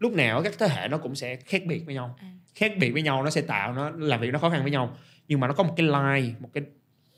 [0.00, 2.30] lúc nào các thế hệ nó cũng sẽ khác biệt với nhau À.
[2.54, 4.96] khác biệt với nhau nó sẽ tạo nó làm việc nó khó khăn với nhau
[5.28, 6.64] nhưng mà nó có một cái line một cái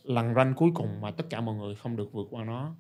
[0.05, 2.75] lằn ranh cuối cùng mà tất cả mọi người không được vượt qua nó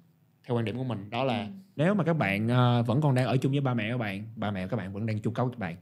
[0.46, 1.46] theo quan điểm của mình đó là Ừ.
[1.76, 4.24] nếu mà các bạn ờ, vẫn còn đang ở chung với ba mẹ các bạn
[4.36, 5.76] ba mẹ các bạn vẫn đang chu cấu các bạn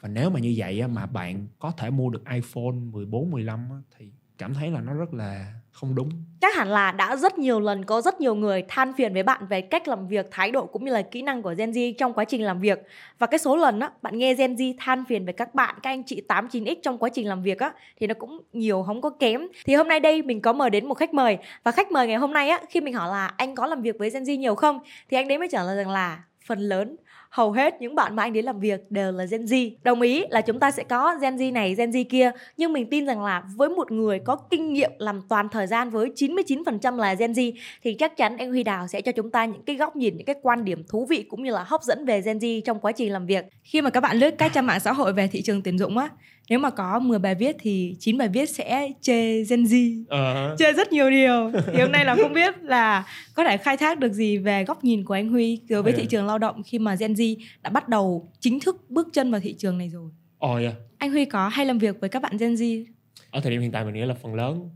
[0.00, 3.68] và nếu mà như vậy á, mà bạn có thể mua được iPhone 14, 15
[3.70, 6.10] á, thì cảm thấy là nó rất là không đúng
[6.40, 9.46] chắc hẳn là đã rất nhiều lần có rất nhiều người than phiền với bạn
[9.46, 12.12] về cách làm việc, thái độ cũng như là kỹ năng của Gen Z trong
[12.12, 12.82] quá trình làm việc.
[13.18, 15.90] Và cái số lần á, bạn nghe Gen Z than phiền về các bạn, các
[15.90, 19.00] anh chị 8, 9X trong quá trình làm việc á, thì nó cũng nhiều không
[19.00, 19.46] có kém.
[19.64, 21.38] Thì hôm nay đây mình có mời đến một khách mời.
[21.64, 23.98] Và khách mời ngày hôm nay á, khi mình hỏi là anh có làm việc
[23.98, 24.78] với Gen Z nhiều không?
[25.10, 26.96] Thì anh đấy mới trả lời rằng là phần lớn
[27.30, 29.70] hầu hết những bạn mà anh đến làm việc đều là Gen Z.
[29.82, 32.90] Đồng ý là chúng ta sẽ có Gen Z này, Gen Z kia, nhưng mình
[32.90, 36.96] tin rằng là với một người có kinh nghiệm làm toàn thời gian với 99%
[36.96, 39.76] là Gen Z thì chắc chắn anh Huy Đào sẽ cho chúng ta những cái
[39.76, 42.38] góc nhìn, những cái quan điểm thú vị cũng như là hấp dẫn về Gen
[42.38, 43.44] Z trong quá trình làm việc.
[43.62, 45.98] Khi mà các bạn lướt các trang mạng xã hội về thị trường tuyển dụng
[45.98, 46.08] á,
[46.48, 50.04] nếu mà có 10 bài viết thì 9 bài viết sẽ chê Gen Z.
[50.08, 51.50] Ờ, Chê rất nhiều điều.
[51.72, 54.84] Thì hôm nay là không biết là có thể khai thác được gì về góc
[54.84, 55.96] nhìn của anh Huy đối với Ừ.
[55.98, 59.30] thị trường lao động khi mà Gen Z đã bắt đầu chính thức bước chân
[59.30, 60.10] vào thị trường này rồi.
[60.38, 60.72] ồ dạ.
[60.98, 62.84] Anh Huy có hay làm việc với các bạn Gen Z?
[63.30, 64.70] ở thời điểm hiện tại mình nghĩ là phần lớn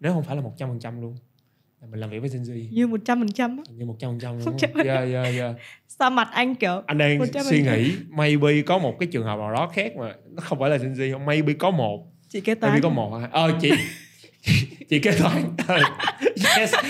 [0.00, 1.16] nếu không phải là 100% luôn
[1.90, 3.62] mình làm việc với Gen Z Như 100% á.
[3.76, 4.68] như 100% luôn 100%.
[4.74, 4.82] á.
[4.84, 5.56] yeah, yeah, yeah.
[5.98, 7.42] Sao mặt anh kiểu anh đang 100%.
[7.42, 10.70] suy nghĩ maybe có một cái trường hợp nào đó khác mà nó không phải
[10.70, 11.26] là Gen Z không?
[11.26, 12.06] Maybe có một.
[12.28, 12.72] Chị kế toán.
[12.72, 13.70] maybe có một ờ chị
[14.88, 15.42] chị kế toán.
[15.66, 15.76] Ờ,
[16.58, 16.74] yes.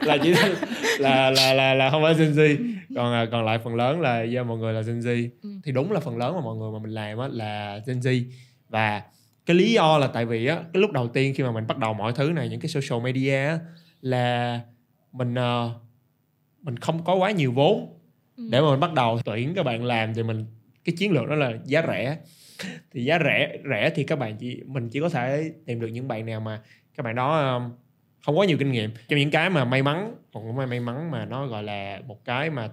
[0.00, 0.34] Là chỉ
[0.98, 2.56] là là là là không phải Gen Z.
[2.96, 5.28] Còn à, còn lại phần lớn là do mọi người là Gen Z.
[5.42, 5.48] Ừ.
[5.64, 8.24] thì đúng là phần lớn mà mọi người mà mình làm á là Gen Z.
[8.68, 9.02] Và
[9.46, 11.78] cái lý do là tại vì á cái lúc đầu tiên khi mà mình bắt
[11.78, 13.58] đầu mọi thứ này những cái social media á,
[14.00, 14.60] là
[15.12, 15.70] mình ờ,
[16.64, 18.00] mình không có quá nhiều vốn.
[18.36, 18.48] Ừ.
[18.50, 20.46] để mà mình bắt đầu tuyển các bạn làm thì mình
[20.84, 22.18] cái chiến lược đó là giá rẻ.
[22.92, 26.08] Thì giá rẻ rẻ thì các bạn chỉ mình chỉ có thể tìm được những
[26.08, 26.60] bạn nào mà
[26.96, 27.72] các bạn đó um,
[28.24, 28.90] không có nhiều kinh nghiệm.
[29.08, 32.24] Trong những cái mà may mắn còn may may mắn mà nó gọi là một
[32.24, 32.70] cái mà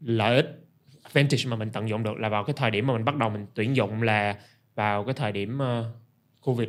[0.00, 0.68] lợi ích
[1.02, 3.30] advantage mà mình tận dụng được là vào cái thời điểm mà mình bắt đầu
[3.30, 4.36] mình tuyển dụng là
[4.74, 5.86] vào cái thời điểm uh,
[6.40, 6.68] covid.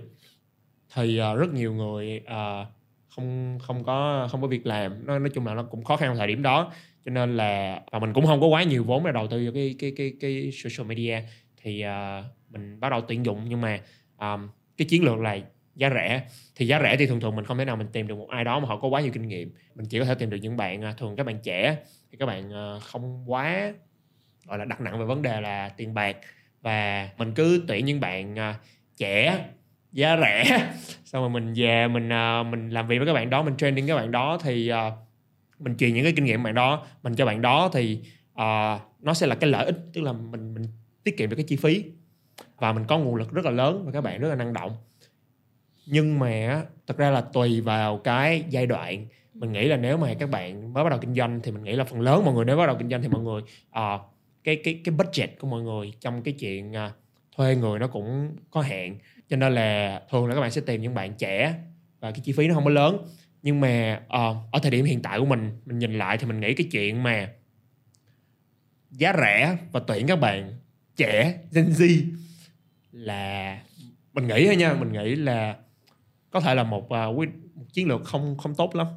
[0.96, 2.68] Thì uh, rất nhiều người uh,
[3.19, 5.06] không không có không có việc làm.
[5.06, 6.74] Nó nói chung là nó cũng khó khăn thời điểm đó.
[7.06, 9.53] Cho nên là và mình cũng không có quá nhiều vốn để đầu tư vào
[9.53, 11.22] cái cái cái cái social media.
[11.62, 13.79] Thì uh, mình bắt đầu tuyển dụng nhưng mà
[14.18, 15.38] um, cái chiến lược là
[15.75, 16.22] giá rẻ.
[16.56, 18.44] Thì giá rẻ thì thường thường mình không thể nào mình tìm được một ai
[18.44, 19.53] đó mà họ có quá nhiều kinh nghiệm.
[19.75, 21.78] Mình chỉ có thể tìm được những bạn à, thường các bạn trẻ.
[22.12, 23.74] Thì các bạn không quá
[24.47, 26.18] gọi là đặt nặng về vấn đề là tiền bạc.
[26.62, 28.35] Và mình cứ tuyển những bạn
[28.97, 29.46] trẻ
[29.92, 30.44] giá rẻ.
[31.06, 33.88] Xong rồi mình về mình uh, mình làm việc với các bạn đó mình training
[33.88, 34.94] các bạn đó thì uh,
[35.60, 36.86] mình truyền những cái kinh nghiệm bạn đó.
[37.04, 38.00] Mình cho bạn đó thì
[38.32, 40.64] uh, nó sẽ là cái lợi ích tức là mình mình
[41.04, 41.84] tiết kiệm được cái chi phí.
[42.58, 44.72] Và mình có nguồn lực rất là lớn và các bạn rất là năng động.
[45.86, 49.08] Nhưng mà thật ra là tùy vào cái giai đoạn.
[49.34, 51.76] Mình nghĩ là nếu mà các bạn mới bắt đầu kinh doanh thì mình nghĩ
[51.76, 54.02] là phần lớn mọi người nếu bắt đầu kinh doanh thì mọi người uh,
[54.44, 56.92] cái cái cái budget của mọi người trong cái chuyện uh,
[57.38, 58.98] thuê người nó cũng có hạn
[59.29, 61.56] cho nên là thường là các bạn sẽ tìm những bạn trẻ
[62.00, 62.97] và cái chi phí nó không có lớn.
[63.41, 66.40] Nhưng mà ờ, ở thời điểm hiện tại của mình mình nhìn lại thì mình
[66.40, 67.29] nghĩ cái chuyện mà
[68.91, 70.53] giá rẻ và tuyển các bạn
[70.95, 72.03] trẻ Gen Z
[72.91, 73.59] là
[74.13, 75.56] mình nghĩ thôi nha mình nghĩ là
[76.31, 76.90] có thể là một, uh,
[77.56, 78.88] một chiến lược không không tốt lắm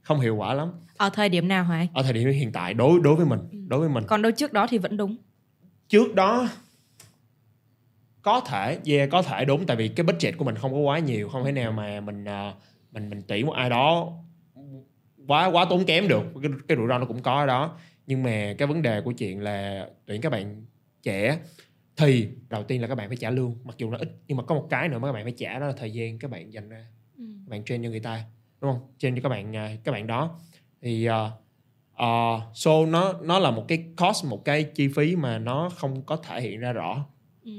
[0.00, 0.72] không hiệu quả lắm.
[0.96, 3.80] Ở thời điểm nào hả ở thời điểm hiện tại đối đối với mình đối
[3.80, 4.04] với mình.
[4.06, 5.16] Còn đâu trước đó thì vẫn đúng.
[5.88, 6.48] trước đó
[8.28, 10.98] có thể yeah, có thể đúng tại vì cái budget của mình không có quá
[10.98, 12.54] nhiều không thể nào mà mình ờ,
[12.92, 14.12] mình mình tuyển một ai đó
[15.26, 16.22] quá quá tốn kém được.
[16.42, 17.78] Cái, cái rủi ro nó cũng có ở đó.
[18.06, 20.64] Nhưng mà cái vấn đề của chuyện là tuyển các bạn
[21.02, 21.38] trẻ
[21.96, 24.44] thì đầu tiên là các bạn phải trả lương mặc dù nó ít nhưng mà
[24.44, 26.52] có một cái nữa mà các bạn phải trả đó là thời gian các bạn
[26.52, 26.86] dành ra.
[27.18, 27.24] Ừ.
[27.46, 28.24] các bạn train cho người ta
[28.60, 28.80] đúng không?
[28.98, 30.38] Train cho các bạn à, các bạn đó.
[30.82, 31.14] Thì uh,
[31.92, 36.02] uh, so nó nó là một cái cost một cái chi phí mà nó không
[36.02, 37.06] có thể hiện ra rõ.
[37.44, 37.52] Ừ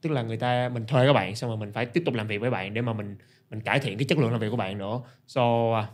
[0.00, 2.26] tức là người ta mình thuê các bạn xong rồi mình phải tiếp tục làm
[2.26, 3.16] việc với bạn để mà mình
[3.50, 5.00] mình cải thiện cái chất lượng làm việc của bạn nữa.
[5.26, 5.86] So à,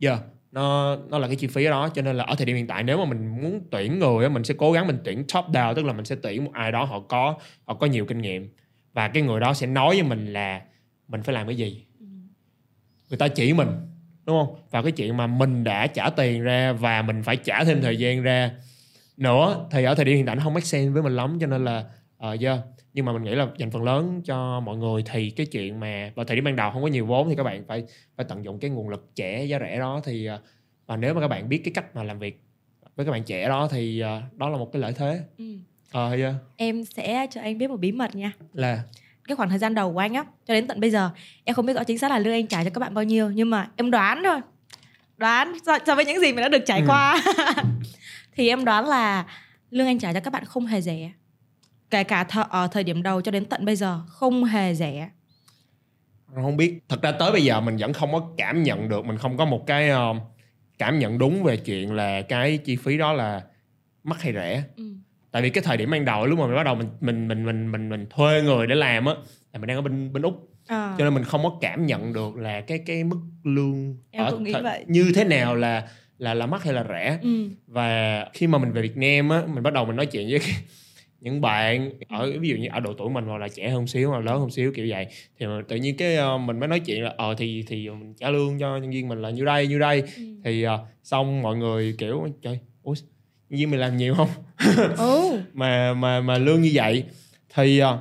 [0.00, 0.20] yeah
[0.52, 1.88] nó nó là cái chi phí đó.
[1.94, 4.30] Cho nên là ở thời điểm hiện tại nếu mà mình muốn tuyển người á,
[4.30, 6.72] mình sẽ cố gắng mình tuyển top down tức là mình sẽ tuyển một ai
[6.72, 8.48] đó họ có họ có nhiều kinh nghiệm.
[8.92, 10.62] Và cái người đó sẽ nói với mình là
[11.08, 11.86] mình phải làm cái gì?
[13.10, 13.68] Người ta chỉ mình
[14.26, 14.56] đúng không?
[14.70, 17.96] Và cái chuyện mà mình đã trả tiền ra và mình phải trả thêm thời
[17.96, 18.50] gian ra
[19.16, 21.38] nữa thì ở thời điểm hiện tại nó không make sense với mình lắm.
[21.40, 21.84] Cho nên là
[22.18, 22.58] ờ yeah
[22.94, 26.12] nhưng mà mình nghĩ là dành phần lớn cho mọi người thì cái chuyện mà
[26.14, 27.84] vào thời điểm ban đầu không có nhiều vốn thì các bạn phải
[28.16, 30.40] phải tận dụng cái nguồn lực trẻ giá rẻ đó thì ờ,
[30.86, 32.40] và nếu mà các bạn biết cái cách mà làm việc
[32.96, 35.44] với các bạn trẻ đó thì ờ, đó là một cái lợi thế ừ.
[35.92, 36.34] ờ yeah.
[36.56, 38.82] em sẽ cho anh biết một bí mật nha là
[39.28, 41.10] cái khoảng thời gian đầu của anh á cho đến tận bây giờ
[41.44, 43.30] em không biết rõ chính xác là lương anh trả cho các bạn bao nhiêu
[43.30, 44.40] nhưng mà em đoán thôi
[45.16, 46.84] đoán so, so với những gì mình đã được trải Ừ.
[46.88, 47.22] qua
[48.36, 49.26] thì em đoán là
[49.70, 51.12] lương anh trả cho các bạn không hề rẻ
[51.92, 55.10] kể cả th- ở thời điểm đầu cho đến tận bây giờ không hề rẻ
[56.34, 59.16] không biết thật ra tới bây giờ mình vẫn không có cảm nhận được mình
[59.18, 60.14] không có một cái ờ,
[60.78, 63.42] cảm nhận đúng về chuyện là cái chi phí đó là
[64.04, 64.84] mắc hay rẻ ừ.
[65.30, 67.44] tại vì cái thời điểm ban đầu lúc mà mình bắt đầu mình mình mình
[67.46, 69.14] mình mình, mình thuê người để làm á
[69.52, 70.94] là mình đang ở bên bên úc à.
[70.98, 74.44] cho nên mình không có cảm nhận được là cái cái mức lương Em cũng
[74.44, 74.84] nghĩ thời- vậy.
[74.88, 75.88] như thế nào là
[76.18, 77.48] là là mắc hay là rẻ ừ.
[77.66, 80.38] và khi mà mình về Việt Nam á mình bắt đầu mình nói chuyện với
[80.38, 80.56] cái-
[81.22, 84.10] những bạn ở ví dụ như ở độ tuổi mình hoặc là trẻ hơn xíu
[84.10, 85.06] hoặc lớn hơn xíu kiểu vậy.
[85.38, 88.30] Thì tự nhiên cái ờ, mình mới nói chuyện là ờ thì thì mình trả
[88.30, 90.02] lương cho nhân viên mình là nhiêu đây nhiêu đây.
[90.16, 90.22] Ừ.
[90.44, 92.94] thì ờ, xong mọi người kiểu trời ủa
[93.50, 94.28] nhân viên mình làm nhiều không?
[94.98, 95.40] Ừ.
[95.52, 97.04] mà mà mà lương như vậy.
[97.54, 97.98] Thì ờ,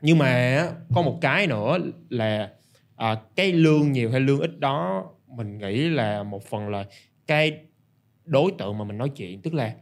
[0.00, 1.78] nhưng mà á, có một cái nữa
[2.10, 2.50] là
[2.96, 5.04] à, cái lương nhiều hay lương ít đó
[5.36, 6.84] mình nghĩ là một phần là
[7.26, 7.58] cái
[8.24, 9.42] đối tượng mà mình nói chuyện.
[9.42, 9.74] Tức là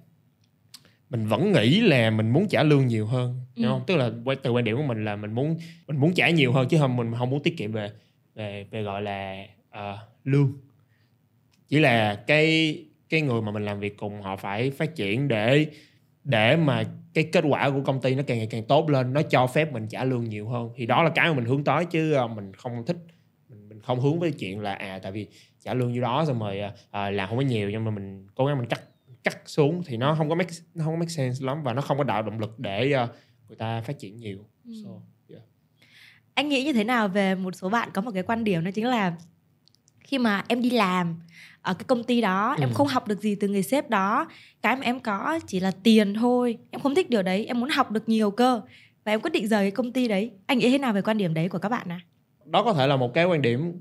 [1.11, 3.61] mình vẫn nghĩ là mình muốn trả lương nhiều hơn Ừ.
[3.61, 3.82] hiểu không?
[3.87, 4.11] Tức là
[4.43, 5.56] từ quan điểm của mình là mình muốn
[5.87, 7.91] mình muốn trả nhiều hơn chứ không mình không muốn tiết kiệm về
[8.35, 10.53] về về gọi là à, lương.
[11.69, 15.67] Chỉ là cái cái người mà mình làm việc cùng họ phải phát triển để
[16.25, 19.23] để mà cái kết quả của công ty nó càng ngày càng tốt lên nó
[19.23, 20.70] cho phép mình trả lương nhiều hơn.
[20.76, 22.97] Thì đó là cái mà mình hướng tới chứ à, mình không thích
[23.49, 25.26] mình, mình không hướng với chuyện là à tại vì
[25.64, 26.61] trả lương như đó xong rồi
[26.91, 28.81] à, làm không có nhiều nhưng mà mình cố gắng mình cắt
[29.26, 31.82] cắt xuống thì nó không có make nó không có make sense lắm và nó
[31.82, 33.08] không có tạo động lực để à,
[33.49, 34.73] người ta phát triển nhiều Ừ.
[34.84, 34.90] so,
[35.31, 35.43] yeah.
[36.34, 38.70] anh nghĩ như thế nào về một số bạn có một cái quan điểm đó
[38.75, 39.14] chính là
[40.00, 41.20] khi mà em đi làm
[41.62, 42.73] ở cái công ty đó em Ừ.
[42.75, 44.28] không học được gì từ người sếp đó
[44.62, 47.69] cái mà em có chỉ là tiền thôi em không thích điều đấy em muốn
[47.70, 48.61] học được nhiều cơ
[49.05, 51.19] và em quyết định rời cái công ty đấy anh nghĩ thế nào về quan
[51.19, 52.00] điểm đấy của các bạn à
[52.44, 53.73] đó có thể là một cái quan điểm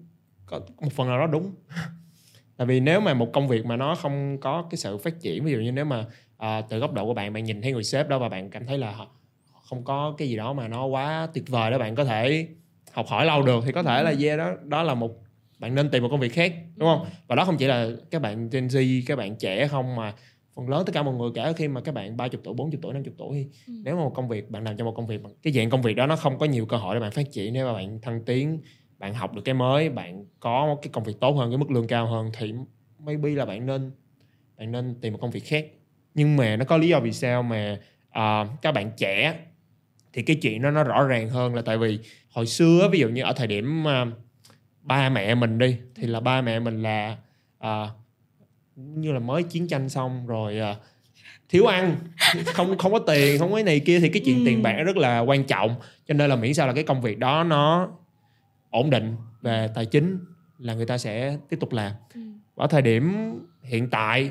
[0.45, 1.53] có một phần nào đó đúng
[2.57, 5.43] tại vì nếu mà một công việc mà nó không có cái sự phát triển
[5.43, 6.05] ví dụ như nếu mà
[6.37, 8.65] à, từ góc độ của bạn bạn nhìn thấy người sếp đó và bạn cảm
[8.65, 9.07] thấy là họ
[9.69, 12.47] không có cái gì đó mà nó quá tuyệt vời để bạn có thể
[12.91, 15.11] học hỏi lâu được thì có thể là yeah đó đó là một
[15.59, 18.21] bạn nên tìm một công việc khác đúng không và đó không chỉ là các
[18.21, 20.13] bạn Gen Z các bạn trẻ không mà
[20.55, 22.93] phần lớn tất cả mọi người cả khi mà các bạn 30 tuổi 40 tuổi
[22.93, 23.73] 50 tuổi thì Ừ.
[23.83, 25.81] nếu mà một công việc bạn làm cho một công việc mà cái dạng công
[25.81, 27.99] việc đó nó không có nhiều cơ hội để bạn phát triển nếu mà bạn
[28.01, 28.59] thăng tiến
[28.99, 31.71] bạn học được cái mới bạn có một cái công việc tốt hơn cái mức
[31.71, 32.53] lương cao hơn thì
[32.99, 33.91] maybe là bạn nên
[34.57, 35.65] bạn nên tìm một công việc khác
[36.13, 39.39] nhưng mà nó có lý do vì sao mà à, các bạn trẻ
[40.13, 41.99] thì cái chuyện đó nó rõ ràng hơn là tại vì
[42.31, 44.05] hồi xưa ví dụ như ở thời điểm à,
[44.81, 47.17] ba mẹ mình đi thì là ba mẹ mình là
[47.59, 47.89] à,
[48.75, 50.75] như là mới chiến tranh xong rồi à,
[51.49, 51.95] thiếu ăn
[52.45, 54.41] không không có tiền không có này kia thì cái chuyện Ừ.
[54.45, 55.75] tiền bạc rất là quan trọng
[56.07, 57.89] cho nên là miễn sao là cái công việc đó nó
[58.75, 60.19] ổn định về tài chính
[60.59, 62.21] là người ta sẽ tiếp tục làm Ừ.
[62.55, 63.13] ở thời điểm
[63.63, 64.29] hiện tại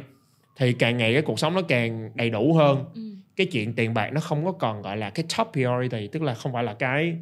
[0.56, 3.00] thì càng ngày cái cuộc sống nó càng đầy đủ hơn Ừ.
[3.36, 6.34] cái chuyện tiền bạc nó không có còn gọi là cái top priority tức là
[6.34, 7.16] không phải là cái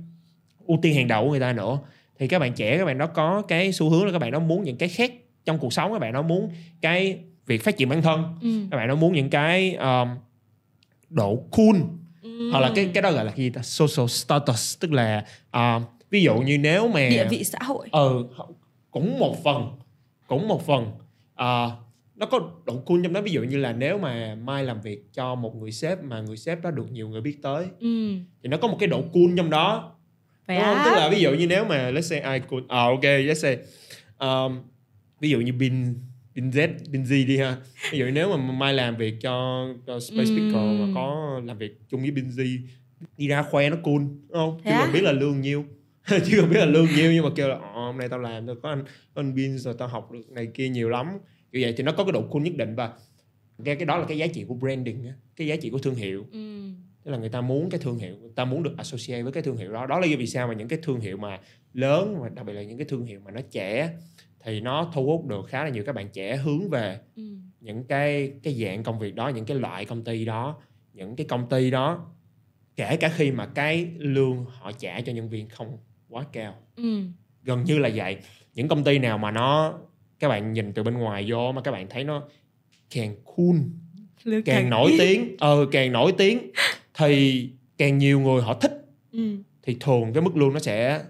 [0.66, 1.78] ưu tiên hàng đầu của người ta nữa
[2.18, 4.38] thì các bạn trẻ các bạn đó có cái xu hướng là các bạn đó
[4.38, 5.12] muốn những cái khác
[5.44, 8.48] trong cuộc sống các bạn đó muốn cái việc phát triển bản thân Ừ.
[8.70, 10.08] các bạn đó muốn những cái um,
[11.10, 11.76] độ cool
[12.22, 12.50] Ừ.
[12.50, 15.24] hoặc là cái cái đó gọi là cái gì ta social status tức là
[15.56, 15.82] uh,
[16.12, 17.88] ví dụ như nếu mà địa vị xã hội.
[17.92, 18.24] Ừ
[18.90, 19.70] cũng một phần
[20.26, 20.90] cũng một phần.
[21.34, 21.70] Ờ,
[22.16, 25.04] nó có độ cool trong đó ví dụ như là nếu mà mai làm việc
[25.14, 28.14] cho một người sếp mà người sếp đó được nhiều người biết tới ừ.
[28.42, 29.94] thì nó có một cái độ cool trong đó.
[30.46, 30.76] Phải đúng không?
[30.76, 30.84] á?
[30.84, 33.58] Tức là ví dụ như nếu mà let's say ai cool à ok let's say
[34.18, 34.60] um,
[35.20, 35.94] ví dụ như bin
[36.34, 37.56] bin Z bin Z đi ha.
[37.92, 40.80] Ví dụ nếu mà mai làm việc cho, cho Space Ừm.
[40.80, 42.58] mà có làm việc chung với bin Z
[43.16, 44.60] đi ra khoe nó cool đúng không?
[44.64, 45.64] Thế chứ còn biết là lương nhiêu
[46.26, 48.46] chứ không biết là lương nhiêu nhưng mà kêu là ờ, hôm nay tao làm
[48.46, 51.06] rồi có anh có anh bin rồi tao học được này kia nhiều lắm
[51.52, 52.92] kiểu vậy thì nó có cái độ cool nhất định và
[53.64, 55.94] cái cái đó là cái giá trị của branding á cái giá trị của thương
[55.94, 56.68] hiệu ừ.
[57.04, 59.42] tức là người ta muốn cái thương hiệu người ta muốn được associate với cái
[59.42, 61.40] thương hiệu đó đó là vì sao mà những cái thương hiệu mà
[61.72, 63.90] lớn và đặc biệt là những cái thương hiệu mà nó trẻ
[64.44, 67.22] thì nó thu hút được khá là nhiều các bạn trẻ hướng về Ừ.
[67.60, 70.60] những cái cái dạng công việc đó những cái loại công ty đó
[70.92, 72.06] những cái công ty đó
[72.76, 75.78] kể cả khi mà cái lương họ trả cho nhân viên không
[76.12, 77.02] quá cao Ừ.
[77.42, 78.16] gần như là vậy
[78.54, 79.74] những công ty nào mà nó
[80.18, 82.22] các bạn nhìn từ bên ngoài vô mà các bạn thấy nó
[82.94, 83.56] càng cool
[84.24, 86.50] Lương càng nổi tiếng ờ càng nổi tiếng
[86.94, 89.36] thì càng nhiều người họ thích ừ.
[89.62, 91.02] thì thường cái mức lương nó sẽ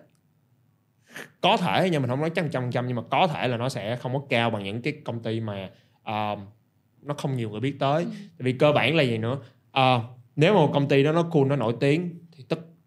[1.40, 3.68] có thể nhưng mình không nói trăm trăm trăm nhưng mà có thể là nó
[3.68, 5.70] sẽ không có cao bằng những cái công ty mà
[6.06, 6.44] um,
[7.02, 8.10] nó không nhiều người biết tới Ừ.
[8.10, 9.38] tại vì cơ bản là gì nữa
[9.72, 10.00] Ờ,
[10.36, 12.10] nếu mà một công ty đó nó cool nó nổi tiếng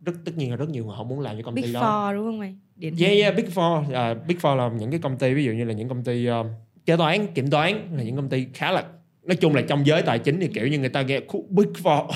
[0.05, 1.81] rất tất nhiên là rất nhiều người họ muốn làm cho công Big ty đó
[1.81, 3.93] Four đúng không mày điển Yeah, yeah, Big Four.
[3.93, 6.29] À, Big Four là những cái công ty ví dụ như là những công ty
[6.29, 6.45] uh,
[6.85, 8.83] kế toán, kiểm toán là những công ty khá là
[9.23, 11.19] nói chung là trong giới tài chính thì kiểu như người ta nghe
[11.49, 12.07] Big Four.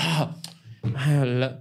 [0.94, 1.52] à, là-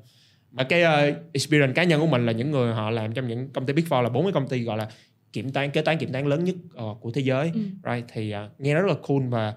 [0.51, 3.49] mà cái uh, experience cá nhân của mình là những người họ làm trong những
[3.49, 4.89] công ty Big Four là bốn cái công ty gọi là
[5.33, 7.51] kiểm toán kế toán kiểm toán lớn nhất ờ, của thế giới.
[7.53, 7.61] Ừ.
[7.91, 9.53] Right thì uh, nghe nó rất là cool và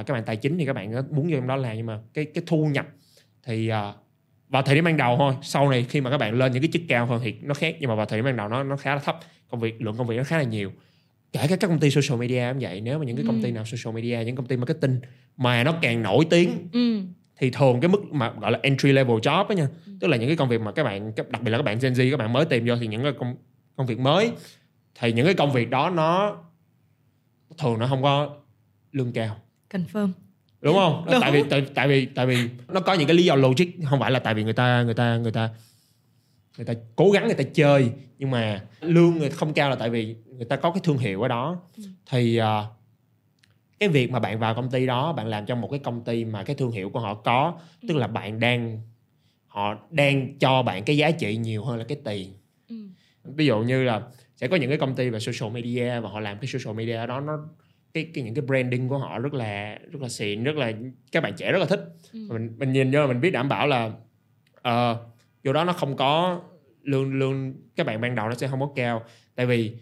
[0.00, 2.00] uh, các bạn tài chính thì các bạn muốn vô trong đó làm nhưng mà
[2.14, 2.86] cái cái thu nhập
[3.42, 4.05] thì uh,
[4.48, 5.34] vào thời điểm ban đầu thôi.
[5.42, 7.76] Sau này khi mà các bạn lên những cái chức cao hơn thì nó khác
[7.80, 9.18] nhưng mà vào thời điểm ban đầu nó nó khá là thấp.
[9.50, 10.72] Công việc lượng công việc nó khá là nhiều.
[11.32, 13.48] Kể cả các công ty social media cũng vậy nếu mà những cái công ty
[13.48, 13.52] Ừ.
[13.52, 15.00] nào social media những công ty marketing
[15.36, 17.00] mà nó càng nổi tiếng ừ.
[17.38, 19.68] thì thường cái mức mà gọi là entry level job á nha
[20.00, 21.92] tức là những cái công việc mà các bạn đặc biệt là các bạn Gen
[21.92, 23.36] Z các bạn mới tìm vô thì những cái công
[23.76, 24.32] công việc mới
[25.00, 26.36] thì những cái công việc đó nó
[27.58, 28.36] thường nó không có
[28.92, 29.36] lương cao.
[29.70, 30.08] Confirm
[30.66, 31.04] đúng không?
[31.10, 31.20] Đúng.
[31.20, 32.36] tại vì tại, tại vì tại vì
[32.68, 34.94] nó có những cái lý do logic không phải là tại vì người ta người
[34.94, 35.50] ta người ta
[36.56, 39.90] người ta cố gắng người ta chơi nhưng mà lương người không cao là tại
[39.90, 41.60] vì người ta có cái thương hiệu ở đó.
[41.76, 41.82] Ừ.
[42.10, 42.64] thì à,
[43.78, 46.24] cái việc mà bạn vào công ty đó bạn làm trong một cái công ty
[46.24, 47.58] mà cái thương hiệu của họ có
[47.88, 48.80] tức là bạn đang
[49.46, 52.32] họ đang cho bạn cái giá trị nhiều hơn là cái tiền.
[52.68, 52.76] Ừ.
[53.24, 54.02] Ví dụ như là
[54.36, 57.06] sẽ có những cái công ty về social media và họ làm cái social media
[57.06, 57.38] đó nó
[57.96, 60.72] cái, cái những cái branding của họ rất là rất là xịn rất là
[61.12, 61.80] các bạn trẻ rất là thích.
[62.12, 62.26] Ừ.
[62.30, 63.86] mình mình nhìn vô mình biết đảm bảo là
[64.68, 64.98] uh,
[65.44, 66.42] vô đó nó không có
[66.82, 69.04] lương lương các bạn ban đầu nó sẽ không có cao.
[69.34, 69.76] Tại vì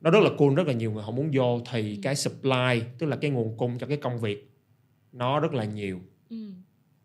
[0.00, 2.00] nó rất là cool rất là nhiều người họ muốn vô thì Ừ.
[2.02, 4.50] cái supply tức là cái nguồn cung cho cái công việc
[5.12, 6.00] nó rất là nhiều.
[6.30, 6.36] Ừ.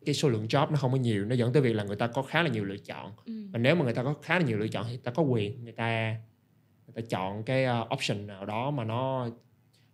[0.06, 2.08] Cái số lượng job nó không có nhiều nó dẫn tới việc là người ta
[2.08, 3.12] có khá là nhiều lựa chọn.
[3.26, 3.34] Ừ.
[3.52, 5.24] Và nếu mà người ta có khá là nhiều lựa chọn thì người ta có
[5.24, 6.16] quyền người ta
[6.88, 9.30] người ta chọn cái uh, option nào đó mà nó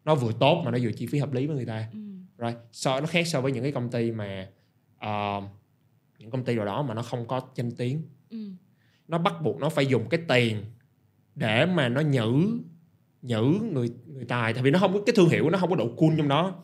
[0.06, 1.88] nó vừa tốt mà nó vừa chi phí hợp lý với người ta.
[1.94, 2.00] Ừ.
[2.46, 4.48] Right so nó khác so với những cái công ty mà
[5.06, 5.44] uh,
[6.20, 8.02] những công ty nào đó mà nó không có danh tiếng.
[8.30, 8.38] Ừ.
[9.08, 10.58] Nó bắt buộc nó phải dùng cái tiền
[11.36, 12.60] để mà nó nhử
[13.22, 14.54] nhử người người tài.
[14.54, 16.56] Tại vì nó không có cái thương hiệu nó không có độ cool trong đó.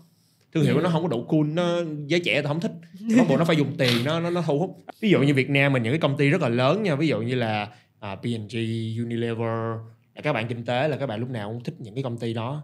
[0.53, 0.81] Thương hiệu Ừ.
[0.81, 2.71] nó không có độ cool nó giới trẻ không thích.
[3.17, 4.77] Bắt buộc nó phải dùng tiền nó nó nó thu hút.
[4.99, 6.95] Ví dụ như Việt Nam mình những cái công ty rất là lớn nha.
[6.95, 7.67] Ví dụ như là
[7.99, 8.55] à, P&G
[9.03, 9.77] Unilever
[10.15, 12.17] là các bạn kinh tế là các bạn lúc nào cũng thích những cái công
[12.17, 12.63] ty đó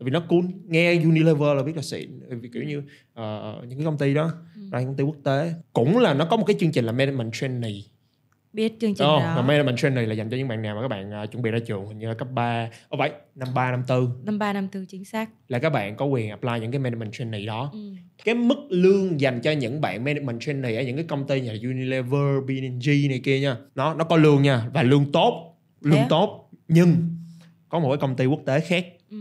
[0.00, 2.82] vì nó cool nghe Unilever là biết là xịn vì kiểu như
[3.14, 4.62] ờ, những cái công ty đó Ừ.
[4.72, 5.52] ra công ty quốc tế.
[5.72, 7.72] Cũng là nó có một cái chương trình là management trainee
[8.52, 9.32] biết chương trình Đúng đó?
[9.36, 11.50] Và management trainee là dành cho những bạn nào mà các bạn à, chuẩn bị
[11.50, 14.52] ra trường hình như là cấp 3 Ồ vậy, năm 3, năm 4 năm ba
[14.52, 15.30] năm tư chính xác.
[15.48, 17.70] Là các bạn có quyền apply những cái management trainee đó.
[17.72, 17.78] Ừ.
[18.24, 21.52] Cái mức lương dành cho những bạn management trainee ở những cái công ty như
[21.52, 25.90] là Unilever, B&G này kia nha Nó nó có lương nha và lương tốt Thế
[25.90, 26.06] Lương á?
[26.08, 26.50] tốt.
[26.68, 26.96] Nhưng
[27.68, 28.86] có một cái công ty quốc tế khác.
[29.10, 29.16] Ừ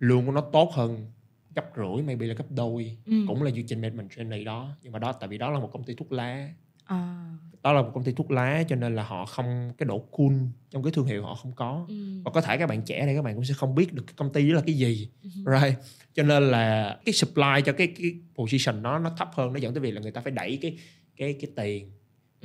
[0.00, 1.06] lương của nó tốt hơn
[1.54, 2.96] gấp rưỡi maybe là gấp đôi.
[3.06, 3.12] Ừ.
[3.28, 4.76] Cũng là chương trình management trainee đó.
[4.82, 6.48] Nhưng mà đó tại vì đó là một công ty thuốc lá.
[6.84, 7.30] À,
[7.62, 10.32] đó là một công ty thuốc lá cho nên là họ không cái độ cool
[10.70, 11.84] trong cái thương hiệu họ không có.
[11.88, 12.22] Ừ.
[12.24, 14.14] Và có thể các bạn trẻ đây các bạn cũng sẽ không biết được cái
[14.16, 15.08] công ty đó là cái gì.
[15.22, 15.28] Ừ.
[15.60, 15.74] Right.
[16.14, 19.52] Cho nên là cái supply cho cái cái position nó nó thấp hơn.
[19.52, 20.78] Nó dẫn tới việc là người ta phải đẩy cái
[21.16, 21.90] cái cái tiền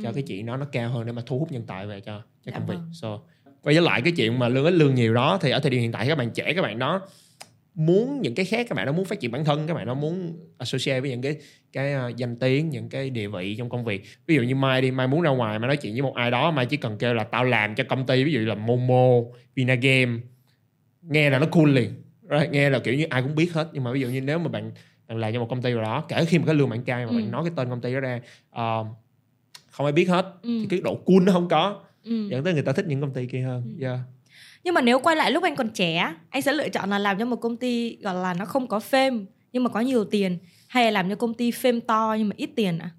[0.04, 0.14] cho Ừ.
[0.14, 2.52] cái chuyện đó nó cao hơn để mà thu hút nhân tài về cho cho
[2.52, 2.76] Dạ công việc.
[2.76, 2.90] vâng.
[2.94, 3.20] so
[3.64, 5.82] quay trở lại cái chuyện mà lương ít lương nhiều đó thì ở thời điểm
[5.82, 7.02] hiện tại các bạn trẻ các bạn đó
[7.76, 9.94] muốn những cái khác các bạn nó muốn phát triển bản thân các bạn nó
[9.94, 11.36] muốn associate với những cái
[11.74, 14.82] cái uh, danh tiếng những cái địa vị trong công việc ví dụ như mai
[14.82, 16.98] đi mai muốn ra ngoài mà nói chuyện với một ai đó mai chỉ cần
[16.98, 19.10] kêu là tao làm cho công ty ví dụ là momo
[19.56, 20.12] vinagame
[21.02, 21.94] nghe là nó cool liền
[22.32, 22.52] right?
[22.52, 24.48] nghe là kiểu như ai cũng biết hết nhưng mà ví dụ như nếu mà
[24.48, 24.72] bạn
[25.08, 27.00] bạn làm cho một công ty nào đó kể khi mà cái lương bạn cao
[27.06, 27.16] mà Ừ.
[27.16, 28.20] bạn nói cái tên công ty đó ra
[28.52, 28.88] uh,
[29.72, 32.54] không ai biết hết ừ thì cái độ cool nó không có ừ dẫn tới
[32.54, 33.86] người ta thích những công ty kia hơn Ừ.
[33.86, 34.00] yeah.
[34.66, 37.20] Nhưng mà nếu quay lại lúc anh còn trẻ anh sẽ lựa chọn là làm
[37.20, 40.38] cho một công ty gọi là nó không có fame nhưng mà có nhiều tiền
[40.68, 42.90] hay là làm cho công ty fame to nhưng mà ít tiền ạ?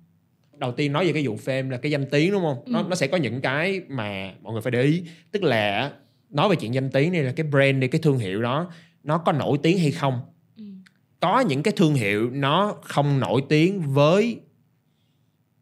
[0.58, 2.58] Đầu tiên nói về cái vụ fame là cái danh tiếng đúng không?
[2.66, 2.86] Nó Ừ.
[2.88, 5.02] nó sẽ có những cái mà mọi người phải để ý.
[5.32, 5.92] Tức là
[6.30, 8.70] nói về chuyện danh tiếng này là cái brand đi cái thương hiệu đó
[9.02, 10.20] nó có nổi tiếng hay không?
[10.56, 10.62] Ừ.
[11.20, 14.40] Có những cái thương hiệu nó không nổi tiếng với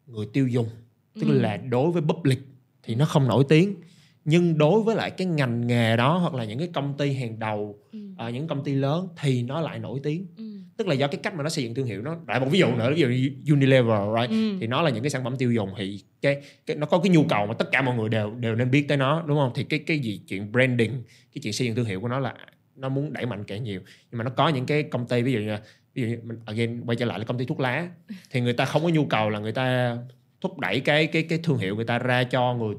[0.07, 0.69] người tiêu dùng.
[1.15, 1.39] Tức Ừ.
[1.41, 2.39] là đối với public
[2.83, 3.75] thì nó không nổi tiếng
[4.25, 7.39] nhưng đối với lại cái ngành nghề đó hoặc là những cái công ty hàng
[7.39, 7.99] đầu ừ.
[8.17, 10.27] ờ, những công ty lớn thì nó lại nổi tiếng.
[10.37, 10.43] Ừ.
[10.77, 12.59] Tức là do cái cách mà nó xây dựng thương hiệu nó lại một ví
[12.59, 14.57] dụ nữa ví dụ như Unilever right ừ.
[14.59, 17.09] thì nó là những cái sản phẩm tiêu dùng thì cái, cái nó có cái
[17.09, 19.51] nhu cầu mà tất cả mọi người đều đều nên biết tới nó đúng không?
[19.55, 21.03] Thì cái cái gì chuyện branding
[21.33, 22.35] cái chuyện xây dựng thương hiệu của nó là
[22.75, 23.81] nó muốn đẩy mạnh càng nhiều.
[24.11, 25.55] Nhưng mà nó có những cái công ty ví dụ như
[25.95, 27.89] ví dụ như mình again quay trở lại là công ty thuốc lá
[28.31, 29.97] thì người ta không có nhu cầu là người ta
[30.41, 32.75] thúc đẩy cái cái cái thương hiệu người ta ra cho người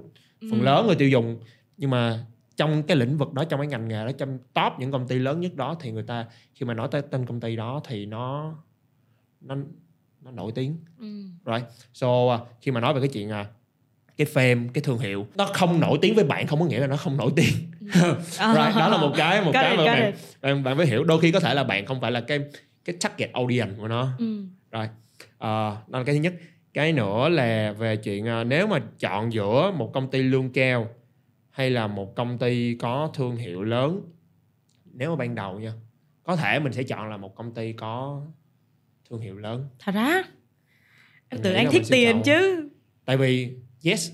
[0.50, 0.64] phần Ừ.
[0.64, 1.38] lớn người tiêu dùng
[1.76, 2.24] nhưng mà
[2.56, 5.18] trong cái lĩnh vực đó trong cái ngành nghề đó trong top những công ty
[5.18, 8.06] lớn nhất đó thì người ta khi mà nói tới tên công ty đó thì
[8.06, 8.54] nó
[9.40, 9.56] nó
[10.20, 10.76] nó nổi tiếng.
[10.98, 11.06] Ừ.
[11.46, 13.46] right so uh, khi mà nói về cái chuyện uh,
[14.16, 16.86] cái fame cái thương hiệu nó không nổi tiếng với bạn không có nghĩa là
[16.86, 17.54] nó không nổi tiếng.
[18.30, 20.12] Right đó là một cái một cái it, mà bạn,
[20.42, 21.04] bạn bạn phải hiểu.
[21.04, 22.40] Đôi khi có thể là bạn không phải là cái
[22.84, 24.08] cái target audience của nó.
[24.18, 24.42] Ừ.
[24.70, 24.88] rồi
[25.38, 26.34] Ờ, đó là cái thứ nhất
[26.76, 30.88] cái nữa là về chuyện ờ, nếu mà chọn giữa một công ty lương cao
[31.50, 34.00] hay là một công ty có thương hiệu lớn
[34.92, 35.72] nếu mà ban đầu nha
[36.22, 38.22] có thể mình sẽ chọn là một công ty có
[39.10, 39.68] thương hiệu lớn.
[39.78, 40.22] Thật á?
[41.28, 42.68] Em tưởng anh thích tiền chọn- chứ.
[43.04, 44.12] Tại vì yes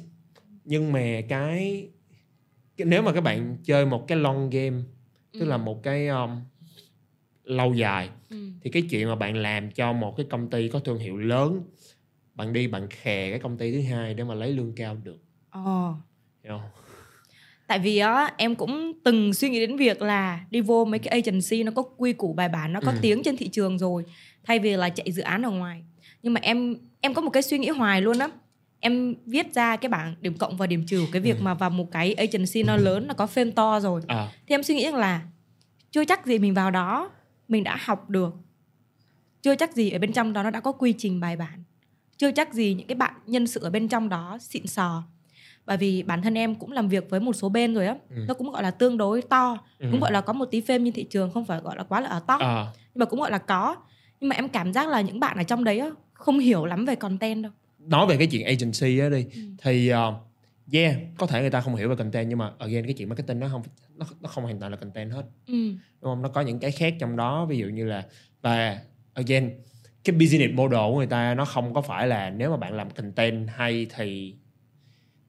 [0.64, 1.88] nhưng mà cái,
[2.76, 4.76] cái nếu mà các bạn chơi một cái long game
[5.33, 5.45] tức Ừ.
[5.45, 6.31] là một cái um,
[7.45, 8.37] lâu dài ừ.
[8.62, 11.62] thì cái chuyện mà bạn làm cho một cái công ty có thương hiệu lớn
[12.42, 15.18] bạn đi bạn khè cái công ty thứ hai để mà lấy lương cao được
[15.50, 15.94] Ồ.
[16.44, 16.70] hiểu không?
[17.66, 21.08] tại vì á em cũng từng suy nghĩ đến việc là đi vô mấy cái
[21.22, 22.99] agency nó có quy củ bài bản nó có Ừ.
[23.02, 24.04] tiếng trên thị trường rồi
[24.44, 25.82] thay vì là chạy dự án ở ngoài
[26.22, 28.28] nhưng mà em em có một cái suy nghĩ hoài luôn á
[28.80, 31.42] em viết ra cái bảng điểm cộng và điểm trừ cái việc Ừ.
[31.42, 34.62] mà vào một cái agency nó lớn nó có phim to rồi à, thì em
[34.62, 35.22] suy nghĩ rằng là
[35.90, 37.11] chưa chắc gì mình vào đó
[37.49, 38.34] mình đã học được
[39.42, 41.62] chưa chắc gì ở bên trong đó nó đã có quy trình bài bản
[42.16, 45.02] chưa chắc gì những cái bạn nhân sự ở bên trong đó xịn sò
[45.66, 48.16] bởi vì bản thân em cũng làm việc với một số bên rồi á Ừ.
[48.28, 49.88] nó cũng gọi là tương đối to ừ.
[49.90, 52.00] cũng gọi là có một tí phêm trên thị trường không phải gọi là quá
[52.00, 53.76] là ở top à, nhưng mà cũng gọi là có
[54.21, 56.85] nhưng mà em cảm giác là những bạn ở trong đấy á, không hiểu lắm
[56.85, 59.40] về content đâu nói về cái chuyện agency á đi Ừ.
[59.62, 60.14] thì uh,
[60.73, 63.40] yeah có thể người ta không hiểu về content nhưng mà again cái chuyện marketing
[63.40, 63.62] nó không
[63.95, 65.54] nó, nó không hoàn toàn là content hết ừ.
[65.73, 68.07] đúng không nó có những cái khác trong đó ví dụ như là
[68.42, 68.78] và
[69.14, 69.50] again
[70.04, 72.90] cái business model của người ta nó không có phải là nếu mà bạn làm
[72.90, 74.35] content hay thì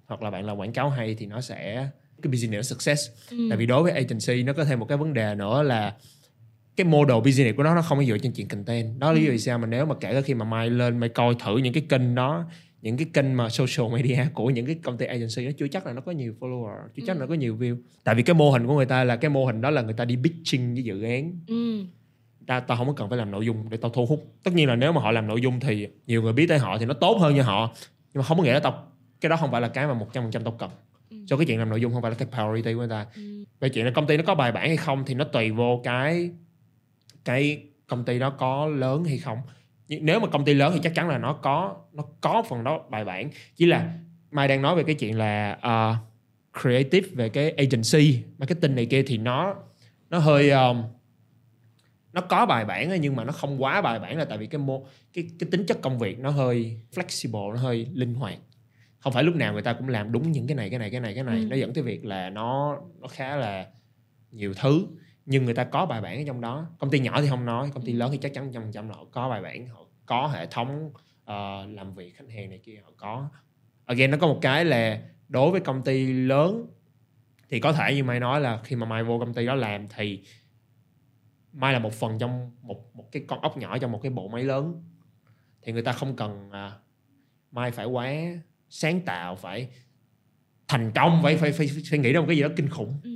[0.05, 1.87] hoặc là bạn làm quảng cáo hay thì nó sẽ
[2.21, 3.37] cái business nó success Ừ.
[3.49, 5.95] tại vì đối với agency nó có thêm một cái vấn đề nữa là
[6.75, 9.23] cái model business của nó nó không có dựa trên chuyện content đó là lý
[9.25, 9.31] do Ừ.
[9.31, 11.73] vì sao mà nếu mà kể cả khi mà mai lên mai coi thử những
[11.73, 12.45] cái kênh đó
[12.81, 15.85] những cái kênh mà social media của những cái công ty agency nó chưa chắc
[15.87, 17.19] là nó có nhiều follower chưa chắc Ừ.
[17.19, 19.29] là nó có nhiều view tại vì cái mô hình của người ta là cái
[19.29, 21.83] mô hình đó là người ta đi pitching với dự án Ừ.
[22.47, 24.25] ta tao không có cần phải làm nội dung để tao thu hút.
[24.43, 26.77] Tất nhiên là nếu mà họ làm nội dung thì nhiều người biết tới họ
[26.77, 27.73] thì nó tốt hơn cho họ.
[28.13, 28.87] Nhưng mà không có nghĩa là tao
[29.21, 30.69] cái đó không phải là cái mà một trăm phần trăm tao cần.
[31.09, 31.17] Ừ.
[31.27, 33.05] cho cái chuyện làm nội dung không phải là cái priority của người ta.
[33.15, 33.43] Ừ.
[33.59, 35.81] về chuyện là công ty nó có bài bản hay không thì nó tùy vô
[35.83, 36.29] cái
[37.25, 39.37] cái công ty đó có lớn hay không.
[39.87, 42.81] Nếu mà công ty lớn thì chắc chắn là nó có nó có phần đó
[42.89, 43.29] bài bản.
[43.55, 43.93] Chỉ là
[44.31, 46.13] mai đang nói về cái chuyện là uh,
[46.61, 49.55] creative về cái agency marketing này kia thì nó
[50.09, 50.83] nó hơi um,
[52.13, 54.59] nó có bài bản nhưng mà nó không quá bài bản là tại vì cái
[54.59, 58.37] mô cái cái tính chất công việc nó hơi flexible nó hơi linh hoạt.
[58.99, 60.99] Không phải lúc nào người ta cũng làm đúng những cái này cái này cái
[60.99, 61.39] này cái này.
[61.39, 61.45] Ừ.
[61.45, 63.67] nó dẫn tới việc là nó nó khá là
[64.31, 64.87] nhiều thứ
[65.25, 66.67] nhưng người ta có bài bản ở trong đó.
[66.79, 69.05] Công ty nhỏ thì không nói công ty lớn thì chắc chắn trăm trăm họ
[69.11, 70.91] có bài bản họ có hệ thống
[71.25, 73.29] ờ, làm việc khách hàng này kia họ có.
[73.85, 76.67] Again nó có một cái là đối với công ty lớn
[77.49, 79.87] thì có thể như mai nói là khi mà mai vô công ty đó làm
[79.87, 80.23] thì
[81.53, 84.27] mai là một phần trong một một cái con ốc nhỏ trong một cái bộ
[84.27, 84.83] máy lớn
[85.61, 86.71] thì người ta không cần à,
[87.51, 88.11] mai phải quá
[88.69, 89.69] sáng tạo phải
[90.67, 93.09] thành công phải phải phải, phải nghĩ ra một cái gì đó kinh khủng Ừ.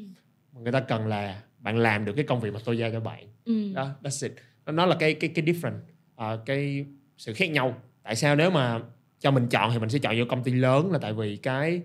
[0.61, 3.27] người ta cần là bạn làm được cái công việc mà tôi giao cho bạn
[3.45, 3.73] Ừ.
[3.73, 5.79] đó that's it nó, nó là cái cái cái different
[6.15, 6.85] à, cái
[7.17, 8.79] sự khác nhau tại sao nếu mà
[9.19, 11.81] cho mình chọn thì mình sẽ chọn vô công ty lớn là tại vì cái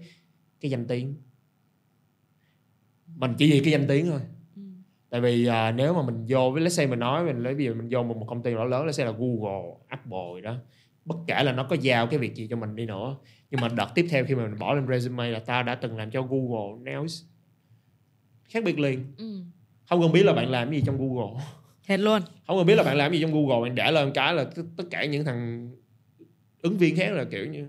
[0.60, 1.14] cái danh tiếng
[3.16, 4.20] mình chỉ vì cái danh tiếng thôi.
[5.12, 7.64] Tại vì à, nếu mà mình vô với let's say mình nói mình lấy ví
[7.64, 10.40] dụ mình vô một, một công ty đó lớn let's say là Google Apple gì
[10.40, 10.56] đó
[11.04, 13.16] bất kể là nó có giao cái việc gì cho mình đi nữa
[13.50, 15.96] nhưng mà đợt tiếp theo khi mà mình bỏ lên resume là tao đã từng
[15.96, 17.24] làm cho Google now it's
[18.48, 19.04] khác biệt liền.
[19.18, 19.42] Ừ.
[19.88, 21.44] không cần biết là bạn làm gì trong Google.
[21.86, 22.22] Thiệt luôn.
[22.46, 24.62] Không cần biết là bạn làm gì trong Google bạn để lên cái là tất,
[24.76, 25.70] tất cả những thằng
[26.62, 27.66] ứng viên khác là kiểu như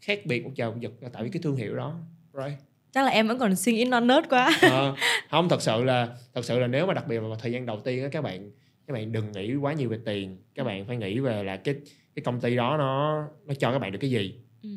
[0.00, 2.00] khác biệt một trời một vực là tại vì cái thương hiệu đó.
[2.34, 4.94] Right chắc là em vẫn còn suy nghĩ non nớt quá Ờ,
[5.30, 7.66] không thật sự là thật sự là nếu mà đặc biệt là vào thời gian
[7.66, 8.50] đầu tiên á các bạn
[8.86, 11.74] các bạn đừng nghĩ quá nhiều về tiền các bạn phải nghĩ về là cái
[12.14, 14.68] cái công ty đó nó nó cho các bạn được cái gì ừ.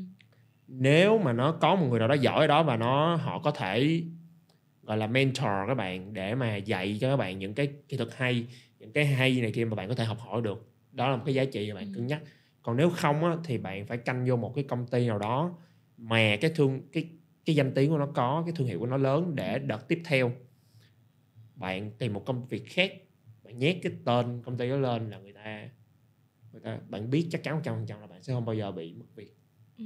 [0.68, 3.52] nếu mà nó có một người nào đó giỏi ở đó và nó họ có
[3.52, 4.02] thể
[4.84, 8.10] gọi là mentor các bạn để mà dạy cho các bạn những cái kỹ thuật
[8.18, 8.46] hay
[8.80, 11.24] những cái hay này kia mà bạn có thể học hỏi được đó là một
[11.26, 11.92] cái giá trị mà bạn Ừ.
[11.96, 12.22] cân nhắc
[12.62, 15.56] còn nếu không á, thì bạn phải canh vô một cái công ty nào đó
[15.98, 17.06] mà cái thương cái
[17.46, 20.02] cái danh tiếng của nó có cái thương hiệu của nó lớn để đợt tiếp
[20.06, 20.32] theo.
[21.56, 22.92] Bạn tìm một công việc khác
[23.44, 25.70] bạn nhét cái tên công ty đó lên là người ta
[26.52, 28.56] người ta bạn biết chắc chắn một trăm phần trăm là bạn sẽ không bao
[28.56, 29.36] giờ bị mất việc.
[29.78, 29.86] Ừ.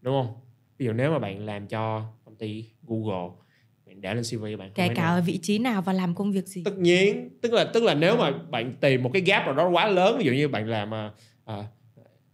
[0.00, 0.34] đúng không?
[0.78, 3.28] Ví dụ nếu mà bạn làm cho công ty Google
[3.86, 6.14] bạn bạn để lên CV bạn không kể cả ở vị trí nào và làm
[6.14, 6.62] công việc gì.
[6.64, 9.68] Tất nhiên tức là tức là nếu mà bạn tìm một cái gap nào đó
[9.68, 10.94] quá lớn ví dụ như bạn làm
[11.44, 11.64] à,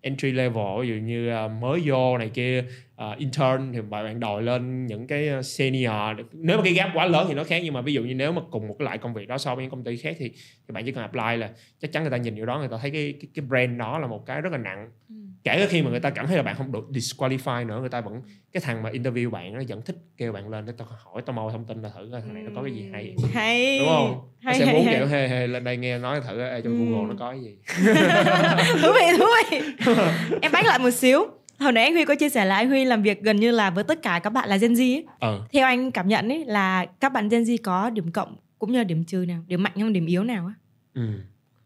[0.01, 2.65] entry level ví dụ như à, mới vô này kia
[3.01, 5.93] à, intern thì bạn đòi lên những cái à, senior.
[6.33, 8.33] Nếu mà cái gap quá lớn thì nó khác nhưng mà ví dụ như nếu
[8.33, 10.29] mà cùng một cái loại công việc đó so với những công ty khác thì,
[10.69, 12.77] thì bạn chỉ cần apply là chắc chắn người ta nhìn vào đó người ta
[12.81, 14.91] thấy cái cái, cái brand đó là một cái rất là nặng.
[15.09, 15.15] Ừ.
[15.45, 17.89] kể cả khi mà người ta cảm thấy là bạn không được disqualify nữa người
[17.89, 20.89] ta vẫn cái thằng mà interview bạn nó vẫn thích kêu bạn lên để tao
[21.05, 23.15] hỏi tao mau thông tin là thử coi thằng này nó có cái gì hay.
[23.33, 23.79] Hay.
[23.79, 24.11] Đúng không?
[24.43, 24.95] Nó hay, sẽ hay, muốn hay.
[24.95, 26.79] kiểu hey, hey, lên đây nghe nói thử ê, trong Ừ.
[26.85, 27.57] google nó có cái gì.
[28.83, 29.61] Thú vị thú vị.
[30.43, 31.27] Em bách lại một xíu
[31.61, 33.71] hồi nãy anh huy có chia sẻ là anh huy làm việc gần như là
[33.71, 35.05] với tất cả các bạn là gen z ấy.
[35.19, 38.73] ờ theo anh cảm nhận ấy là các bạn gen z có điểm cộng cũng
[38.73, 40.55] như là điểm trừ nào điểm mạnh hay điểm yếu nào á
[40.95, 41.09] ừ.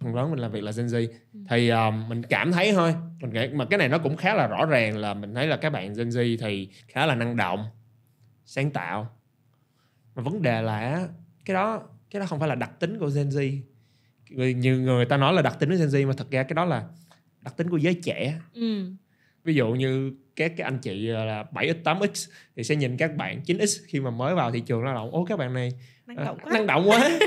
[0.01, 1.41] phần lớn mình làm việc là Gen Z Ừ.
[1.51, 4.47] thì um, mình cảm thấy thôi mình nghĩ mà cái này nó cũng khá là
[4.47, 7.65] rõ ràng là mình thấy là các bạn Gen Z thì khá là năng động
[8.45, 9.09] sáng tạo
[10.15, 11.09] mà vấn đề là
[11.45, 13.59] cái đó cái đó không phải là đặc tính của Gen Z
[14.31, 16.55] người nhiều người ta nói là đặc tính của Gen Z mà thật ra cái
[16.55, 16.85] đó là
[17.41, 18.87] đặc tính của giới trẻ ừ.
[19.45, 23.17] Ví dụ như các cái anh chị ờ, là 7x 8x thì sẽ nhìn các
[23.17, 25.73] bạn 9x khi mà mới vào thị trường lao động ô các bạn này
[26.07, 27.19] năng à, động quá năng động quá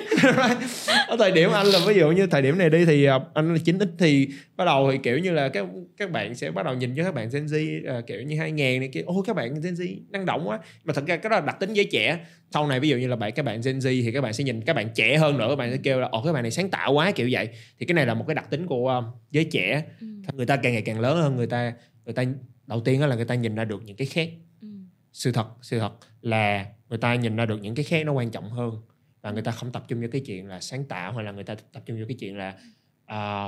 [1.08, 3.53] ở thời điểm anh là ví dụ như thời điểm này đi thì ờ, anh
[3.53, 5.65] là 9x thì bắt đầu thì kiểu như là các
[5.97, 8.80] các bạn sẽ bắt đầu nhìn cho các bạn Gen Z ờ, kiểu như 2000
[8.80, 11.36] này kia ô các bạn Gen Z năng động quá mà thật ra cái đó
[11.36, 12.19] là đặc tính giới trẻ
[12.51, 14.43] sau này ví dụ như là bạn các bạn Gen Z thì các bạn sẽ
[14.43, 16.51] nhìn các bạn trẻ hơn nữa các bạn sẽ kêu là ồ các bạn này
[16.51, 17.49] sáng tạo quá kiểu vậy
[17.80, 20.08] thì cái này là một cái đặc tính của ờ, giới trẻ ừ.
[20.34, 21.73] người ta càng ngày càng lớn hơn người ta
[22.08, 22.24] người ta
[22.67, 24.30] đầu tiên đó là người ta nhìn ra được những cái khác
[24.62, 24.67] Ừ.
[25.13, 25.91] sự thật sự thật
[26.22, 28.82] là người ta nhìn ra được những cái khác nó quan trọng hơn
[29.22, 31.43] và người ta không tập trung vào cái chuyện là sáng tạo hay là người
[31.43, 32.58] ta tập trung vào cái chuyện là
[33.06, 33.46] à,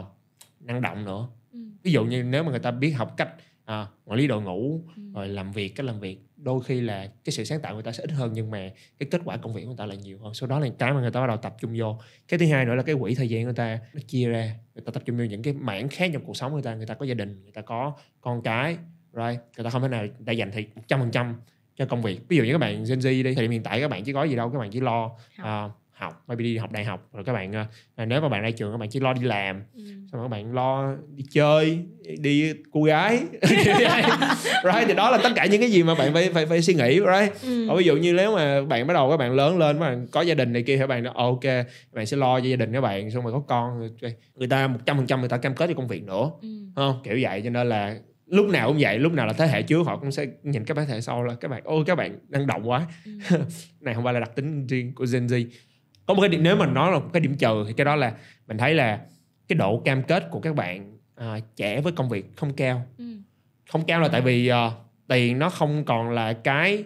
[0.59, 1.59] năng động nữa Ừ.
[1.83, 3.29] ví dụ như nếu mà người ta biết học cách
[3.69, 5.01] à, quản lý đội ngũ Ừ.
[5.13, 6.19] rồi làm việc cách làm việc.
[6.37, 9.07] Đôi khi là cái sự sáng tạo người ta sẽ ít hơn nhưng mà cái
[9.11, 10.33] kết quả công việc của người ta là nhiều hơn.
[10.33, 11.99] Sau đó là cái mà người ta bắt đầu tập trung vô.
[12.27, 14.55] Cái thứ hai nữa là cái quỹ thời gian người ta nó chia ra.
[14.75, 16.75] Người ta tập trung vô những cái mảng khác trong cuộc sống người ta.
[16.75, 18.77] Người ta có gia đình người ta có con cái
[19.13, 21.35] right người ta không thể nào ta dành thì một trăm phần trăm
[21.75, 22.19] cho công việc.
[22.27, 24.23] Ví dụ như các bạn Gen Z đi điểm hiện tại các bạn chỉ có
[24.23, 25.81] gì đâu các bạn chỉ lo Học.
[25.99, 27.53] Học maybe đi học đại học rồi các bạn
[27.95, 29.81] à, nếu mà bạn ra trường các bạn chỉ lo đi làm Ừ.
[30.11, 31.79] xong rồi các bạn lo đi chơi
[32.19, 33.19] đi cô gái
[34.63, 36.73] right thì đó là tất cả những cái gì mà bạn phải phải phải suy
[36.73, 37.67] nghĩ right Ừ.
[37.71, 40.07] Or ví dụ như nếu mà bạn bắt đầu các bạn lớn lên các bạn
[40.11, 41.39] có gia đình này kia các bạn nói ok
[41.93, 43.89] bạn sẽ lo cho gia đình các bạn xong rồi có con
[44.35, 46.47] người ta một trăm phần trăm người ta cam kết cho công việc nữa Ừ.
[46.75, 47.95] không kiểu vậy cho nên là
[48.27, 50.77] lúc nào cũng vậy lúc nào là thế hệ trước họ cũng sẽ nhìn các
[50.77, 53.11] thế hệ sau là các bạn ôi các bạn năng động quá Ừ.
[53.81, 55.45] này không phải là đặc tính riêng của Gen Z
[56.09, 57.95] có một cái điểm nếu mình nói là một cái điểm trừ thì cái đó
[57.95, 58.13] là
[58.47, 59.01] mình thấy là
[59.47, 62.85] cái độ cam kết của các bạn à, trẻ với công việc không cao.
[62.97, 63.05] Ừ.
[63.71, 64.71] không cao là tại vì à,
[65.07, 66.83] tiền nó không còn là cái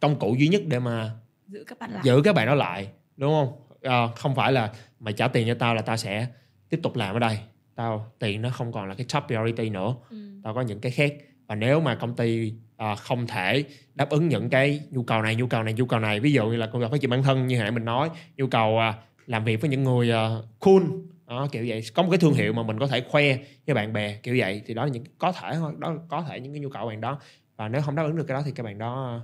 [0.00, 1.10] công cụ duy nhất để mà
[1.46, 2.02] giữ các bạn lại.
[2.04, 3.52] giữ các bạn đó lại đúng không?
[3.82, 6.26] Ờ, không phải là mày trả tiền cho tao là tao sẽ
[6.68, 7.38] tiếp tục làm ở đây.
[7.74, 9.94] Tao tiền nó không còn là cái top priority nữa.
[10.10, 10.16] Ừ.
[10.42, 11.14] tao có những cái khác.
[11.46, 13.64] Và nếu mà công ty à, không thể
[13.94, 16.20] đáp ứng những cái nhu cầu này nhu cầu này nhu cầu này.
[16.20, 18.46] Ví dụ như là công việc phát triển bản thân như nãy mình nói nhu
[18.46, 18.94] cầu à,
[19.26, 20.82] làm việc với những người à, cool.
[21.26, 21.82] Đó, kiểu vậy.
[21.94, 23.36] Có một cái thương hiệu mà mình có thể khoe
[23.66, 24.62] với bạn bè kiểu vậy.
[24.66, 25.72] Thì đó là những có thể thôi.
[25.78, 27.20] Đó có thể những cái nhu cầu của bạn đó.
[27.56, 29.20] Và nếu không đáp ứng được cái đó thì các bạn đó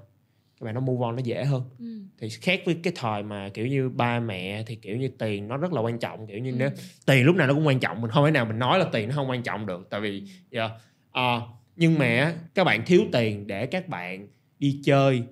[0.61, 1.63] các bạn nó move on nó dễ hơn.
[1.79, 1.85] Ừ.
[2.21, 5.57] thì khác với cái thời mà kiểu như ba mẹ thì kiểu như tiền nó
[5.57, 6.27] rất là quan trọng.
[6.27, 6.57] Kiểu như Ừ.
[6.59, 6.71] nếu
[7.07, 8.01] tiền lúc nào nó cũng quan trọng.
[8.01, 9.87] Mình không thể nào mình nói là tiền nó không quan trọng được.
[9.91, 10.71] Tại vì yeah.
[11.13, 11.41] Ờ,
[11.77, 14.27] nhưng mà á, các bạn thiếu tiền để các bạn
[14.59, 15.23] đi chơi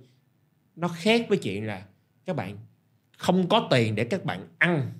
[0.76, 1.82] nó khác với chuyện là
[2.26, 2.56] các bạn
[3.18, 4.90] không có tiền để các bạn ăn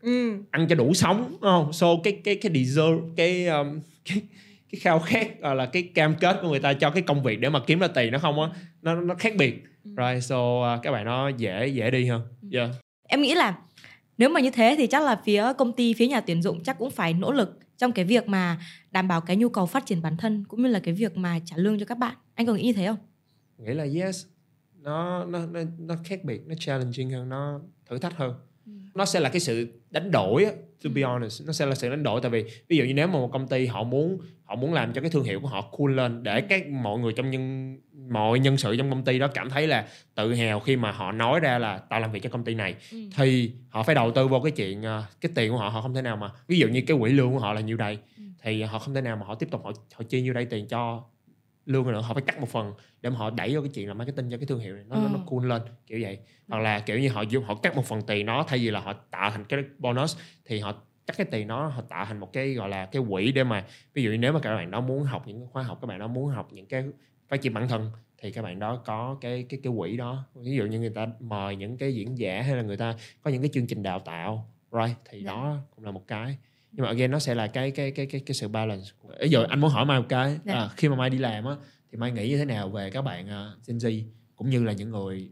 [0.00, 0.32] Ừ.
[0.50, 4.22] ăn cho đủ sống đúng không so cái cái cái deserve cái um, cái
[4.72, 7.48] cái khao khát là cái cam kết của người ta cho cái công việc để
[7.48, 8.48] mà kiếm ra tiền nó không á
[8.82, 9.90] nó nó khác biệt Ừ.
[9.98, 12.70] right so uh, các bạn nó dễ dễ đi hơn yeah.
[13.08, 13.58] em nghĩ là
[14.18, 16.78] nếu mà như thế thì chắc là phía công ty phía nhà tuyển dụng chắc
[16.78, 18.58] cũng phải nỗ lực trong cái việc mà
[18.90, 21.38] đảm bảo cái nhu cầu phát triển bản thân cũng như là cái việc mà
[21.44, 22.98] trả lương cho các bạn, anh có nghĩ như thế không?
[23.58, 24.26] Nghĩ là yes.
[24.74, 28.34] Nó nó nó nó khác biệt, nó challenging hơn, nó thử thách hơn
[28.94, 30.46] nó sẽ là cái sự đánh đổi
[30.84, 33.06] to be honest nó sẽ là sự đánh đổi tại vì ví dụ như nếu
[33.06, 35.60] mà một công ty họ muốn họ muốn làm cho cái thương hiệu của họ
[35.60, 37.76] cool lên để các mọi người trong nhân
[38.08, 41.12] mọi nhân sự trong công ty đó cảm thấy là tự hào khi mà họ
[41.12, 42.98] nói ra là tao làm việc cho công ty này Ừ.
[43.16, 45.94] thì họ phải đầu tư vô cái chuyện ờ, cái tiền của họ họ không
[45.94, 48.22] thể nào mà ví dụ như cái quỹ lương của họ là nhiêu đây Ừ.
[48.42, 50.66] thì họ không thể nào mà họ tiếp tục họ họ chia nhiêu đây tiền
[50.68, 51.04] cho
[51.66, 53.94] lương nữa họ phải cắt một phần để mà họ đẩy vô cái chuyện là
[53.94, 55.24] marketing cho cái thương hiệu này nó nó, nó Ừ.
[55.26, 58.26] cool lên kiểu vậy hoặc là kiểu như họ dùng họ cắt một phần tiền
[58.26, 60.74] nó thay vì là họ tạo thành cái bonus thì họ
[61.06, 63.64] cắt cái tiền nó họ tạo thành một cái gọi là cái quỹ để mà
[63.94, 65.98] ví dụ như nếu mà các bạn đó muốn học những khóa học các bạn
[65.98, 66.84] đó muốn học những cái
[67.28, 70.56] phát triển bản thân thì các bạn đó có cái cái cái quỹ đó ví
[70.56, 73.42] dụ như người ta mời những cái diễn giả hay là người ta có những
[73.42, 75.30] cái chương trình đào tạo right thì Dạ.
[75.32, 76.36] đó cũng là một cái
[76.76, 78.84] nhưng mà again nó sẽ là cái cái cái cái cái sự balance
[79.20, 80.54] ví dụ anh muốn hỏi mai một cái Dạ.
[80.54, 81.54] à, khi mà mai đi làm á
[81.92, 84.02] thì mai nghĩ như thế nào về các bạn uh, Gen Z
[84.36, 85.28] cũng như là những người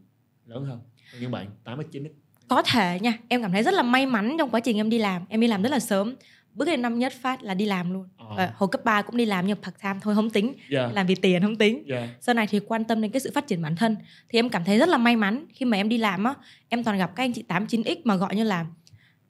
[0.47, 0.81] lớn hơn
[1.21, 2.07] những bạn 8 x 9 x
[2.49, 4.99] có thể nha em cảm thấy rất là may mắn trong quá trình em đi
[4.99, 6.15] làm em đi làm rất là sớm
[6.55, 8.35] bước lên năm nhất phát là đi làm luôn Ờ.
[8.37, 10.95] Ờ, hồi cấp 3 cũng đi làm nhưng part time thôi không tính yeah.
[10.95, 12.09] làm vì tiền không tính yeah.
[12.21, 13.97] sau này thì quan tâm đến cái sự phát triển bản thân
[14.29, 16.35] thì em cảm thấy rất là may mắn khi mà em đi làm á
[16.69, 18.67] em toàn gặp các anh chị 89x mà gọi như là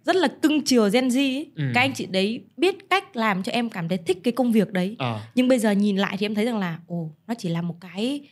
[0.05, 1.51] rất là cưng chiều Gen Z ấy.
[1.57, 1.65] Ừ.
[1.75, 4.73] các anh chị đấy biết cách làm cho em cảm thấy thích cái công việc
[4.73, 5.21] đấy Ờ.
[5.35, 7.75] nhưng bây giờ nhìn lại thì em thấy rằng là ồ nó chỉ là một
[7.81, 8.29] cái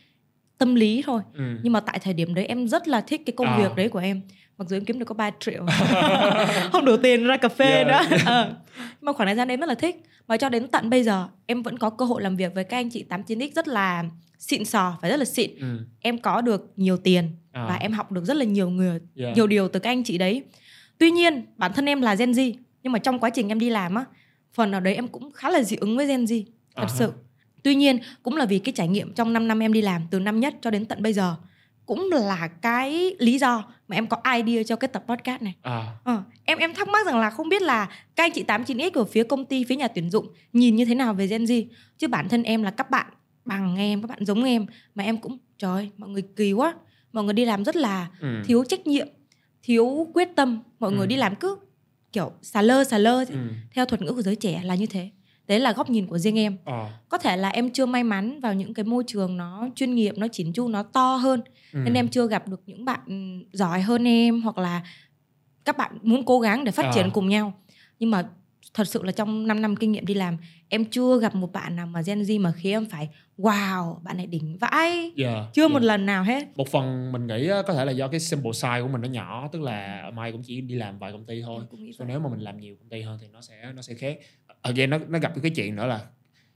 [0.57, 1.43] tâm lý thôi Ừ.
[1.63, 3.57] nhưng mà tại thời điểm đấy em rất là thích cái công À.
[3.57, 4.21] việc đấy của em
[4.57, 5.65] mặc dù em kiếm được có 3 triệu
[6.71, 7.87] không đủ tiền ra cà phê Yeah.
[7.87, 8.55] nữa Ờ.
[8.77, 9.95] nhưng mà khoảng thời gian đấy em rất là thích
[10.27, 12.77] và cho đến tận bây giờ em vẫn có cơ hội làm việc với các
[12.77, 14.03] anh chị 89x rất là
[14.39, 15.79] xịn sò phải rất là xịn Ừ.
[15.99, 17.65] em có được nhiều tiền À.
[17.69, 19.35] và em học được rất là nhiều người Yeah.
[19.35, 20.43] nhiều điều từ các anh chị đấy
[20.97, 22.53] tuy nhiên bản thân em là Gen Z
[22.83, 24.05] nhưng mà trong quá trình em đi làm á
[24.53, 26.43] phần nào đấy em cũng khá là dị ứng với Gen Z
[26.75, 26.95] thật ha.
[26.97, 27.11] sự
[27.63, 30.19] tuy nhiên cũng là vì cái trải nghiệm trong 5 năm em đi làm từ
[30.19, 31.35] năm nhất cho đến tận bây giờ
[31.85, 35.87] cũng là cái lý do mà em có idea cho cái tập podcast này À.
[36.03, 39.05] Ờ, em em thắc mắc rằng là không biết là các anh chị 89X ở
[39.05, 41.65] phía công ty, phía nhà tuyển dụng nhìn như thế nào về Gen Z.
[41.97, 43.05] Chứ bản thân em là các bạn
[43.45, 46.73] bằng em, các bạn giống em mà em cũng trời ơi, mọi người kỳ quá.
[47.13, 48.27] Mọi người đi làm rất là Ừ.
[48.45, 49.07] thiếu trách nhiệm,
[49.63, 50.59] thiếu quyết tâm.
[50.79, 50.97] Mọi Ừ.
[50.97, 51.57] người đi làm cứ
[52.11, 53.35] kiểu xà lơ xà lơ Ừ.
[53.73, 55.09] theo thuật ngữ của giới trẻ là như thế.
[55.47, 56.57] Đấy là góc nhìn của riêng em.
[56.65, 56.89] Ờ.
[57.09, 60.13] Có thể là em chưa may mắn vào những cái môi trường nó chuyên nghiệp,
[60.17, 61.41] nó chỉn chu, nó to hơn
[61.73, 61.79] Ừ.
[61.83, 62.99] nên em chưa gặp được những bạn
[63.53, 64.83] giỏi hơn em hoặc là
[65.65, 67.09] các bạn muốn cố gắng để phát triển À.
[67.13, 67.53] cùng nhau
[67.99, 68.29] nhưng mà
[68.73, 70.37] thật sự là trong 5 năm kinh nghiệm đi làm
[70.73, 74.17] em chưa gặp một bạn nào mà Gen Z mà khiến em phải wow bạn
[74.17, 75.53] này đỉnh vãi Yeah.
[75.53, 75.71] chưa yeah.
[75.71, 78.81] một lần nào hết một phần mình nghĩ có thể là do cái sample size
[78.81, 81.63] của mình nó nhỏ tức là mai cũng chỉ đi làm vài công ty thôi
[81.97, 82.07] vậy.
[82.07, 84.19] nếu mà mình làm nhiều công ty hơn thì nó sẽ nó sẽ khác
[84.61, 86.05] again nó nó gặp cái chuyện nữa là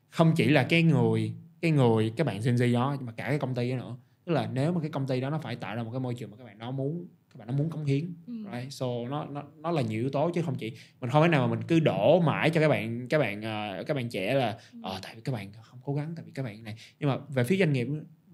[0.10, 3.40] không chỉ là cái người cái người các bạn Gen Z đó mà cả cái
[3.40, 5.76] công ty đó nữa tức là nếu mà cái công ty đó nó phải tạo
[5.76, 7.86] ra một cái môi trường mà các bạn đó muốn các bạn nó muốn cống
[7.86, 8.34] hiến Ừ.
[8.54, 8.74] right?
[8.74, 10.72] so nó nó nó là nhiều yếu tố chứ không chỉ
[11.02, 13.84] mình không thể nào mà mình cứ đổ mãi cho các bạn các bạn ờ,
[13.88, 16.44] các bạn trẻ là ờ tại vì các bạn không cố gắng tại vì các
[16.44, 17.88] bạn này nhưng mà về phía doanh nghiệp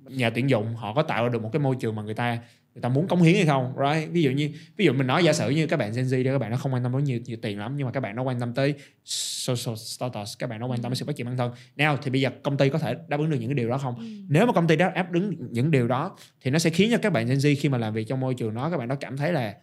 [0.10, 2.40] nhà tuyển dụng họ có tạo ra được một cái môi trường mà người ta
[2.76, 4.12] người ta muốn cống hiến hay không right?
[4.12, 6.32] Ví dụ như ví dụ mình nói giả sử như các bạn Gen Z đó
[6.32, 8.16] các bạn nó không quan tâm đến nhiều nhiều tiền lắm nhưng mà các bạn
[8.16, 8.74] nó quan tâm tới
[9.06, 11.52] social status các bạn nó quan tâm đến sự phát triển bản thân.
[11.76, 13.78] Nào thì bây giờ công ty có thể đáp ứng được những cái điều đó
[13.78, 13.96] không?
[13.96, 14.06] Ừ.
[14.30, 16.98] nếu mà công ty đó áp ứng những điều đó thì nó sẽ khiến cho
[16.98, 18.96] các bạn Gen Z khi mà làm việc trong môi trường đó các bạn đó
[18.96, 19.56] cảm thấy là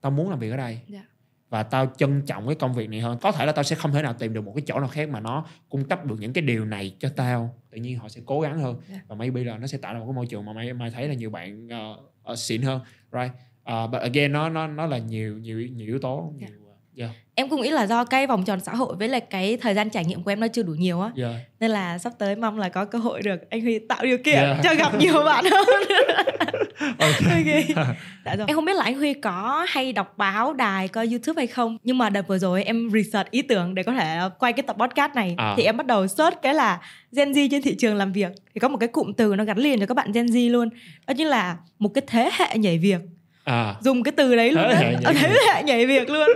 [0.00, 0.78] tao muốn làm việc ở đây.
[0.88, 1.02] Dạ.
[1.50, 3.18] và tao trân trọng cái công việc này hơn.
[3.22, 5.08] Có thể là tao sẽ không thể nào tìm được một cái chỗ nào khác
[5.08, 7.54] mà nó cung cấp được những cái điều này cho tao.
[7.70, 8.76] Tự nhiên họ sẽ cố gắng hơn.
[8.92, 9.00] Dạ.
[9.08, 11.08] và maybe là nó sẽ tạo ra một cái môi trường mà mai mai thấy
[11.08, 12.80] là nhiều bạn uh, uh, xịn hơn.
[13.12, 13.32] Right.
[13.72, 16.46] Uh, but again nó nó nó là nhiều nhiều nhiều yếu tố Dạ.
[16.48, 19.20] nhiều uh, yeah em cũng nghĩ là do cái vòng tròn xã hội với lại
[19.20, 21.10] cái thời gian trải nghiệm của em nó chưa đủ nhiều á.
[21.16, 24.18] Yeah nên là sắp tới mong là có cơ hội được anh Huy tạo điều
[24.18, 24.56] kiện Yeah.
[24.64, 25.66] cho gặp nhiều bạn hơn.
[26.98, 27.14] Ok.
[27.30, 27.86] Ok.
[28.24, 28.44] Dạ rồi.
[28.48, 31.78] em không biết là anh Huy có hay đọc báo đài coi YouTube hay không?
[31.82, 34.76] Nhưng mà đợt vừa rồi em research ý tưởng để có thể quay cái tập
[34.78, 35.34] podcast này.
[35.38, 35.54] À.
[35.56, 36.80] thì em bắt đầu search cái là
[37.12, 38.32] Gen Z trên thị trường làm việc.
[38.54, 40.68] Thì có một cái cụm từ nó gắn liền cho các bạn Gen Z luôn.
[41.06, 43.00] Đó chính là một cái thế hệ nhảy việc
[43.48, 44.74] à dùng cái từ đấy luôn á.
[44.78, 45.38] hệ nhảy việc.
[45.54, 46.28] hệ nhảy việc luôn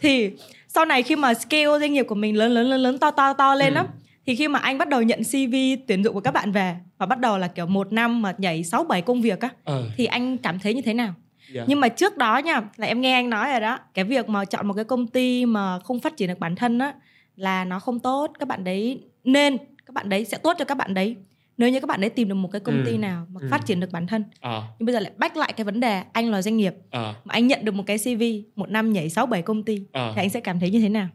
[0.00, 0.30] thì
[0.68, 3.32] sau này khi mà scale doanh nghiệp của mình lớn lớn lớn lớn to to
[3.32, 3.78] to lên Ừ.
[3.78, 3.84] á
[4.26, 5.54] thì khi mà anh bắt đầu nhận CV
[5.88, 8.64] tuyển dụng của các bạn về và bắt đầu là kiểu một năm mà nhảy
[8.64, 11.14] 6 7 công việc á ờ thì anh cảm thấy như thế nào?
[11.54, 11.68] yeah.
[11.68, 14.44] Nhưng mà trước đó nha, là em nghe anh nói rồi đó, cái việc mà
[14.44, 16.92] chọn một cái công ty mà không phát triển được bản thân á
[17.36, 20.74] là nó không tốt, các bạn đấy nên các bạn đấy sẽ tốt cho các
[20.76, 21.16] bạn đấy.
[21.62, 22.82] Nếu như các bạn đấy tìm được một cái công Ừ.
[22.86, 23.48] ty nào mà Ừ.
[23.50, 24.24] phát triển được bản thân.
[24.40, 27.14] ờ Nhưng bây giờ lại back lại cái vấn đề anh là doanh nghiệp ờ
[27.24, 28.22] mà anh nhận được một cái CV
[28.56, 30.88] một năm nhảy 6 7 công ty ờ thì anh sẽ cảm thấy như thế
[30.88, 31.08] nào?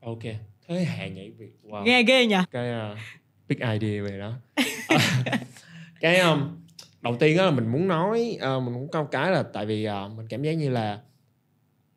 [0.00, 0.22] ok
[0.68, 2.36] thế hệ nhảy việc wow Nghe ghê nhỉ?
[2.50, 2.98] cái uh,
[3.48, 4.32] big idea về đó
[4.88, 5.22] À,
[6.00, 6.40] cái um,
[7.00, 9.88] đầu tiên á là mình muốn nói uh, mình có một cái là tại vì
[9.88, 11.00] uh, mình cảm giác như là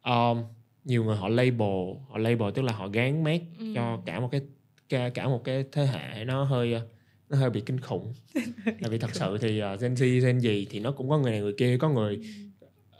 [0.05, 0.43] um,
[0.83, 3.65] nhiều người họ label họ label tức là họ gán mát Ừ.
[3.75, 4.41] cho cả một cái
[4.89, 6.81] cả, cả một cái thế hệ nó hơi uh,
[7.29, 8.13] nó hơi bị kinh khủng
[8.65, 11.31] tại vì thật sự thì uh, Gen Z Gen gì thì nó cũng có người
[11.31, 12.19] này người kia có người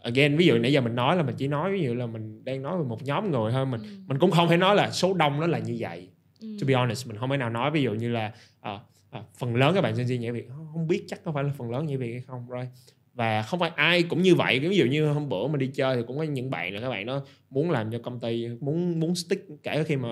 [0.03, 2.45] again ví dụ nãy giờ mình nói là mình chỉ nói ví dụ là mình
[2.45, 3.87] đang nói về một nhóm người thôi mình Ừ.
[4.07, 6.09] mình cũng không thể nói là số đông nó là như vậy
[6.41, 6.47] Ừ.
[6.61, 9.55] to be honest mình không thể nào nói ví dụ như là à, à, phần
[9.55, 11.85] lớn các bạn Gen Z nhảy việc không- biết chắc có phải là phần lớn
[11.85, 12.67] nhảy việc hay không rồi
[13.13, 15.95] và không phải ai cũng như vậy ví dụ như hôm bữa mình đi chơi
[15.95, 18.99] thì cũng có những bạn là các bạn đó muốn làm cho công ty muốn
[18.99, 20.09] muốn stick kể khi mà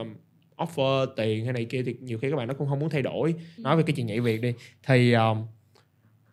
[0.58, 3.02] offer tiền hay này kia thì nhiều khi các bạn nó cũng không muốn thay
[3.02, 3.36] đổi.
[3.58, 5.46] Nói về cái chuyện nhảy việc đi thì um,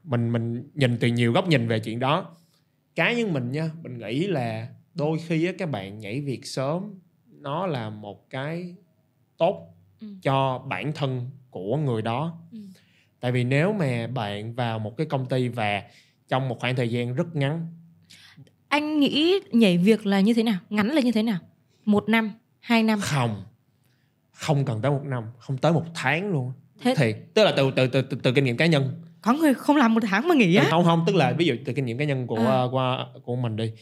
[0.04, 2.37] mình mình nhìn từ nhiều góc nhìn về chuyện đó.
[2.94, 6.94] Cá nhân mình nha mình nghĩ là đôi khi á, các bạn nhảy việc sớm
[7.40, 8.74] nó là một cái
[9.37, 9.68] tốt
[10.00, 10.08] Ừ.
[10.22, 12.38] cho bản thân của người đó.
[12.52, 12.58] Ừ.
[13.20, 15.82] tại vì nếu mà bạn vào một cái công ty và
[16.28, 17.66] trong một khoảng thời gian rất ngắn
[18.68, 20.58] anh nghĩ nhảy việc là như thế nào?
[20.70, 21.38] Ngắn là như thế nào?
[21.85, 22.32] Một năm?
[22.61, 22.98] Hai năm?
[23.02, 23.42] Không
[24.42, 26.52] không cần tới một năm không tới một tháng luôn.
[26.81, 29.00] Thế- thiệt tức là từ từ từ từ, từ kinh nghiệm cá nhân.
[29.22, 30.66] Có người không làm một tháng mà nghỉ á.
[30.70, 32.62] Không không tức là ví dụ từ kinh nghiệm cá nhân của À.
[32.72, 33.72] qua của mình đi.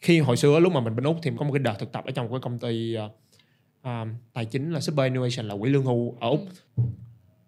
[0.00, 2.04] Khi hồi xưa lúc mà mình bên úc thì có một cái đợt thực tập
[2.06, 3.10] ở trong một cái công ty ờ,
[3.82, 6.40] ờ, tài chính là superannuation là quỹ lương hưu ở úc.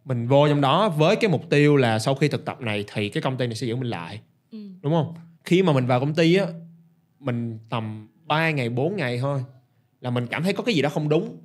[0.05, 3.09] Mình vô trong đó với cái mục tiêu là sau khi thực tập này thì
[3.09, 4.21] cái công ty này sẽ giữ mình lại.
[4.53, 4.59] Ừ.
[4.83, 5.15] đúng không?
[5.45, 6.47] Khi mà mình vào công ty á
[7.21, 9.45] mình tầm 3 ngày 4 ngày thôi
[10.01, 11.37] là mình cảm thấy có cái gì đó không đúng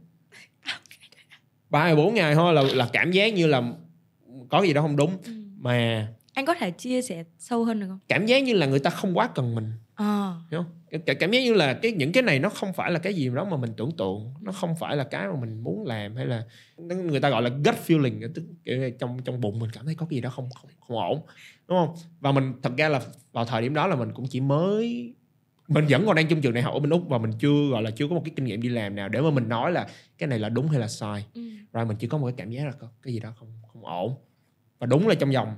[1.70, 3.62] ba ngày bốn ngày thôi là là cảm giác như là
[4.50, 5.18] có gì đó không đúng.
[5.26, 5.32] Ừ.
[5.60, 8.00] mà anh có thể chia sẻ sâu hơn được không?
[8.08, 9.72] cảm giác như là người ta không quá cần mình.
[9.96, 10.34] Ờ.
[10.52, 11.02] Hiểu không?
[11.20, 13.46] Cảm giác như là cái những cái này nó không phải là cái gì đó
[13.46, 14.34] mà mình tưởng tượng.
[14.42, 16.44] Nó không phải là cái mà mình muốn làm hay là
[16.78, 20.06] người ta gọi là gut feeling tức kiểu trong trong bụng mình cảm thấy có
[20.10, 21.22] cái gì đó không không không ổn
[21.68, 21.96] đúng không?
[22.20, 23.02] Và mình thật ra là
[23.32, 25.14] vào thời điểm đó là mình cũng chỉ mới
[25.68, 27.82] mình vẫn còn đang trong trường đại học ở bên úc và mình chưa gọi
[27.82, 29.88] là chưa có một cái kinh nghiệm đi làm nào để mà mình nói là
[30.18, 31.26] cái này là đúng hay là sai.
[31.34, 31.42] Ừ.
[31.74, 33.86] rồi mình chỉ có một cái cảm giác là có cái gì đó không không
[33.86, 34.16] ổn.
[34.80, 35.56] Và đúng là trong vòng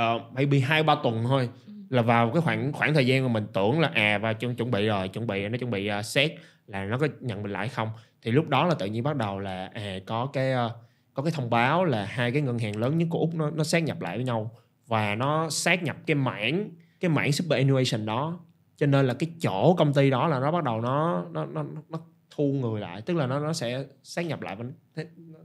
[0.00, 1.72] uh, maybe hai ba tuần thôi Ừ.
[1.90, 4.70] là vào cái khoảng khoảng thời gian mà mình tưởng là à và chuẩn chuẩn
[4.70, 6.32] bị rồi chuẩn bị nó chuẩn bị uh, xét
[6.66, 7.88] là nó có nhận mình lại không?
[8.22, 10.72] Thì lúc đó là tự nhiên bắt đầu là à có cái uh,
[11.14, 13.64] có cái thông báo là hai cái ngân hàng lớn nhất của úc nó nó
[13.64, 14.50] sát nhập lại với nhau.
[14.86, 18.40] Và nó sát nhập cái mảng cái mảng superannuation đó
[18.76, 21.64] cho nên là cái chỗ công ty đó là nó bắt đầu nó nó nó,
[21.88, 24.64] nó thu người lại tức là nó nó sẽ sát nhập lại và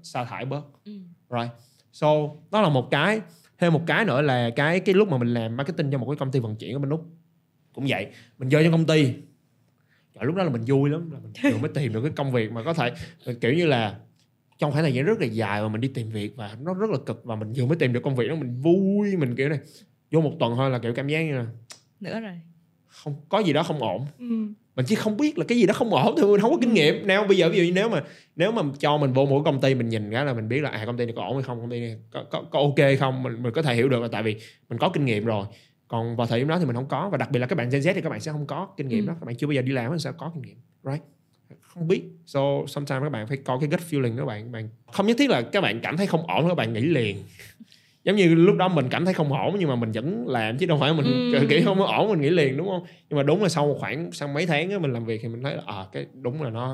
[0.04, 0.92] sa thải bớt Ừ.
[1.30, 1.52] Right.
[1.92, 2.08] So
[2.52, 3.22] đó là một cái.
[3.58, 6.16] Thêm một cái nữa là cái cái lúc mà mình làm marketing cho một cái
[6.16, 7.06] công ty vận chuyển ở bên Úc
[7.74, 8.08] cũng vậy.
[8.38, 9.14] Mình vô trong công ty.
[10.16, 12.32] Trời, lúc đó là mình vui lắm, là mình vừa mới tìm được cái công
[12.32, 12.92] việc mà có thể
[13.42, 14.00] kiểu như là
[14.58, 16.90] trong khoảng thời gian rất là dài mà mình đi tìm việc và nó rất
[16.90, 19.50] là cực và mình vừa mới tìm được công việc đó mình vui mình kiểu
[19.50, 19.60] này
[20.12, 21.46] vô một tuần thôi là kiểu cảm giác như là
[22.00, 22.40] nữa rồi
[22.90, 24.06] không có gì đó không ổn.
[24.20, 24.26] Ừ.
[24.76, 26.74] mình chỉ không biết là cái gì đó không ổn thì mình không có kinh
[26.74, 27.08] nghiệm.
[27.08, 28.04] Nào bây giờ ví dụ như nếu mà
[28.36, 30.62] nếu mà cho mình vô một cái công ty mình nhìn cái là mình biết
[30.62, 32.60] là à công ty này có ổn hay không công ty này có, có, có
[32.60, 34.36] ok hay không mình, mình có thể hiểu được là tại vì
[34.70, 35.46] mình có kinh nghiệm rồi.
[35.88, 37.70] Còn vào thời điểm đó thì mình không có và đặc biệt là các bạn
[37.70, 39.08] Gen Z thì các bạn sẽ không có kinh nghiệm Ừ.
[39.08, 39.14] đó.
[39.20, 41.04] Các bạn chưa bao giờ đi làm thì sao có kinh nghiệm right?
[41.62, 42.04] Không biết.
[42.26, 44.52] So sometimes các bạn phải có cái gut feeling đó bạn.
[44.52, 47.18] Bạn không nhất thiết là các bạn cảm thấy không ổn các bạn nghỉ liền
[48.10, 50.66] giống như lúc đó mình cảm thấy không ổn nhưng mà mình vẫn làm chứ
[50.66, 51.46] đâu phải mình Ừ.
[51.50, 54.28] kiểu không ổn mình nghỉ liền đúng không nhưng mà đúng là sau khoảng sau
[54.28, 56.68] mấy tháng á, mình làm việc thì mình thấy là à, cái đúng là nó,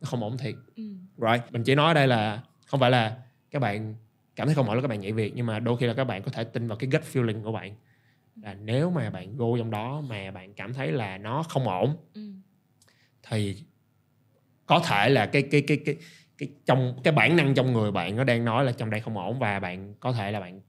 [0.00, 0.82] nó không ổn thiệt Ừ.
[1.16, 3.16] right mình chỉ nói ở đây là không phải là
[3.50, 3.94] các bạn
[4.36, 6.04] cảm thấy không ổn là các bạn nhảy việc nhưng mà đôi khi là các
[6.04, 7.74] bạn có thể tin vào cái gut feeling của bạn
[8.42, 11.96] là nếu mà bạn go trong đó mà bạn cảm thấy là nó không ổn
[12.14, 12.20] Ừ.
[13.28, 13.56] thì
[14.66, 15.96] có thể là cái cái cái cái
[16.38, 19.18] cái trong cái bản năng trong người bạn nó đang nói là trong đây không
[19.18, 20.60] ổn và bạn có thể là bạn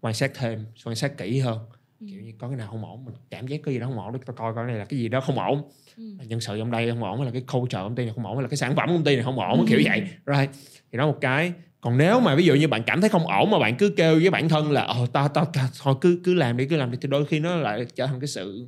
[0.00, 1.58] quan sát thêm quan sát kỹ hơn
[2.00, 2.06] Ừ.
[2.10, 4.12] kiểu như có cái nào không ổn mình cảm giác có gì đó không ổn
[4.12, 5.62] để tao coi coi cái này là cái gì đó không ổn
[5.96, 6.02] Ừ.
[6.18, 8.26] là nhân sự trong đây không ổn hay là cái culture công ty này không
[8.26, 9.64] ổn hay là cái sản phẩm công ty này không ổn Ừ.
[9.68, 10.50] kiểu vậy right
[10.92, 13.50] thì đó một cái còn nếu mà ví dụ như bạn cảm thấy không ổn
[13.50, 16.34] mà bạn cứ kêu với bản thân là ồ tao tao tao thôi cứ cứ
[16.34, 18.66] làm đi cứ làm đi thì đôi khi nó lại trở thành cái sự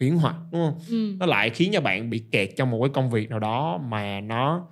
[0.00, 1.14] huyễn hoặc đúng không Ừ.
[1.18, 4.20] nó lại khiến cho bạn bị kẹt trong một cái công việc nào đó mà
[4.20, 4.66] nó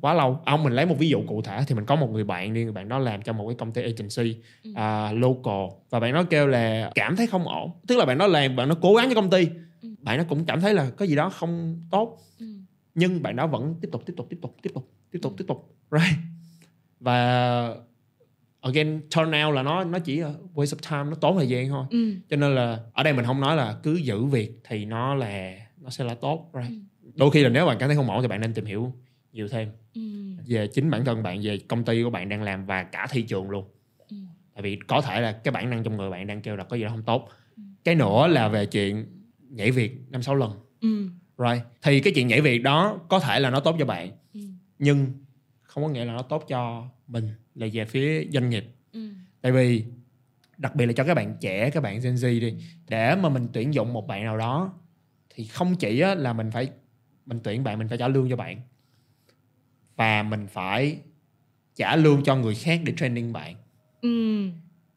[0.00, 2.24] quá lâu ông mình lấy một ví dụ cụ thể thì mình có một người
[2.24, 4.70] bạn đi người bạn đó làm cho một cái công ty agency Ừ.
[4.74, 8.26] à, local và bạn nó kêu là cảm thấy không ổn tức là bạn nó
[8.26, 9.48] làm bạn nó cố gắng cho công ty
[9.82, 9.88] Ừ.
[10.02, 12.46] bạn nó cũng cảm thấy là có gì đó không tốt Ừ.
[12.94, 15.44] nhưng bạn đó vẫn tiếp tục tiếp tục tiếp tục tiếp tục tiếp tục tiếp
[15.48, 16.18] tục right
[17.00, 17.74] và
[18.60, 20.20] again turn out là nó nó chỉ
[20.54, 22.12] waste of time nó tốn thời gian thôi Ừ.
[22.30, 25.54] cho nên là ở đây mình không nói là cứ giữ việc thì nó là
[25.80, 26.78] nó sẽ là tốt right?
[27.04, 27.10] Ừ.
[27.14, 28.92] đôi khi là nếu bạn cảm thấy không ổn thì bạn nên tìm hiểu
[29.32, 30.00] nhiều thêm Ừ.
[30.46, 33.22] về chính bản thân bạn về công ty của bạn đang làm và cả thị
[33.22, 33.64] trường luôn
[34.08, 34.16] Ừ.
[34.54, 36.76] tại vì có thể là cái bản năng trong người bạn đang kêu là có
[36.76, 37.62] gì đó không tốt Ừ.
[37.84, 39.06] cái nữa là về chuyện
[39.50, 41.08] nhảy việc năm sáu lần Ừ.
[41.38, 44.40] right thì cái chuyện nhảy việc đó có thể là nó tốt cho bạn Ừ.
[44.78, 45.06] nhưng
[45.62, 49.08] không có nghĩa là nó tốt cho mình là về phía doanh nghiệp Ừ.
[49.40, 49.84] tại vì
[50.58, 52.54] đặc biệt là cho các bạn trẻ các bạn Gen Z đi
[52.88, 54.74] để mà mình tuyển dụng một bạn nào đó
[55.30, 56.70] thì không chỉ là mình phải
[57.26, 58.60] mình tuyển bạn mình phải trả lương cho bạn
[59.98, 60.98] và mình phải
[61.76, 63.54] trả lương cho người khác để training bạn.
[64.02, 64.08] Ừ.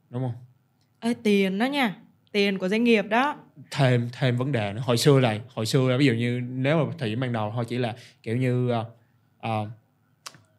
[0.10, 0.34] đúng không?
[0.99, 1.95] Ê, tiền đó nha.
[2.32, 3.36] Tiền của doanh nghiệp đó.
[3.72, 4.82] Thêm thêm vấn đề nữa.
[4.86, 7.52] Hồi xưa là hồi xưa là ví dụ như nếu mà thời điểm ban đầu
[7.56, 8.86] thôi chỉ là kiểu như ờ,
[9.39, 9.70] ờ,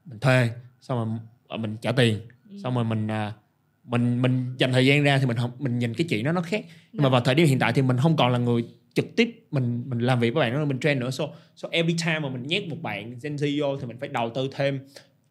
[0.04, 1.18] mình thuê xong rồi
[1.48, 2.20] ờ, mình trả tiền.
[2.62, 3.32] Xong rồi mình ờ,
[3.84, 6.40] mình mình dành thời gian ra thì mình không mình nhìn cái chuyện đó nó
[6.42, 6.64] khác.
[6.92, 7.10] Nhưng mà Dạ.
[7.12, 8.64] vào thời điểm hiện tại thì mình không còn là người
[8.94, 11.10] trực tiếp mình mình làm việc với bạn đó mình train nữa.
[11.10, 11.24] So
[11.56, 14.30] so every time mà mình nhét một bạn Gen Z vô thì mình phải đầu
[14.30, 14.80] tư thêm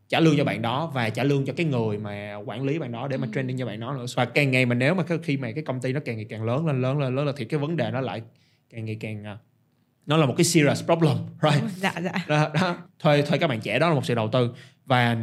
[0.10, 2.92] trả lương cho bạn đó và trả lương cho cái người mà quản lý bạn
[2.92, 3.32] đó để mà Ừ.
[3.36, 4.06] training cho bạn đó nữa.
[4.16, 6.44] Và càng ngày mà nếu mà khi mà cái công ty nó càng ngày càng
[6.44, 8.22] lớn lên lớn lên lớn lên thì cái vấn đề nó lại
[8.70, 9.38] càng ngày càng à,
[10.06, 11.64] nó là một cái serious problem right?
[11.78, 12.12] Dạ dạ.
[12.28, 12.78] Đó, đó.
[13.00, 14.54] thuê thuê các bạn trẻ đó là một sự đầu tư.
[14.86, 15.18] Và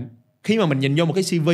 [0.45, 1.51] khi mà mình nhìn vô một cái CV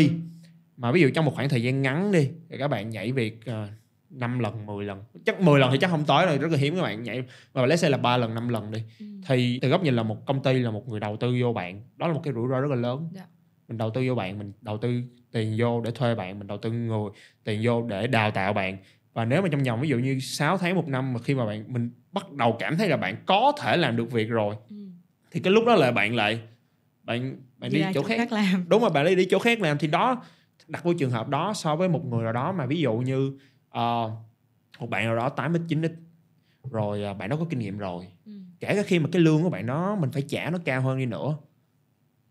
[0.77, 3.41] mà ví dụ trong một khoảng thời gian ngắn đi thì các bạn nhảy việc
[3.51, 3.69] uh,
[4.15, 5.03] 5 lần 10 lần.
[5.27, 7.23] Chắc 10 lần thì chắc không tới rồi rất là hiếm các bạn nhảy
[7.55, 8.83] mà let's say là 3 lần 5 lần đi.
[9.01, 9.07] Ừ.
[9.29, 11.83] thì từ góc nhìn là một công ty là một người đầu tư vô bạn.
[11.97, 13.09] Đó là một cái rủi ro rất là lớn.
[13.13, 13.23] Dạ.
[13.69, 15.01] mình đầu tư vô bạn mình đầu tư
[15.33, 17.11] tiền vô để thuê bạn mình đầu tư người
[17.45, 18.77] tiền vô để đào tạo bạn.
[19.13, 21.47] Và nếu mà trong vòng ví dụ như 6 tháng một năm mà khi mà
[21.47, 24.77] bạn mình bắt đầu cảm thấy là bạn có thể làm được việc rồi Ừ.
[25.31, 26.41] thì cái lúc đó là bạn lại
[27.03, 28.33] bạn bạn đi ra chỗ khác.
[28.33, 28.65] làm.
[28.69, 29.79] Đúng rồi bạn đi đi chỗ khác làm.
[29.79, 30.23] Thì đó
[30.69, 33.39] đặt vô trường hợp đó so với một người nào đó mà ví dụ như
[33.75, 34.11] ờ,
[34.79, 35.91] một bạn nào đó 8 x 9 x
[36.71, 38.07] rồi ờ, bạn đó có kinh nghiệm rồi.
[38.27, 38.33] Ừ.
[38.61, 40.99] kể cả khi mà cái lương của bạn đó mình phải trả nó cao hơn
[40.99, 41.37] đi nữa.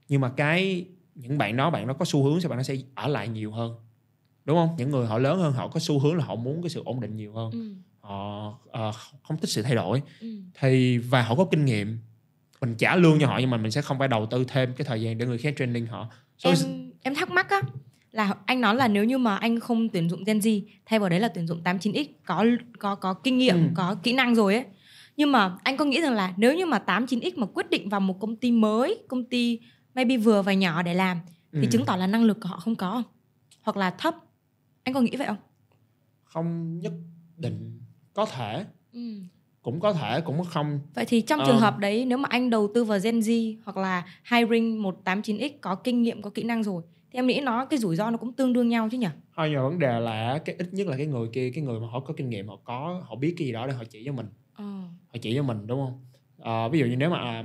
[0.08, 0.86] Nhưng mà cái
[1.16, 3.52] những bạn đó bạn đó có xu hướng sẽ bạn nó sẽ ở lại nhiều
[3.52, 3.76] hơn.
[4.46, 4.76] Đúng không?
[4.78, 7.00] Những người họ lớn hơn họ có xu hướng là họ muốn cái sự ổn
[7.02, 7.52] định nhiều hơn.
[7.52, 7.74] Ừ.
[8.00, 8.91] họ ờ,
[9.24, 10.02] không thích sự thay đổi.
[10.22, 10.28] Ừ.
[10.60, 12.00] thì và họ có kinh nghiệm.
[12.62, 14.86] Mình trả lương cho họ nhưng mà mình sẽ không phải đầu tư thêm cái
[14.86, 16.10] thời gian để người khác training họ.
[16.38, 17.62] So, em em thắc mắc á
[18.14, 21.09] là anh nói là nếu như mà anh không tuyển dụng Gen Z thay vào
[21.09, 22.45] đấy là tuyển dụng 89X có
[22.80, 23.70] có có kinh nghiệm, Ừ.
[23.76, 24.66] có kỹ năng rồi ấy.
[25.18, 27.99] Nhưng mà anh có nghĩ rằng là nếu như mà 89X mà quyết định vào
[27.99, 29.59] một công ty mới, công ty
[29.95, 31.18] maybe vừa và nhỏ để làm
[31.53, 31.68] thì Ừ.
[31.72, 33.03] chứng tỏ là năng lực của họ không có không?
[33.61, 34.16] Hoặc là thấp.
[34.84, 35.38] Anh có nghĩ vậy không?
[36.24, 36.93] không nhất
[37.38, 37.80] định
[38.14, 38.99] có thể Ừ.
[39.61, 41.45] cũng có thể cũng không Vậy thì trong Ờ.
[41.47, 45.01] trường hợp đấy nếu mà anh đầu tư vào Gen Z hoặc là hiring một
[45.05, 46.84] 89X có kinh nghiệm, có kỹ năng rồi
[47.14, 49.07] thì em nghĩ nó cái rủi ro nó cũng tương đương nhau chứ nhỉ?
[49.36, 51.80] thôi nhưng mà vấn đề là cái ít nhất là cái người kia cái người
[51.80, 54.03] mà họ có kinh nghiệm họ có họ biết cái gì đó để họ chỉ
[54.05, 54.64] cho mình Ờ.
[55.07, 56.05] họ chỉ cho mình đúng không
[56.39, 57.43] Ờ, ví dụ như nếu mà à,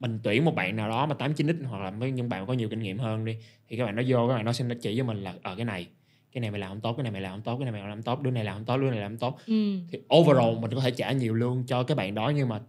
[0.00, 2.46] mình tuyển một bạn nào đó mà 8 9 x hoặc là mấy những bạn
[2.46, 3.36] có nhiều kinh nghiệm hơn đi
[3.68, 5.56] thì các bạn nó vô các bạn nó sẽ nó chỉ cho mình là ở
[5.56, 5.88] cái này
[6.32, 7.80] cái này mày làm không tốt cái này mày làm không tốt cái này mày
[7.88, 9.78] làm không tốt đứa này làm không tốt đứa này làm không tốt Ừ.
[9.90, 12.60] thì overall mình có thể trả nhiều lương cho cái bạn đó nhưng mà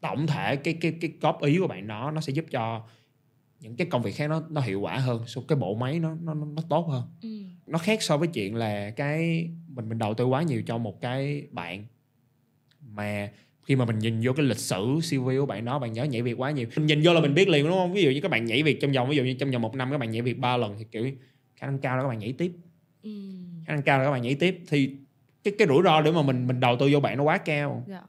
[0.00, 2.82] tổng thể cái cái cái góp ý của bạn đó nó sẽ giúp cho
[3.60, 6.14] những cái công việc khác nó nó hiệu quả hơn so cái bộ máy nó
[6.22, 7.02] nó nó tốt hơn.
[7.22, 7.28] Ừ.
[7.66, 11.00] nó khác so với chuyện là cái mình mình đầu tư quá nhiều cho một
[11.00, 11.84] cái bạn
[12.80, 13.30] mà
[13.62, 16.22] khi mà mình nhìn vô cái lịch sử CV của bạn đó bạn nhớ nhảy
[16.22, 16.68] việc quá nhiều.
[16.76, 17.92] Mình nhìn vô là mình biết liền đúng không?
[17.92, 19.74] Ví dụ như các bạn nhảy việc trong vòng ví dụ như trong vòng một
[19.74, 21.10] năm các bạn nhảy việc ba lần thì kiểu
[21.56, 22.52] khả năng cao là các bạn nhảy tiếp.
[23.02, 23.10] Ừ.
[23.66, 24.60] khả năng cao là các bạn nhảy tiếp.
[24.68, 24.96] Thì
[25.44, 27.84] cái cái rủi ro để mà mình mình đầu tư vô bạn nó quá cao.
[27.88, 28.02] Dạ.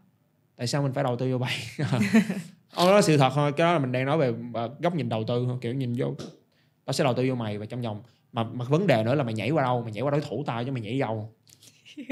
[0.56, 1.60] tại sao mình phải đầu tư vô bạn
[2.78, 5.10] Đó là sự thật thôi cái đó là mình đang nói về ờ, góc nhìn
[5.10, 6.16] đầu tư kiểu nhìn vô
[6.86, 8.02] tao sẽ đầu tư vô mày và trong vòng
[8.34, 9.82] mà mà vấn đề nữa là mày nhảy qua đâu?
[9.82, 11.34] Mày nhảy qua đối thủ tao chứ mày nhảy đâu?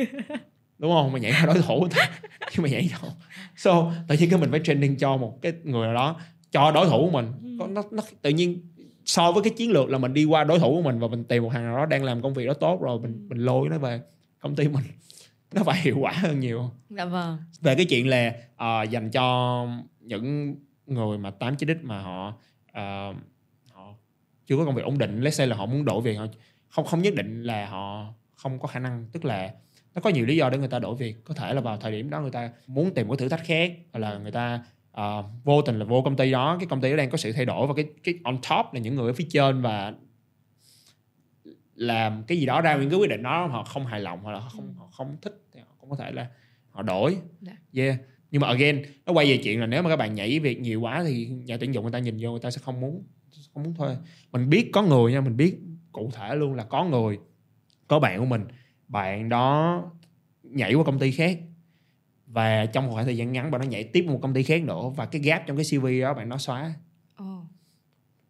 [0.80, 1.12] Đúng không?
[1.12, 2.08] Mày nhảy qua đối thủ tao
[2.52, 3.12] chứ mày nhảy đâu?
[3.56, 6.20] So tự nhiên cái mình phải training cho một cái người nào đó
[6.52, 7.58] cho đối thủ của mình.
[7.60, 8.62] Có nó, nó tự nhiên
[9.06, 11.24] so với cái chiến lược là mình đi qua đối thủ của mình và mình
[11.24, 13.70] tìm một thằng nào đó đang làm công việc đó tốt rồi mình mình lôi
[13.70, 14.02] nó về
[14.40, 14.84] công ty mình.
[15.54, 16.70] Nó phải hiệu quả hơn nhiều.
[16.90, 17.38] Dạ vâng.
[17.62, 19.68] về cái chuyện là ờ, dành cho
[20.08, 20.56] những
[20.86, 22.34] người mà 8 9 x mà họ
[22.72, 23.14] ờ,
[23.72, 23.94] họ
[24.46, 26.26] chưa có công việc ổn định let's say là họ muốn đổi việc họ
[26.70, 29.06] không không nhất định là họ không có khả năng.
[29.12, 29.54] Tức là
[29.96, 31.16] nó có nhiều lý do để người ta đổi việc.
[31.24, 33.74] Có thể là vào thời điểm đó người ta muốn tìm một thử thách khác
[33.92, 36.90] hoặc là người ta ờ, vô tình là vô công ty đó cái công ty
[36.90, 39.14] đó đang có sự thay đổi và cái cái on top là những người ở
[39.14, 39.94] phía trên và
[41.76, 44.32] làm cái gì đó ra những cái quyết định đó họ không hài lòng hoặc
[44.32, 46.28] là họ không họ không thích thì họ cũng có thể là
[46.72, 47.18] họ đổi.
[47.42, 47.54] Dạ.
[47.74, 47.98] yeah
[48.32, 50.82] nhưng mà again nó quay về chuyện là nếu mà các bạn nhảy việc nhiều
[50.82, 53.04] quá thì nhà tuyển dụng người ta nhìn vô người ta sẽ không muốn
[53.54, 53.96] không muốn thuê
[54.32, 55.58] mình biết có người nha mình biết
[55.92, 57.20] cụ thể luôn là có người
[57.88, 58.42] có bạn của mình
[58.88, 59.84] bạn đó
[60.44, 61.40] nhảy qua công ty khác
[62.28, 64.64] và trong một khoảng thời gian ngắn bạn nó nhảy tiếp một công ty khác
[64.64, 66.74] nữa và cái gap trong cái CV đó bạn nó xóa
[67.16, 67.42] Ồ.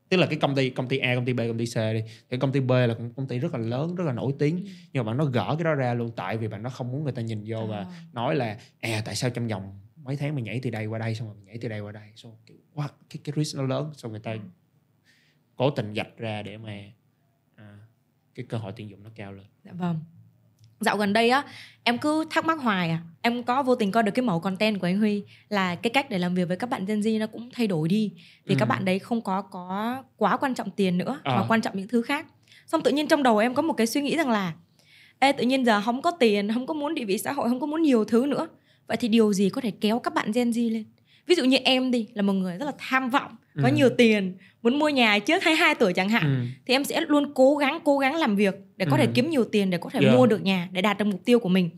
[0.09, 2.01] tức là cái công ty công ty A công ty B công ty C đi
[2.29, 4.71] cái công ty B là công ty rất là lớn rất là nổi tiếng Ừ.
[4.93, 7.03] nhưng mà bạn nó gỡ cái đó ra luôn tại vì bạn nó không muốn
[7.03, 7.85] người ta nhìn vô và À.
[8.13, 11.15] nói là à tại sao trong vòng mấy tháng mình nhảy từ đây qua đây
[11.15, 13.63] xong rồi mình nhảy từ đây qua đây so, kiểu, wow, cái cái risk nó
[13.63, 14.39] lớn xong người ta Ừ.
[15.55, 16.73] cố tình gạch ra để mà
[17.55, 17.77] à,
[18.35, 19.99] cái cơ hội tuyển dụng nó cao lên Dạ vâng.
[20.79, 21.43] Dạo gần đây á,
[21.83, 23.01] em cứ thắc mắc hoài à.
[23.21, 26.09] Em có vô tình coi được cái mẫu content của anh Huy là cái cách
[26.09, 28.13] để làm việc với các bạn Gen Z nó cũng thay đổi đi.
[28.45, 28.59] Vì Ừ.
[28.59, 31.35] các bạn đấy không có có quá quan trọng tiền nữa Ờ.
[31.35, 32.25] mà quan trọng những thứ khác.
[32.67, 34.53] Xong tự nhiên trong đầu em có một cái suy nghĩ rằng là
[35.19, 37.59] Ê tự nhiên giờ không có tiền, không có muốn địa vị xã hội, không
[37.59, 38.47] có muốn nhiều thứ nữa.
[38.87, 40.83] Vậy thì điều gì có thể kéo các bạn Gen Z lên?
[41.27, 43.31] ví dụ như em đi là một người rất là tham vọng
[43.61, 43.73] có Ừ.
[43.75, 46.45] nhiều tiền muốn mua nhà trước 22 tuổi chẳng hạn Ừ.
[46.65, 49.01] thì em sẽ luôn cố gắng cố gắng làm việc để có Ừ.
[49.05, 50.15] thể kiếm nhiều tiền để có thể Yeah.
[50.17, 51.69] mua được nhà để đạt được mục tiêu của mình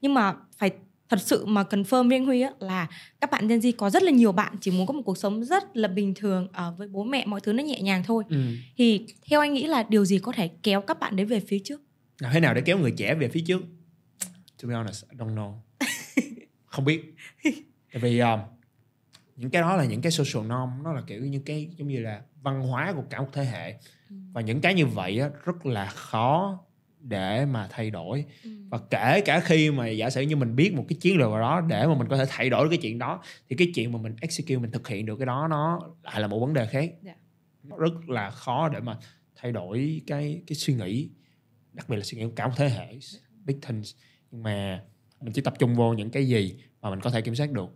[0.00, 0.70] nhưng mà phải
[1.08, 2.86] thật sự mà confirm với anh Huy á, là
[3.20, 5.44] các bạn Gen Z có rất là nhiều bạn chỉ muốn có một cuộc sống
[5.44, 8.36] rất là bình thường ở với bố mẹ mọi thứ nó nhẹ nhàng thôi Ừ.
[8.76, 11.58] thì theo anh nghĩ là điều gì có thể kéo các bạn đến về phía
[11.64, 11.80] trước
[12.20, 13.62] Làm thế nào để kéo người trẻ về phía trước?
[14.62, 15.52] To be honest, I don't know.
[16.68, 17.14] không biết.
[17.92, 18.40] Tại vì um,
[19.36, 22.00] những cái đó là những cái social norm, nó là kiểu như cái giống như
[22.00, 23.74] là văn hóa của cả một thế hệ.
[24.32, 26.58] Và những cái như vậy á, rất là khó
[27.00, 28.24] để mà thay đổi.
[28.68, 31.40] Và kể cả khi mà giả sử như mình biết một cái chiến lược nào
[31.40, 33.98] đó để mà mình có thể thay đổi cái chuyện đó thì cái chuyện mà
[33.98, 36.92] mình execute mình thực hiện được cái đó nó lại là một vấn đề khác.
[37.02, 37.14] Dạ.
[37.78, 38.98] Rất là khó để mà
[39.36, 41.08] thay đổi cái cái suy nghĩ
[41.72, 42.98] đặc biệt là suy nghĩ của cả một thế hệ
[43.44, 43.94] big things
[44.30, 44.82] nhưng mà
[45.20, 47.68] mình chỉ tập trung vô những cái gì mà mình có thể kiểm soát được.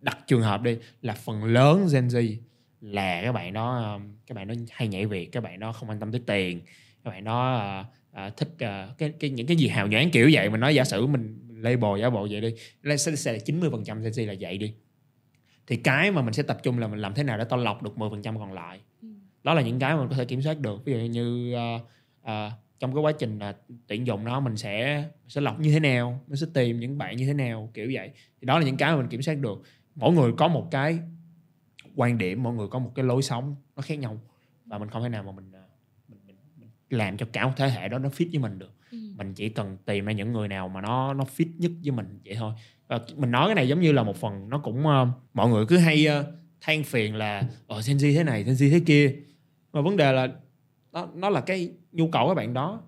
[0.00, 2.36] Đặt trường hợp đi là phần lớn Gen Z
[2.80, 5.88] là các bạn đó um, các bạn đó hay nhảy việc các bạn đó không
[5.88, 6.60] quan tâm tới tiền
[7.04, 10.30] các bạn đó à, à, thích à, cái cái những cái gì hào nhoáng kiểu
[10.32, 10.50] vậy.
[10.50, 12.54] Mình nói giả sử mình label giả bộ vậy đi
[12.96, 14.74] sẽ, sẽ là 90% Gen Z là vậy đi.
[15.66, 17.82] Thì cái mà mình sẽ tập trung là mình làm thế nào để tao lọc
[17.82, 18.80] được 10% còn lại.
[19.42, 20.84] Đó là những cái mà mình có thể kiểm soát được.
[20.84, 21.78] Ví dụ như ờ,
[22.22, 22.50] ờ,
[22.82, 23.56] trong cái quá trình là
[23.86, 27.16] tuyển dụng nó mình sẽ sẽ lọc như thế nào mình sẽ tìm những bạn
[27.16, 28.10] như thế nào kiểu vậy.
[28.40, 29.62] Thì đó là những cái mà mình kiểm soát được.
[29.94, 30.98] Mỗi người có một cái
[31.96, 34.20] quan điểm mỗi người có một cái lối sống nó khác nhau.
[34.66, 35.62] Và mình không thể nào mà mình, ờ,
[36.08, 38.72] mình, mình, mình làm cho cả một thế hệ đó nó fit với mình được.
[39.16, 42.20] Mình chỉ cần tìm ra những người nào mà nó nó fit nhất với mình
[42.24, 42.52] vậy thôi.
[42.88, 45.66] Và mình nói cái này giống như là một phần nó cũng ờ, mọi người
[45.66, 49.16] cứ hay ờ, than phiền là ờ Gen Z thế này Gen Z thế kia.
[49.72, 50.28] Mà vấn đề là
[50.92, 52.82] nó nó là cái nhu cầu của bạn đó.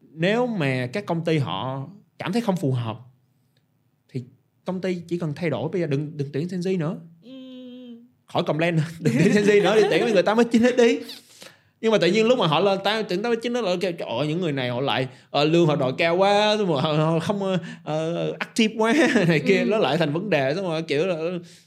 [0.00, 1.88] Nếu mà các công ty họ
[2.18, 2.98] cảm thấy không phù hợp
[4.08, 4.24] thì
[4.64, 5.68] công ty chỉ cần thay đổi.
[5.68, 7.00] Bây giờ đừng đừng tuyển Gen Z nữa.
[8.26, 8.82] Khỏi complain nữa.
[9.00, 10.98] Đừng tuyển Gen Z nữa đi tuyển người tám mươi chín hết đi
[11.80, 13.92] nhưng mà tự nhiên lúc mà họ lên tám tuyển tám chín nó lại kêu
[13.92, 17.18] trời những người này họ lại ờ, lương họ đòi cao quá xong rồi họ,
[17.18, 18.94] không ờ, active quá
[19.28, 20.54] này kia nó lại thành vấn đề.
[20.54, 21.16] Xong rồi kiểu là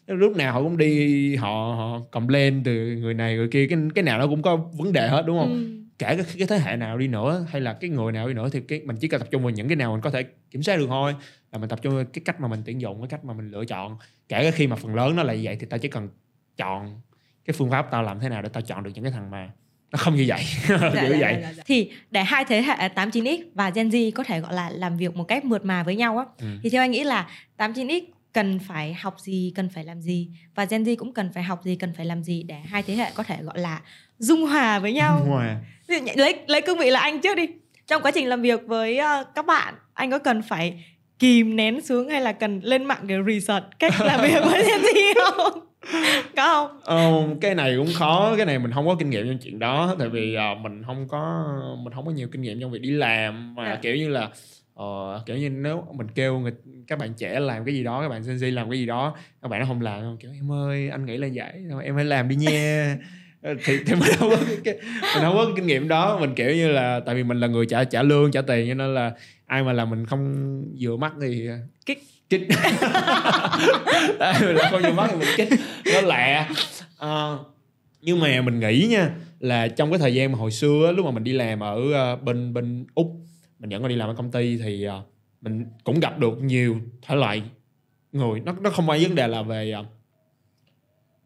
[0.08, 4.04] lúc nào họ cũng đi họ họ complain từ người này người kia cái cái
[4.04, 5.80] nào nó cũng có vấn đề hết đúng không?
[6.00, 8.50] Kể cái, cái thế hệ nào đi nữa hay là cái người nào đi nữa
[8.52, 10.64] thì cái mình chỉ cần tập trung vào những cái nào mình có thể kiểm
[10.64, 11.16] soát được thôi
[11.52, 13.52] là mình tập trung vào cái cách mà mình tuyển dụng cái cách mà mình
[13.52, 13.98] lựa chọn.
[14.30, 16.10] Kể cả khi mà phần lớn nó là vậy thì tao chỉ cần
[16.58, 17.02] chọn
[17.46, 19.52] cái phương pháp tao làm thế nào để tao chọn được những cái thằng mà
[19.94, 20.44] nó không như vậy.
[20.68, 21.44] Kiểu vậy.
[21.66, 25.16] thì để hai thế hệ 89X và Gen Z có thể gọi là làm việc
[25.16, 26.46] một cách mượt mà với nhau á Ừ.
[26.64, 27.28] thì theo anh nghĩ là
[27.58, 28.02] 89X
[28.34, 31.62] cần phải học gì cần phải làm gì và Gen Z cũng cần phải học
[31.64, 33.82] gì cần phải làm gì để hai thế hệ có thể gọi là
[34.20, 35.26] dung hòa với nhau.
[35.28, 35.56] Hòa.
[35.88, 37.46] Dụ như- lấy lấy cương vị là anh trước đi.
[37.88, 40.84] Trong quá trình làm việc với ờ, các bạn anh có cần phải
[41.20, 44.82] kìm nén xuống hay là cần lên mạng để research cách làm việc với Gen
[44.82, 45.60] Z không
[46.36, 49.38] có không Ờ, cái này cũng khó cái này mình không có kinh nghiệm trong
[49.38, 51.46] chuyện đó tại vì ờ, mình không có
[51.84, 53.80] mình không có nhiều kinh nghiệm trong việc đi làm mà À.
[53.82, 54.30] kiểu như là
[54.76, 56.52] ờ, kiểu như nếu mình kêu người,
[56.88, 59.16] các bạn trẻ làm cái gì đó các bạn Gen Z làm cái gì đó
[59.42, 61.54] các bạn nó không làm kiểu em ơi anh nghĩ là vậy
[61.84, 62.98] em phải làm đi nha
[63.44, 64.74] Ờ, thì, thì mình không có cái, cái,
[65.14, 67.48] mình không có cái kinh nghiệm đó mình kiểu như là tại vì mình là
[67.48, 69.12] người trả trả lương trả tiền cho nên là
[69.46, 71.48] ai mà làm mình không vừa mắt thì
[71.86, 72.00] Kích.
[72.50, 72.80] Mà
[74.20, 75.50] làm không vừa mắt thì mình kích
[75.94, 76.48] nó lẹ.
[76.98, 77.40] Ờ,
[78.02, 79.10] nhưng mà mình nghĩ nha
[79.40, 82.16] là trong cái thời gian mà hồi xưa lúc mà mình đi làm ở ờ,
[82.16, 83.16] bên bên úc
[83.60, 85.02] mình vẫn còn đi làm ở công ty thì ờ,
[85.42, 87.44] mình cũng gặp được nhiều thể loại
[88.12, 88.40] người.
[88.40, 89.74] Nó nó không phải vấn đề là về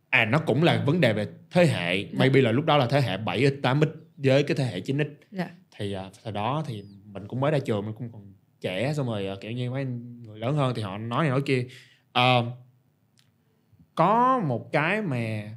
[0.10, 2.06] à nó cũng là vấn đề về thế hệ.
[2.14, 3.88] Maybe là lúc đó là thế hệ 7x 8x
[4.18, 5.50] với cái thế hệ 9x Dạ.
[5.78, 9.08] thì uh, thời đó thì mình cũng mới ra trường mình cũng còn trẻ xong
[9.08, 9.86] rồi kiểu như mấy
[10.38, 11.68] lớn hơn thì họ nói này nói kia.
[12.12, 12.46] Ờ,
[13.96, 15.56] có một cái mà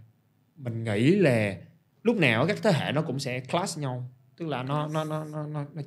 [0.57, 1.57] mình nghĩ là
[2.03, 5.25] lúc nào các thế hệ nó cũng sẽ clash nhau tức là nó nó nó
[5.25, 5.83] nó nó, nó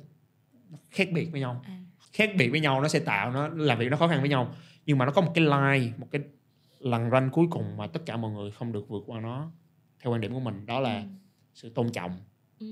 [0.90, 1.62] khác biệt với nhau.
[1.64, 1.80] À.
[2.12, 4.54] khác biệt với nhau nó sẽ tạo nó làm việc nó khó khăn với nhau.
[4.86, 6.22] Nhưng mà nó có một cái line một cái
[6.78, 9.50] lằn ranh cuối cùng mà tất cả mọi người không được vượt qua nó
[10.00, 11.04] theo quan điểm của mình đó là
[11.54, 12.18] sự tôn trọng.
[12.60, 12.66] Ừ.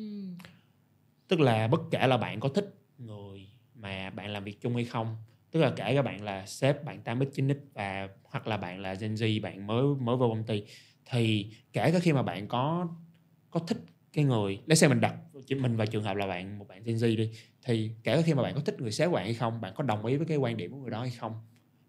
[1.28, 4.84] tức là bất kể là bạn có thích người mà bạn làm việc chung hay
[4.84, 5.16] không
[5.53, 8.94] tức là kể các bạn là sếp bạn 8x 9x và hoặc là bạn là
[8.94, 10.62] Gen Z bạn mới mới vào công ty.
[11.07, 12.88] Thì kể cả khi mà bạn có
[13.50, 13.78] có thích
[14.12, 15.16] cái người lấy xem mình đặt
[15.61, 17.30] mình vào trường hợp là bạn một bạn Gen Z đi
[17.64, 19.84] thì kể cả khi mà bạn có thích người sếp bạn hay không bạn có
[19.84, 21.32] đồng ý với cái quan điểm của người đó hay không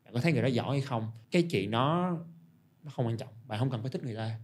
[0.05, 2.17] bạn có thấy người đó giỏi hay không cái chuyện nó
[2.83, 3.33] nó không quan trọng.
[3.47, 4.39] Bạn không cần phải thích người ta.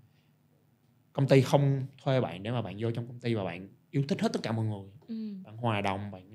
[1.13, 4.03] Công ty không thuê bạn để mà bạn vô trong công ty và bạn yêu
[4.07, 4.89] thích hết tất cả mọi người.
[5.07, 5.15] Ừ.
[5.43, 6.28] bạn hòa đồng bạn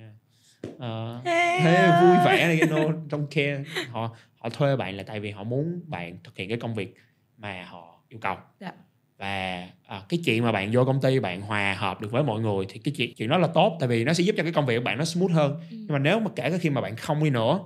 [0.79, 1.61] ờ, Hey.
[1.63, 5.31] thế vui vẻ này cái no trong care họ họ thuê bạn là tại vì
[5.31, 6.95] họ muốn bạn thực hiện cái công việc
[7.39, 8.73] mà họ yêu cầu Dạ.
[9.19, 12.41] và à, cái chuyện mà bạn vô công ty bạn hòa hợp được với mọi
[12.41, 14.53] người thì cái chuyện chuyện đó là tốt tại vì nó sẽ giúp cho cái
[14.53, 15.77] công việc của bạn nó smooth hơn Ừ.
[15.77, 17.61] nhưng mà nếu mà kể cả khi mà bạn không đi nữa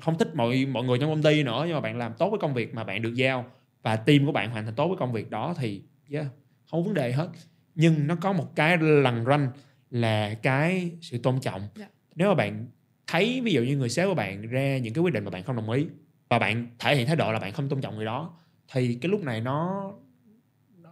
[0.00, 2.38] không thích mọi mọi người trong công ty nữa nhưng mà bạn làm tốt với
[2.38, 3.44] công việc mà bạn được giao
[3.82, 6.26] và team của bạn hoàn thành tốt với công việc đó thì yeah,
[6.70, 7.28] không có vấn đề hết
[7.74, 9.48] nhưng nó có một cái lằn ranh
[9.90, 11.86] là cái sự tôn trọng Dạ.
[12.16, 12.66] Nếu mà bạn
[13.06, 15.42] thấy ví dụ như người sếp của bạn ra những cái quyết định mà bạn
[15.42, 15.86] không đồng ý
[16.28, 18.36] và bạn thể hiện thái độ là bạn không tôn trọng người đó
[18.72, 19.92] thì cái lúc này nó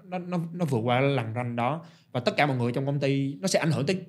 [0.04, 3.00] nó nó nó vượt qua lằn ranh đó và tất cả mọi người trong công
[3.00, 4.00] ty nó sẽ ảnh hưởng tới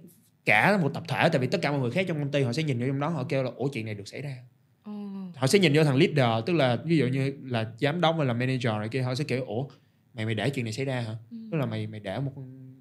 [0.46, 2.54] cả một tập thể tại vì tất cả mọi người khác trong công ty họ
[2.54, 4.38] sẽ nhìn vô trong đó họ kêu là ủa chuyện này được xảy ra
[4.84, 4.92] Ồ.
[5.36, 8.26] họ sẽ nhìn vô thằng leader tức là ví dụ như là giám đốc hay
[8.26, 9.68] là manager này kia họ sẽ kiểu ủa
[10.14, 11.38] mày mày để chuyện này xảy ra hả Ừ.
[11.52, 12.32] tức là mày mày để một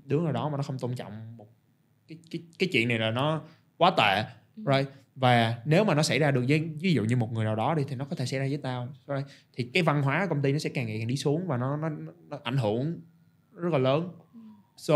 [0.05, 1.47] đứa nào đó mà nó không tôn trọng một
[2.09, 3.43] cái cái cái chuyện này là nó
[3.83, 4.25] quá tệ
[4.57, 4.63] Ừ.
[4.73, 7.57] right và nếu mà nó xảy ra được với ví dụ như một người nào
[7.57, 9.27] đó đi thì nó có thể xảy ra với tao right?
[9.57, 11.77] thì cái văn hóa công ty nó sẽ càng ngày càng đi xuống và nó
[11.77, 11.89] nó,
[12.29, 13.01] nó, ảnh hưởng
[13.53, 14.09] rất là lớn
[14.77, 14.95] so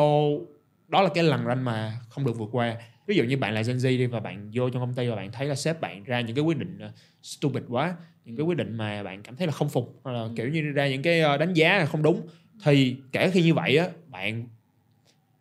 [0.88, 2.76] đó là cái lằn ranh mà không được vượt qua
[3.06, 5.16] ví dụ như bạn là Gen Z đi và bạn vô trong công ty và
[5.16, 8.44] bạn thấy là sếp bạn ra những cái quyết định ờ, stupid quá những cái
[8.46, 10.30] quyết định mà bạn cảm thấy là không phục hoặc là Ừ.
[10.36, 12.26] kiểu như ra những cái ờ, đánh giá là không đúng
[12.64, 14.44] thì kể khi như vậy á bạn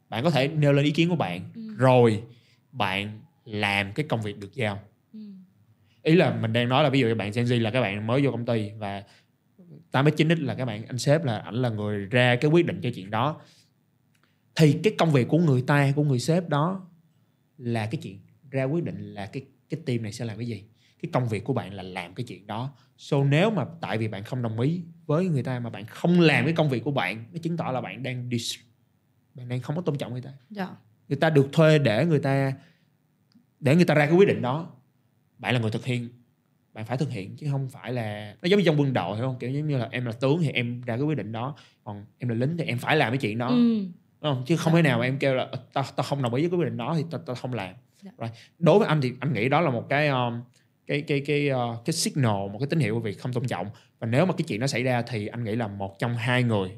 [0.10, 1.62] bạn có thể nêu lên ý kiến của bạn Ừ.
[1.78, 2.24] rồi
[2.72, 4.80] bạn làm cái công việc được giao.
[5.14, 5.20] Ừ.
[6.04, 8.08] ý là mình đang nói là ví dụ như bạn Gen Z là các bạn
[8.08, 9.04] mới vô công ty và
[9.92, 12.66] 8 9 x là các bạn anh sếp là ảnh là người ra cái quyết
[12.66, 13.42] định cho chuyện đó.
[14.56, 16.90] Thì cái công việc của người ta của người sếp đó
[17.58, 18.20] là cái chuyện
[18.52, 20.64] ra quyết định là cái cái team này sẽ làm cái gì.
[21.02, 22.76] Cái công việc của bạn là làm cái chuyện đó.
[22.98, 26.20] So nếu mà tại vì bạn không đồng ý với người ta mà bạn không
[26.20, 28.56] làm cái công việc của bạn nó chứng tỏ là bạn đang dis
[29.34, 30.30] bạn đang không có tôn trọng người ta.
[30.50, 30.70] Dạ.
[31.08, 32.54] người ta được thuê để người ta
[33.60, 34.72] để người ta ra cái quyết định đó
[35.38, 36.10] bạn là người thực hiện
[36.74, 39.26] bạn phải thực hiện chứ không phải là nó giống như trong quân đội hiểu
[39.26, 41.56] không kiểu giống như là em là tướng thì em ra cái quyết định đó
[41.84, 43.56] còn em là lính thì em phải làm cái chuyện đó Ừ.
[44.22, 44.78] đúng không chứ không Dạ.
[44.78, 46.66] thể nào mà em kêu là "Ờ, tao tao không đồng ý với cái quyết
[46.66, 48.12] định đó thì tao tao không làm Dạ.
[48.22, 48.34] right.
[48.60, 50.42] đối với anh thì anh nghĩ đó là một cái um,
[50.88, 53.68] cái cái cái uh, cái signal một cái tín hiệu về việc không tôn trọng
[54.00, 56.44] và nếu mà cái chuyện đó xảy ra thì anh nghĩ là một trong hai
[56.44, 56.72] người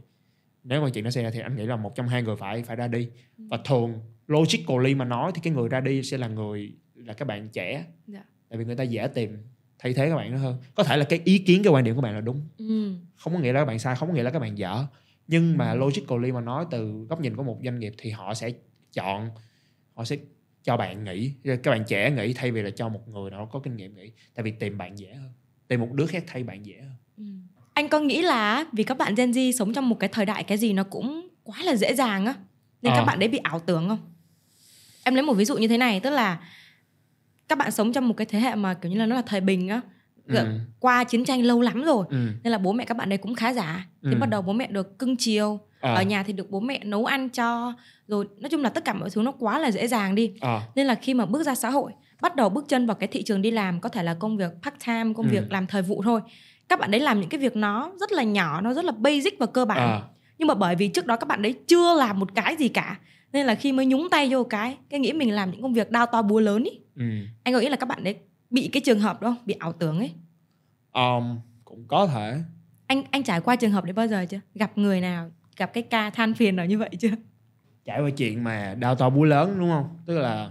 [0.64, 2.64] nếu mà chuyện đó xảy ra thì anh nghĩ là một trong hai người phải
[2.64, 3.44] phải ra đi Ừ.
[3.50, 7.26] và thường logically mà nói thì cái người ra đi sẽ là người là các
[7.28, 8.24] bạn trẻ Dạ.
[8.50, 9.38] tại vì người ta dễ tìm
[9.80, 11.96] thay thế các bạn đó hơn có thể là cái ý kiến cái quan điểm
[11.96, 12.94] của bạn là đúng Ừ.
[13.16, 14.86] không có nghĩa là các bạn sai không có nghĩa là các bạn dở
[15.28, 18.52] nhưng mà logically mà nói từ góc nhìn của một doanh nghiệp thì họ sẽ
[18.94, 19.30] chọn
[19.94, 20.18] họ sẽ
[20.64, 23.60] cho bạn nghĩ các bạn trẻ nghĩ thay vì là cho một người nào có
[23.60, 25.32] kinh nghiệm nghĩ tại vì tìm bạn dễ hơn
[25.68, 27.24] tìm một đứa khác thay bạn dễ hơn Ừ.
[27.74, 30.44] Anh có nghĩ là vì các bạn Gen Z sống trong một cái thời đại
[30.44, 32.34] cái gì nó cũng quá là dễ dàng á
[32.82, 32.98] nên Ờ.
[33.00, 34.00] các bạn đấy bị ảo tưởng không?
[35.08, 36.38] Em lấy một ví dụ như thế này tức là
[37.48, 39.42] các bạn sống trong một cái thế hệ mà kiểu như là nó là thời
[39.42, 39.82] bình á
[40.28, 40.46] ừ.
[40.80, 42.18] qua chiến tranh lâu lắm rồi Ừ.
[42.44, 44.18] nên là bố mẹ các bạn đấy cũng khá giả thì Ừ.
[44.20, 45.94] bắt đầu bố mẹ được cưng chiều À.
[45.94, 47.74] ở nhà thì được bố mẹ nấu ăn cho
[48.08, 50.62] rồi nói chung là tất cả mọi thứ nó quá là dễ dàng đi À.
[50.76, 51.92] nên là khi mà bước ra xã hội
[52.22, 54.52] bắt đầu bước chân vào cái thị trường đi làm có thể là công việc
[54.64, 55.32] part time công Ừ.
[55.32, 56.22] việc làm thời vụ thôi
[56.70, 59.40] các bạn đấy làm những cái việc nó rất là nhỏ nó rất là basic
[59.40, 60.02] và cơ bản À.
[60.38, 63.00] nhưng mà bởi vì trước đó các bạn đấy chưa làm một cái gì cả
[63.34, 65.92] nên là khi mới nhúng tay vô cái cái nghĩ mình làm những công việc
[65.92, 66.72] đao to búa lớn ý.
[66.96, 67.04] Ừ.
[67.44, 68.16] anh có nghĩ là các bạn đấy
[68.50, 69.46] bị cái trường hợp đó không?
[69.46, 70.12] bị ảo tưởng ấy.
[70.94, 72.40] Um, cũng có thể.
[72.88, 74.40] Anh anh trải qua trường hợp đấy bao giờ chưa?
[74.56, 77.12] Gặp người nào gặp cái ca than phiền nào như vậy chưa?
[77.86, 79.98] Trải qua chuyện mà đau to búa lớn đúng không?
[80.06, 80.50] Tức là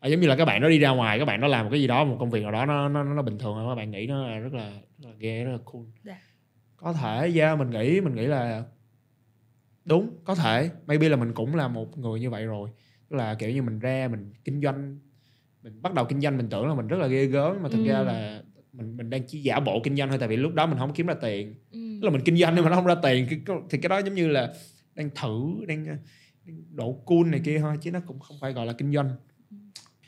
[0.00, 1.70] à, giống như là các bạn đó đi ra ngoài các bạn đó làm một
[1.70, 3.90] cái gì đó một công việc nào đó nó nó, nó bình thường các bạn
[3.90, 5.82] nghĩ nó là rất là rất là ghê rất là cool.
[6.04, 6.18] Dạ.
[6.76, 8.62] có thể yeah, mình nghĩ mình nghĩ là
[9.86, 10.70] đúng có thể.
[10.86, 12.70] Maybe là mình cũng là một người như vậy rồi.
[13.10, 14.98] Tức là kiểu như mình ra mình kinh doanh
[15.62, 17.78] mình bắt đầu kinh doanh mình tưởng là mình rất là ghê gớm mà thực
[17.84, 17.88] Ừ.
[17.88, 20.66] ra là mình mình đang chỉ giả bộ kinh doanh thôi tại vì lúc đó
[20.66, 21.54] mình không kiếm ra tiền.
[21.72, 21.78] Ừ.
[22.02, 23.26] tức là mình kinh doanh nhưng mà nó không ra tiền
[23.70, 24.52] thì cái đó giống như là
[24.94, 25.98] đang thử đang, đang
[26.70, 29.10] độ cool này kia thôi chứ nó cũng không phải gọi là kinh doanh.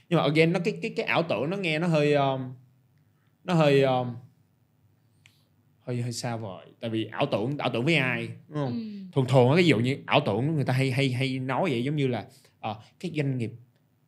[0.09, 2.41] Nhưng mà again nó cái cái cái ảo tưởng nó nghe nó hơi um,
[3.45, 4.09] nó hơi um,
[5.89, 6.67] hơi hơi xa vời.
[6.81, 8.73] Tại vì ảo tưởng ảo tưởng với ai đúng không?
[8.73, 8.79] Ừ.
[9.15, 11.71] thường thường á, cái ví dụ như ảo tưởng người ta hay hay hay nói
[11.71, 12.25] vậy giống như là
[12.61, 13.53] ờ, các doanh nghiệp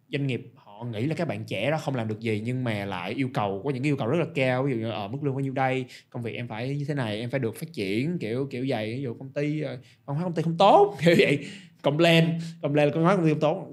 [0.09, 2.85] doanh nghiệp họ nghĩ là các bạn trẻ đó không làm được gì nhưng mà
[2.85, 4.63] lại yêu cầu có những cái yêu cầu rất là cao.
[4.63, 5.85] Ví dụ như ở mức lương bao nhiêu đây?
[6.11, 8.95] Công việc em phải như thế này em phải được phát triển kiểu kiểu vậy.
[8.97, 11.39] Ví dụ công ty ờ, văn hóa công ty không tốt kiểu vậy.
[11.83, 12.25] Complain
[12.63, 13.69] complain là văn hóa công ty không tốt.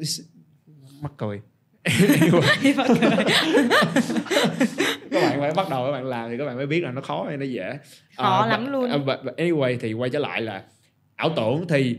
[1.01, 1.41] Mắc cười.
[1.87, 1.97] Các
[5.41, 7.25] bạn phải bắt đầu các bạn làm thì các bạn mới biết là nó khó
[7.27, 7.77] hay nó dễ
[8.17, 8.89] Khó Ờ, lắm but- luôn.
[8.89, 10.63] ờ, but- but anyway thì quay trở lại là
[11.15, 11.95] ảo tưởng thì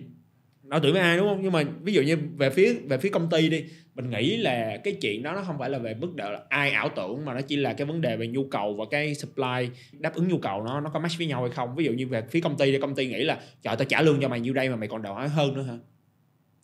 [0.71, 3.09] ảo tưởng với ai đúng không nhưng mà ví dụ như về phía về phía
[3.09, 3.65] công ty đi
[3.95, 6.71] mình nghĩ là cái chuyện đó nó không phải là về mức độ là ai
[6.71, 9.69] ảo tưởng mà nó chỉ là cái vấn đề về nhu cầu và cái supply
[9.93, 12.07] đáp ứng nhu cầu nó nó có match với nhau hay không ví dụ như
[12.07, 14.41] về phía công ty thì công ty nghĩ là trời tao trả lương cho mày
[14.41, 15.75] nhiêu đây mà mày còn đòi hỏi hơn nữa hả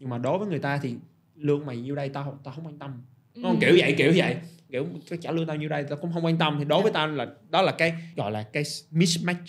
[0.00, 0.94] nhưng mà đối với người ta thì
[1.36, 3.02] lương mày nhiêu đây tao tao không quan tâm?
[3.34, 3.42] Ừ.
[3.60, 4.36] kiểu vậy kiểu vậy
[4.74, 6.56] kiểu cái trả lương tao nhiêu đây tao cũng không quan tâm.
[6.58, 9.48] Thì đối với tao là đó là cái gọi là cái mismatch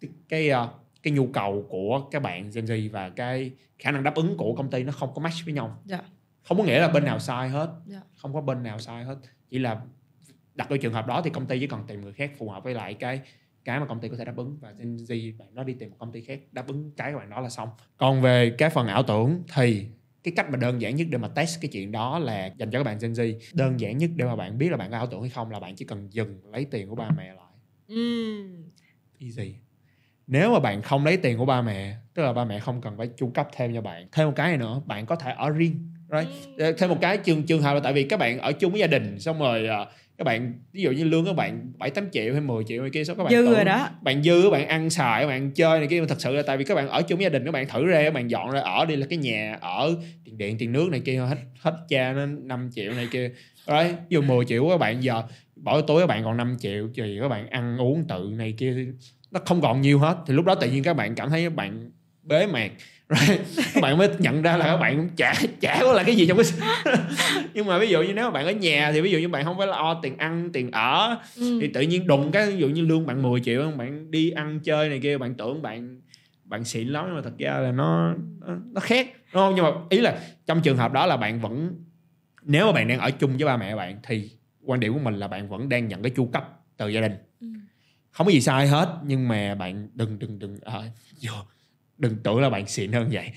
[0.00, 0.68] cái cái, ờ,
[1.02, 4.54] cái nhu cầu của các bạn Gen Z và cái khả năng đáp ứng của
[4.54, 5.82] công ty nó không có match với nhau.
[5.84, 6.00] Dạ.
[6.42, 7.70] không có nghĩa là bên nào sai hết.
[7.86, 8.00] Dạ.
[8.16, 9.16] không có bên nào sai hết.
[9.50, 9.80] Chỉ là
[10.54, 12.64] đặt đôi trường hợp đó thì công ty chỉ cần tìm người khác phù hợp
[12.64, 13.20] với lại cái
[13.64, 15.90] cái mà công ty có thể đáp ứng và Gen Z bạn nó đi tìm
[15.90, 17.68] một công ty khác đáp ứng cái của bạn đó là xong.
[17.96, 19.86] Còn về cái phần ảo tưởng thì
[20.26, 22.78] cái cách mà đơn giản nhất để mà test cái chuyện đó là dành cho
[22.78, 23.34] các bạn Gen Z.
[23.54, 25.60] Đơn giản nhất để mà bạn biết là bạn có ảo tưởng hay không là
[25.60, 27.52] bạn chỉ cần dừng lấy tiền của ba mẹ lại.
[27.88, 28.46] Ừ.
[29.20, 29.54] easy.
[30.26, 32.96] Nếu mà bạn không lấy tiền của ba mẹ tức là ba mẹ không cần
[32.96, 34.08] phải chu cấp thêm cho bạn.
[34.12, 36.28] Thêm một cái này nữa bạn có thể ở riêng right?
[36.58, 38.80] Ờ, thêm một cái trường trường hợp là tại vì các bạn ở chung với
[38.80, 42.08] gia đình xong rồi ờ, các bạn ví dụ như lương các bạn bảy tám
[42.12, 43.88] triệu hay 10 triệu hay kia sao các bạn dư tưởng- rồi đó.
[44.02, 46.42] bạn dư các bạn ăn xài các bạn chơi này kia mà thật sự là
[46.46, 48.50] tại vì các bạn ở chung gia đình các bạn thử ra các bạn dọn
[48.50, 51.74] ra ở đi là cái nhà ở tiền điện tiền nước này kia hết hết
[51.88, 53.30] cha nó 5 triệu này kia.
[53.66, 55.22] Rồi ví dụ 10 triệu các bạn giờ
[55.56, 58.76] bỏ túi các bạn còn 5 triệu thì các bạn ăn uống tự này kia
[59.30, 60.16] nó không còn nhiều hết.
[60.26, 61.90] Thì lúc đó tự nhiên các bạn cảm thấy các bạn
[62.22, 62.70] bế mạc
[63.28, 63.40] right?
[63.74, 66.26] các bạn mới nhận ra là các bạn cũng chả chả có là cái gì
[66.26, 66.94] trong cái
[67.54, 69.44] nhưng mà ví dụ như nếu mà bạn ở nhà thì ví dụ như bạn
[69.44, 71.58] không phải lo tiền ăn tiền ở ừ.
[71.60, 74.60] thì tự nhiên đùng cái ví dụ như lương bạn 10 triệu bạn đi ăn
[74.60, 76.00] chơi này kia bạn tưởng bạn
[76.44, 78.14] bạn xịn lắm nhưng mà thật ra là nó
[78.46, 81.40] nó, nó khác đúng không nhưng mà ý là trong trường hợp đó là bạn
[81.40, 81.74] vẫn
[82.42, 84.30] nếu mà bạn đang ở chung với ba mẹ bạn thì
[84.64, 87.12] quan điểm của mình là bạn vẫn đang nhận cái chu cấp từ gia đình
[87.40, 87.46] Ừ.
[88.10, 90.80] không có gì sai hết nhưng mà bạn đừng đừng đừng à,
[91.22, 91.32] vô
[91.98, 93.30] đừng tưởng là bạn xịn hơn vậy.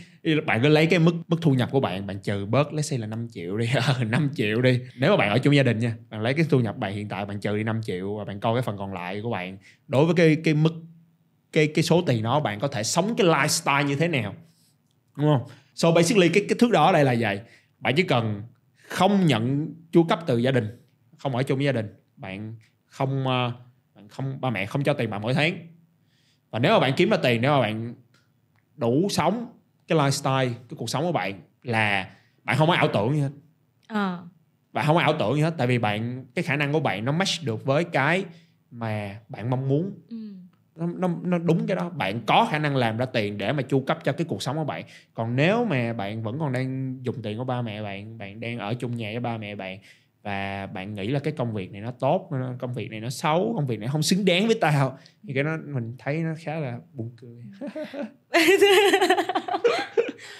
[0.45, 2.99] Bạn cứ lấy cái mức mức thu nhập của bạn bạn trừ bớt lấy say
[2.99, 3.69] là 5 triệu đi.
[3.75, 4.79] Ờ, 5 triệu đi.
[4.95, 7.09] Nếu mà bạn ở chung gia đình nha, bạn lấy cái thu nhập bạn hiện
[7.09, 9.57] tại, bạn trừ đi 5 triệu và bạn coi cái phần còn lại của bạn.
[9.87, 10.73] Đối với cái cái mức,
[11.51, 14.35] cái cái số tiền đó, bạn có thể sống cái lifestyle như thế nào.
[15.17, 15.47] Đúng không?
[15.75, 17.39] So basically cái cái thước đó ở đây là vậy.
[17.79, 18.43] Bạn chỉ cần
[18.87, 20.81] không nhận chu cấp từ gia đình,
[21.17, 22.55] không ở chung với gia đình, bạn
[22.85, 23.51] không ờ,
[23.95, 25.67] bạn không, ba mẹ không cho tiền bạn mỗi tháng.
[26.51, 27.95] Và nếu mà bạn kiếm ra tiền, nếu mà bạn
[28.79, 29.45] đủ sống
[29.87, 32.09] cái lifestyle cái cuộc sống của bạn là
[32.43, 33.29] bạn không có ảo tưởng gì hết
[33.87, 34.23] Ờ.
[34.73, 37.05] bạn không có ảo tưởng gì hết tại vì bạn cái khả năng của bạn
[37.05, 38.25] nó match được với cái
[38.71, 40.15] mà bạn mong muốn Ừ.
[40.75, 43.61] nó, nó, nó đúng cái đó bạn có khả năng làm ra tiền để mà
[43.61, 46.97] chu cấp cho cái cuộc sống của bạn còn nếu mà bạn vẫn còn đang
[47.03, 49.79] dùng tiền của ba mẹ bạn bạn đang ở chung nhà với ba mẹ bạn
[50.29, 53.09] và bạn nghĩ là cái công việc này nó tốt nó- công việc này nó
[53.09, 54.97] xấu công việc này không xứng đáng với tao.
[55.27, 57.43] Thì cái đó mình thấy nó khá là buồn cười.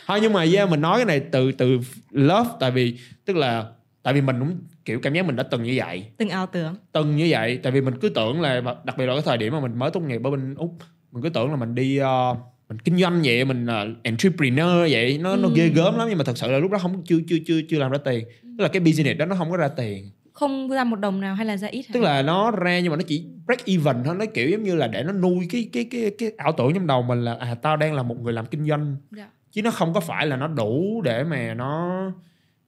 [0.07, 1.79] Thôi nhưng mà yeah, mình nói cái này từ từ
[2.11, 3.65] love tại vì tức là
[4.03, 6.05] tại vì mình cũng kiểu cảm giác mình đã từng như vậy.
[6.17, 6.75] Từng ảo tưởng.
[6.91, 9.53] Từng như vậy tại vì mình cứ tưởng là đặc biệt là cái thời điểm
[9.53, 10.75] mà mình mới tốt nghiệp ở bên úc
[11.11, 12.35] mình cứ tưởng là mình đi ờ,
[12.69, 15.53] mình kinh doanh vậy mình uh, entrepreneur vậy nó nó Ừ.
[15.55, 17.79] ghê gớm lắm nhưng mà thật sự là lúc đó không chưa chưa chưa chưa
[17.79, 18.25] làm ra tiền
[18.57, 21.35] tức là cái business đó nó không có ra tiền không ra một đồng nào
[21.35, 21.91] hay là ra ít hả?
[21.93, 24.75] tức là nó ra nhưng mà nó chỉ break even thôi nó kiểu giống như
[24.75, 27.55] là để nó nuôi cái cái cái cái ảo tưởng trong đầu mình là à
[27.55, 29.29] tao đang là một người làm kinh doanh Dạ.
[29.51, 32.01] chứ nó không có phải là nó đủ để mà nó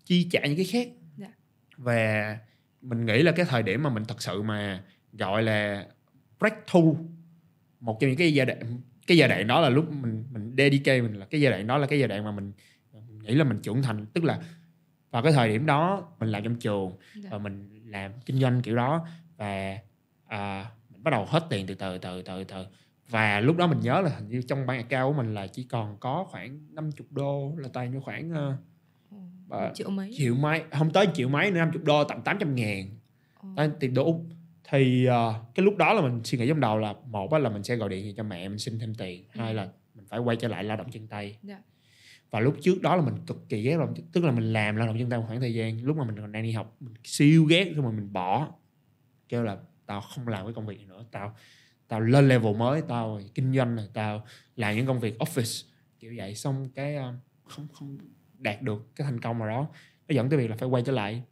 [0.06, 0.88] chi trả những cái khác
[1.18, 1.28] Dạ.
[1.78, 2.38] và
[2.82, 4.84] mình nghĩ là cái thời điểm mà mình thật sự mà
[5.14, 5.86] gọi là
[6.39, 6.97] breakthrough
[7.80, 8.60] một trong những cái giai đoạn
[9.12, 11.78] cái giai đoạn đó là lúc mình mình dedicate mình là cái giai đoạn đó
[11.78, 12.51] là cái giai đoạn mà mình,
[12.93, 14.05] mình nghĩ là mình trưởng thành.
[14.14, 14.39] Tức là
[15.12, 17.30] vào cái thời điểm đó mình làm trong trường Dạ.
[17.32, 19.07] và mình làm kinh doanh kiểu đó
[19.38, 19.78] và
[20.28, 22.66] à, mình bắt đầu hết tiền từ từ từ từ từ.
[23.09, 25.64] Và lúc đó mình nhớ là hình như trong bank account của mình là chỉ
[25.64, 28.32] còn có khoảng 50 đô là toàn như khoảng
[29.47, 30.12] Bà- triệu mấy.
[30.18, 32.89] triệu mấy không tới triệu mấy nữa 50 đô tầm 800 ngàn.
[33.80, 34.26] Tiền đô Úc
[34.72, 37.63] thì ờ, cái lúc đó là mình suy nghĩ trong đầu là một là mình
[37.63, 39.39] sẽ gọi điện cho mẹ mình xin thêm tiền Ừ.
[39.39, 41.38] hai là mình phải quay trở lại lao động chân tay.
[41.43, 41.61] Dạ.
[42.32, 44.76] và lúc trước đó là mình cực kỳ ghét lao động tức là mình làm
[44.76, 46.76] lao động chân tay một khoảng thời gian lúc mà mình còn đang đi học
[46.80, 48.47] mình siêu ghét xong rồi mình bỏ.
[49.30, 51.36] Kêu là tao không làm cái công việc này nữa tao
[51.88, 55.67] tao lên level mới tao kinh doanh này tao làm những công việc office.
[55.99, 56.36] Kiểu vậy.
[56.36, 57.13] Xong cái ờ,
[57.47, 57.97] không không
[58.38, 59.67] đạt được cái thành công nào đó.
[60.07, 61.24] Nó dẫn tới việc là phải quay trở lại.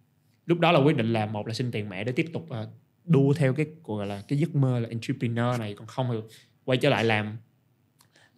[0.45, 2.69] Lúc đó là quyết định là một là xin tiền mẹ để tiếp tục ờ,
[3.05, 6.35] đua theo cái gọi là cái giấc mơ là entrepreneur này còn không thì
[6.65, 7.37] quay trở lại làm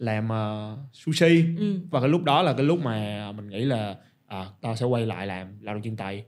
[0.02, 1.46] làm ờ, sushi.
[1.58, 1.80] Ừ.
[1.92, 3.96] và cái lúc đó là cái lúc mà mình nghĩ là
[4.26, 6.26] à, tao sẽ quay lại làm lao động chân tay.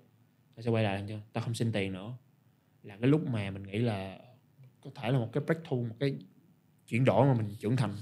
[0.56, 2.14] Tao sẽ quay lại làm cho tao không xin tiền nữa.
[2.84, 4.18] Là cái lúc mà mình nghĩ là
[4.82, 6.16] có thể là một cái breakthrough một cái
[6.88, 7.96] chuyển đổi mà mình trưởng thành.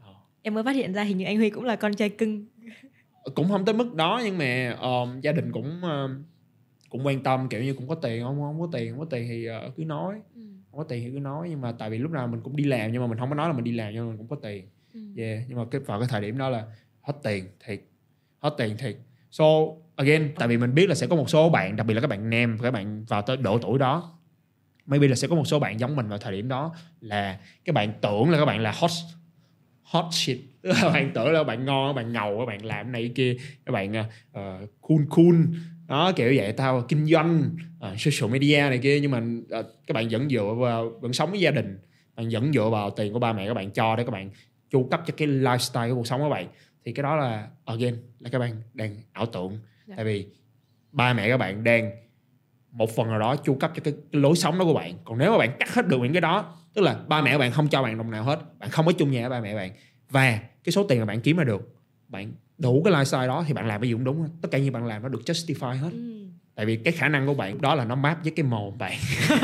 [0.00, 0.14] Ờ.
[0.42, 2.46] em mới phát hiện ra hình như anh Huy cũng là con trai cưng.
[3.34, 6.22] Cũng không tới mức đó nhưng mà um, gia đình cũng um,
[6.90, 8.40] cũng quan tâm kiểu như cũng có tiền không?
[8.40, 10.20] Không có tiền không có tiền thì uh, cứ nói.
[10.34, 10.40] Ừ.
[10.70, 12.64] không có tiền thì cứ nói nhưng mà tại vì lúc nào mình cũng đi
[12.64, 14.28] làm nhưng mà mình không có nói là mình đi làm nhưng mà mình cũng
[14.28, 14.64] có tiền.
[14.94, 15.00] Ừ.
[15.16, 16.64] yeah nhưng mà cái vào cái thời điểm đó là
[17.00, 17.80] hết tiền thiệt
[18.38, 18.96] hết tiền thiệt.
[19.30, 19.44] So
[19.96, 22.10] again tại vì mình biết là sẽ có một số bạn đặc biệt là các
[22.10, 24.16] bạn nam các bạn vào tới độ tuổi đó
[24.86, 27.74] maybe là sẽ có một số bạn giống mình vào thời điểm đó là các
[27.74, 28.90] bạn tưởng là các bạn là hot
[29.82, 30.38] hot shit.
[30.82, 33.36] Các bạn tưởng là các bạn ngon các bạn ngầu các bạn làm này kia
[33.66, 35.34] các bạn uh, cool cool
[35.86, 37.50] đó kiểu vậy tao kinh doanh
[37.92, 39.18] uh, social media này kia nhưng mà
[39.58, 41.78] uh, các bạn vẫn dựa vào vẫn sống với gia đình
[42.16, 44.30] bạn vẫn dựa vào tiền của ba mẹ các bạn cho để các bạn
[44.70, 46.48] chu cấp cho cái lifestyle của cuộc sống của bạn.
[46.84, 49.58] Thì cái đó là again là các bạn đang ảo tưởng.
[49.86, 49.94] Dạ.
[49.96, 50.26] tại vì
[50.92, 51.90] ba mẹ các bạn đang
[52.70, 54.94] một phần nào đó chu cấp cho cái, cái lối sống đó của bạn.
[55.04, 57.52] Còn nếu mà bạn cắt hết được những cái đó tức là ba mẹ bạn
[57.52, 59.70] không cho bạn đồng nào hết bạn không có chung nhà với ba mẹ bạn
[60.10, 61.74] và cái số tiền mà bạn kiếm ra được
[62.08, 64.72] bạn đủ cái lifestyle đó thì bạn làm cái gì cũng đúng tất cả những
[64.72, 65.88] bạn làm nó được justify hết.
[65.92, 66.12] Ừ.
[66.54, 68.92] tại vì cái khả năng của bạn đó là nó map với cái mồm bạn.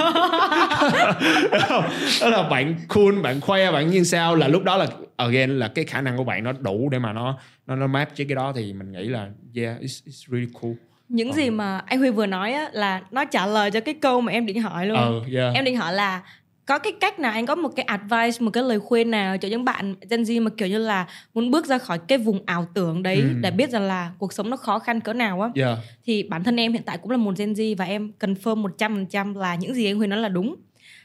[2.20, 4.86] Đó là bạn cool bạn khoe bạn như sao là lúc đó là
[5.16, 8.08] again là cái khả năng của bạn nó đủ để mà nó nó nó map
[8.16, 10.72] với cái đó thì mình nghĩ là yeah it's, it's really cool.
[11.08, 11.36] Những Ờ.
[11.36, 14.32] gì mà anh Huy vừa nói á, là nó trả lời cho cái câu mà
[14.32, 14.96] em định hỏi luôn.
[14.98, 15.54] Ờ yeah.
[15.54, 16.22] Em định hỏi là
[16.66, 19.48] có cái cách nào anh có một cái advice một cái lời khuyên nào cho
[19.48, 22.66] những bạn Gen Z mà kiểu như là muốn bước ra khỏi cái vùng ảo
[22.74, 23.28] tưởng đấy Ừ.
[23.40, 25.50] để biết rằng là cuộc sống nó khó khăn cỡ nào á?
[25.54, 28.62] Yeah thì bản thân em hiện tại cũng là một Gen Z và em confirm
[28.78, 30.56] 100% là những gì anh Huy nói là đúng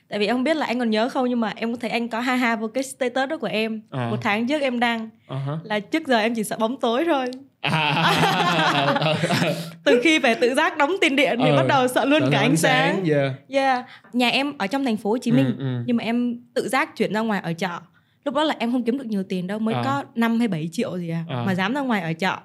[0.10, 1.90] tại vì em không biết là anh còn nhớ không nhưng mà em có thấy
[1.90, 4.10] anh có ha ha vô cái status đó của em Ờ.
[4.10, 5.58] một tháng trước em đăng uh-huh.
[5.64, 7.26] là trước giờ em chỉ sợ bóng tối thôi
[7.62, 8.14] à,
[9.84, 12.30] từ khi phải tự giác đóng tiền điện thì Ờ, bắt đầu sợ luôn Sợ
[12.32, 15.54] cả ánh sáng yeah Yeah, nhà em ở trong thành phố Hồ Chí Minh Ừ,
[15.60, 15.84] ừ.
[15.86, 17.80] nhưng mà em tự giác chuyển ra ngoài ở chợ.
[18.26, 19.82] Lúc đó là em không kiếm được nhiều tiền đâu, mới À.
[19.86, 21.44] có 5 hay 7 triệu gì à, À.
[21.46, 22.38] mà dám ra ngoài ở chợ.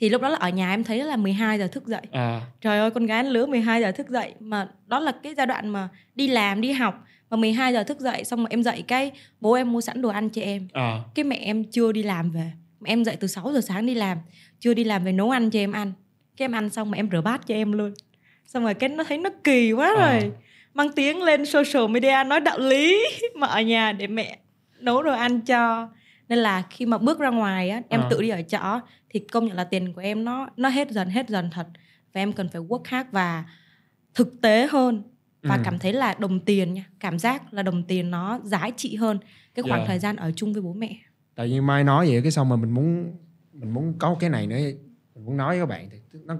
[0.00, 2.00] Thì lúc đó là ở nhà em thấy là 12 giờ thức dậy.
[2.12, 5.46] à, Trời ơi, con gái lứa 12 giờ thức dậy mà đó là cái giai
[5.46, 8.84] đoạn mà đi làm, đi học và 12 giờ thức dậy xong rồi em dậy
[8.88, 10.68] cái bố em mua sẵn đồ ăn cho em.
[10.72, 12.52] à, Cái mẹ em chưa đi làm về.
[12.80, 14.18] Mà em dậy từ 6 giờ sáng đi làm,
[14.60, 15.92] chưa đi làm về nấu ăn cho em ăn.
[16.36, 17.94] Cái em ăn xong mà em rửa bát cho em luôn.
[18.46, 20.06] Xong rồi cái nó thấy nó kỳ quá À.
[20.12, 20.32] rồi.
[20.74, 24.38] Mang tiếng lên social media nói đạo lý mà ở nhà để mẹ
[24.80, 25.88] nấu đồ ăn cho.
[26.28, 28.06] Nên là khi mà bước ra ngoài á, em À.
[28.10, 31.10] tự đi ở chợ thì công nhận là tiền của em nó nó hết dần
[31.10, 31.66] hết dần thật.
[32.12, 33.44] Và em cần phải work hard và
[34.14, 35.02] thực tế hơn
[35.42, 35.60] và Ừ.
[35.64, 39.18] cảm thấy là đồng tiền nha, cảm giác là đồng tiền nó giá trị hơn
[39.54, 39.86] cái khoảng Yeah.
[39.88, 40.96] thời gian ở chung với bố mẹ.
[41.34, 43.12] tại vì mai nói vậy cái xong mà mình muốn
[43.52, 44.56] mình muốn có cái này nữa
[45.14, 46.36] mình muốn nói với các bạn thì nó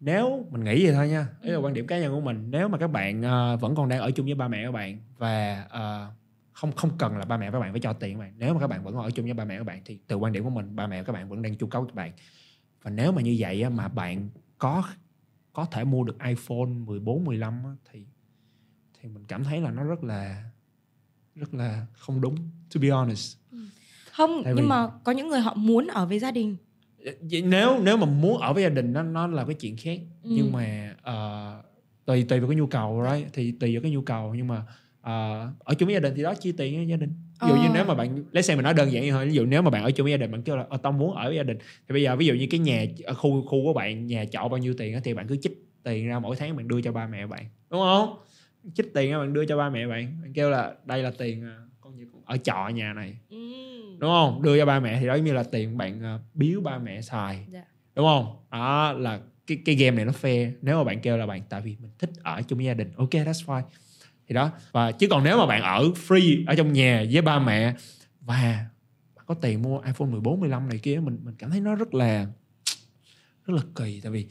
[0.00, 2.68] nếu mình nghĩ vậy thôi nha đấy là quan điểm cá nhân của mình nếu
[2.68, 5.64] mà các bạn ờ, vẫn còn đang ở chung với ba mẹ các bạn và
[5.70, 6.10] ờ,
[6.56, 8.60] không không cần là ba mẹ các bạn phải cho tiền các bạn nếu mà
[8.60, 10.50] các bạn vẫn ở chung với ba mẹ các bạn thì từ quan điểm của
[10.50, 12.12] mình ba mẹ các bạn vẫn đang chu cấp các bạn
[12.82, 14.28] và nếu mà như vậy mà bạn
[14.58, 14.82] có
[15.52, 18.04] có thể mua được iPhone 14 15 á, thì
[19.00, 20.44] thì mình cảm thấy là nó rất là
[21.34, 22.36] rất là không đúng
[22.74, 23.36] to be honest
[24.12, 26.56] Không, Tại nhưng vì- mà có những người họ muốn ở với gia đình.
[27.30, 30.00] Vậy nếu nếu mà muốn ở với gia đình nó nó là cái chuyện khác
[30.22, 30.30] Ừ.
[30.34, 31.62] nhưng mà ờ,
[32.04, 33.28] tùy tùy vào cái nhu cầu right?
[33.32, 34.64] thì tùy vào cái nhu cầu nhưng mà ờ,
[35.64, 37.10] ở chung với gia đình thì đó chia tiền với gia đình.
[37.42, 37.70] Ví dụ như Ờ.
[37.74, 39.70] nếu mà bạn lấy xem mình nói đơn giản như thôi ví dụ nếu mà
[39.70, 41.42] bạn ở chung với gia đình bạn kêu là ờ, tao muốn ở với gia
[41.42, 41.58] đình.
[41.88, 44.48] Thì bây giờ ví dụ như cái nhà ở khu khu của bạn nhà trọ
[44.48, 45.52] bao nhiêu tiền á, thì bạn cứ chích
[45.82, 48.18] tiền ra mỗi tháng bạn đưa cho ba mẹ bạn đúng không?
[48.74, 51.44] Chích tiền ra bạn đưa cho ba mẹ bạn bạn kêu là đây là tiền
[51.44, 53.16] à, con như con ở trọ nhà này
[54.00, 54.42] đúng không?
[54.42, 57.46] Đưa cho ba mẹ thì đó như là tiền bạn ờ, biếu ba mẹ xài
[57.52, 57.62] Dạ.
[57.96, 58.36] đúng không?
[58.50, 60.50] Đó là cái cái game này nó fair.
[60.62, 62.92] Nếu mà bạn kêu là bạn tại vì mình thích ở chung với gia đình.
[62.96, 63.62] Ok that's fine
[64.28, 67.38] thì đó và chứ còn nếu mà bạn ở free ở trong nhà với ba
[67.38, 67.74] mẹ
[68.20, 68.66] và
[69.26, 72.26] có tiền mua iPhone 14 15 này kia mình mình cảm thấy nó rất là
[73.44, 74.26] rất là kỳ tại vì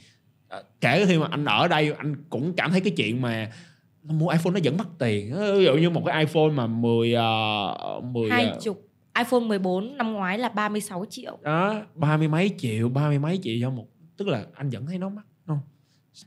[0.48, 3.52] ờ, kể khi mà anh ở đây anh cũng cảm thấy cái chuyện mà
[4.04, 7.16] nó mua iPhone nó vẫn mất tiền ví dụ như một cái iPhone mà 10
[7.98, 8.88] uh, 10 Hai chục.
[9.18, 11.38] iPhone 14 năm ngoái là 36 triệu.
[11.42, 13.88] đó ba mươi mấy triệu ba mươi mấy triệu cho một
[14.18, 15.26] tức là anh vẫn thấy nó mắc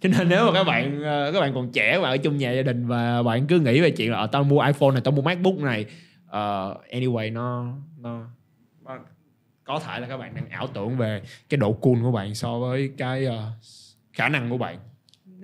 [0.00, 2.36] cho nên nếu mà các bạn ờ, các bạn còn trẻ các bạn ở chung
[2.36, 5.00] nhà gia đình và bạn cứ nghĩ về chuyện là ờ, tao mua iPhone này
[5.04, 5.86] tao mua MacBook này
[6.26, 7.64] ờ, anyway nó
[7.98, 8.26] nó
[9.64, 12.58] có thể là các bạn đang ảo tưởng về cái độ cool của bạn so
[12.58, 13.50] với cái ờ,
[14.12, 14.78] khả năng của bạn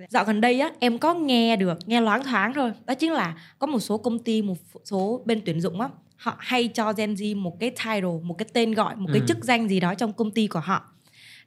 [0.09, 2.71] Dạo gần đây á, em có nghe được, nghe loáng thoáng thôi.
[2.85, 6.35] Đó chính là có một số công ty, một số bên tuyển dụng á, họ
[6.39, 9.25] hay cho Gen Z một cái title, một cái tên gọi, một cái Ừ.
[9.27, 10.85] chức danh gì đó trong công ty của họ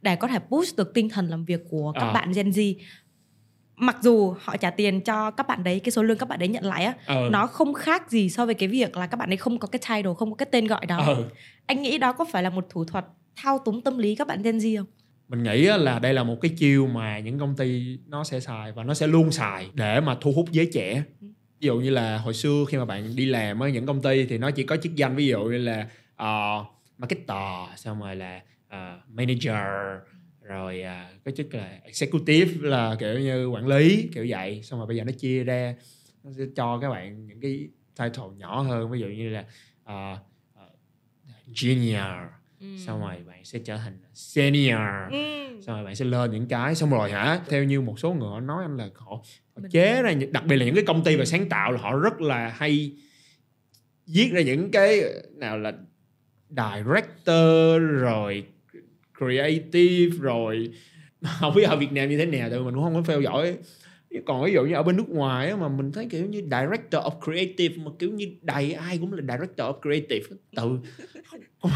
[0.03, 2.13] để có thể boost được tinh thần làm việc của các À.
[2.13, 2.75] bạn Gen Z.
[3.77, 6.49] mặc dù họ trả tiền cho các bạn đấy cái số lương các bạn đấy
[6.49, 7.29] nhận lại á ờ.
[7.31, 9.81] nó không khác gì so với cái việc là các bạn ấy không có cái
[9.89, 10.99] title không có cái tên gọi đó.
[11.07, 11.25] Ờ.
[11.67, 13.05] Anh nghĩ đó có phải là một thủ thuật
[13.37, 14.87] thao túng tâm lý các bạn Gen Z không?
[15.29, 18.73] Mình nghĩ là đây là một cái chiêu mà những công ty nó sẽ xài
[18.73, 21.03] và nó sẽ luôn xài để mà thu hút giới trẻ.
[21.61, 24.27] Ví dụ như là hồi xưa khi mà bạn đi làm ở những công ty
[24.27, 25.87] thì nó chỉ có chức danh ví dụ như là
[26.23, 26.67] uh,
[26.99, 29.67] marketer xong rồi là uh, manager
[30.43, 34.63] rồi uh, cái chức là executive là kiểu như quản lý kiểu vậy.
[34.63, 35.75] Xong rồi bây giờ nó chia ra
[36.25, 38.91] nó sẽ cho các bạn những cái title nhỏ hơn.
[38.91, 39.45] Ví dụ như là
[39.85, 40.19] uh,
[40.55, 40.73] uh,
[41.53, 42.27] junior.
[42.87, 44.81] Xong rồi bạn sẽ trở thành senior.
[45.11, 45.61] Ừ.
[45.63, 46.75] xong rồi bạn sẽ lên những cái.
[46.75, 49.23] Xong rồi hả theo như một số người họ nói anh là họ,
[49.57, 51.99] họ chế ra đặc biệt là những cái công ty về sáng tạo là họ
[51.99, 52.93] rất là hay
[54.07, 55.03] viết ra những cái
[55.35, 55.73] nào là
[56.51, 58.47] director rồi
[59.19, 60.71] creative rồi.
[61.41, 63.21] Không biết ở Việt Nam như thế nào tại vì mình cũng không có theo
[63.21, 63.57] dõi.
[64.27, 67.03] Còn ví dụ như ở bên nước ngoài á, mà mình thấy kiểu như director
[67.05, 70.79] of creative mà kiểu như đầy ai cũng là director of creative tự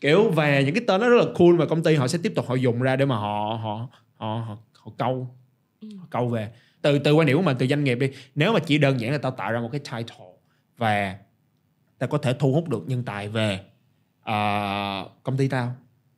[0.00, 2.32] kiểu về những cái tên nó rất là cool mà công ty họ sẽ tiếp
[2.34, 5.28] tục họ dùng ra để mà họ họ họ họ, họ câu
[5.80, 5.88] Ừ.
[5.98, 6.48] họ câu về.
[6.82, 9.12] Từ từ quan điểm của mình từ doanh nghiệp đi nếu mà chỉ đơn giản
[9.12, 10.26] là tao tạo ra một cái title
[10.76, 11.16] và
[11.98, 13.60] tao có thể thu hút được nhân tài về
[14.26, 15.76] ờ, công ty tao.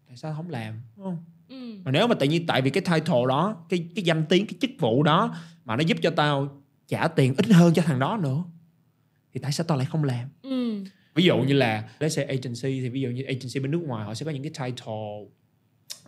[0.08, 0.74] Tại sao không làm?
[0.96, 1.24] Đúng không?
[1.48, 1.74] Ừ.
[1.84, 4.54] mà nếu mà tự nhiên tại vì cái title đó cái cái danh tiếng cái
[4.60, 8.16] chức vụ đó mà nó giúp cho tao trả tiền ít hơn cho thằng đó
[8.16, 8.44] nữa
[9.34, 10.28] thì tại sao tao lại không làm?
[10.42, 10.84] Ừ.
[11.14, 14.04] ví dụ như là let's say agency thì ví dụ như agency bên nước ngoài
[14.04, 14.94] họ sẽ có những cái title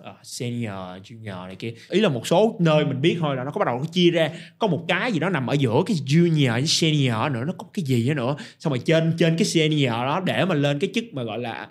[0.01, 1.75] uh, senior junior này kia.
[1.89, 4.11] Ý là một số nơi mình biết thôi là nó có bắt đầu nó chia
[4.11, 4.31] ra.
[4.59, 7.67] Có một cái gì đó nằm ở giữa cái junior với senior nữa nó có
[7.75, 8.37] cái gì nữa.
[8.59, 11.63] Xong rồi trên trên cái senior đó để mà lên cái chức mà gọi là
[11.63, 11.69] uh,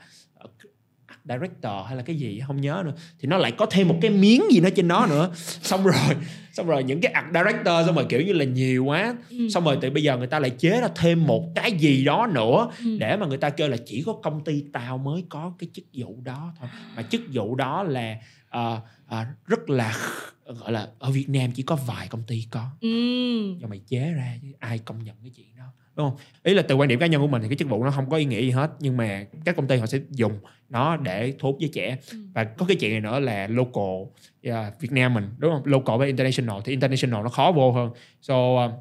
[1.25, 4.11] director hay là cái gì không nhớ nữa thì nó lại có thêm một cái
[4.11, 5.95] miếng gì đó trên đó nữa xong rồi
[6.53, 9.49] xong rồi những cái art director xong rồi kiểu như là nhiều quá Ừ.
[9.49, 12.27] xong rồi từ bây giờ người ta lại chế ra thêm một cái gì đó
[12.33, 12.97] nữa Ừ.
[12.99, 15.85] để mà người ta kêu là chỉ có công ty tao mới có cái chức
[15.93, 18.17] vụ đó thôi mà chức vụ đó là
[18.49, 19.95] ờ, ờ, rất là
[20.45, 22.89] gọi là ở Việt Nam chỉ có vài công ty có Ừ.
[23.59, 25.47] do mày chế ra chứ ai công nhận cái chuyện
[25.99, 26.19] đúng không?
[26.43, 28.09] Ý là từ quan điểm cá nhân của mình thì cái chức vụ nó không
[28.09, 30.33] có ý nghĩa gì hết nhưng mà các công ty họ sẽ dùng
[30.69, 31.97] nó để thu hút giới trẻ.
[32.11, 32.17] Ừ.
[32.33, 33.83] và có cái chuyện này nữa là local
[34.41, 35.61] yeah, Việt Nam mình đúng không?
[35.65, 37.89] Local với international thì international nó khó vô hơn.
[38.21, 38.71] So uh,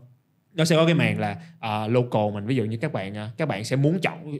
[0.54, 3.36] nó sẽ có cái màn là uh, local mình ví dụ như các bạn uh,
[3.38, 4.38] các bạn sẽ muốn chọn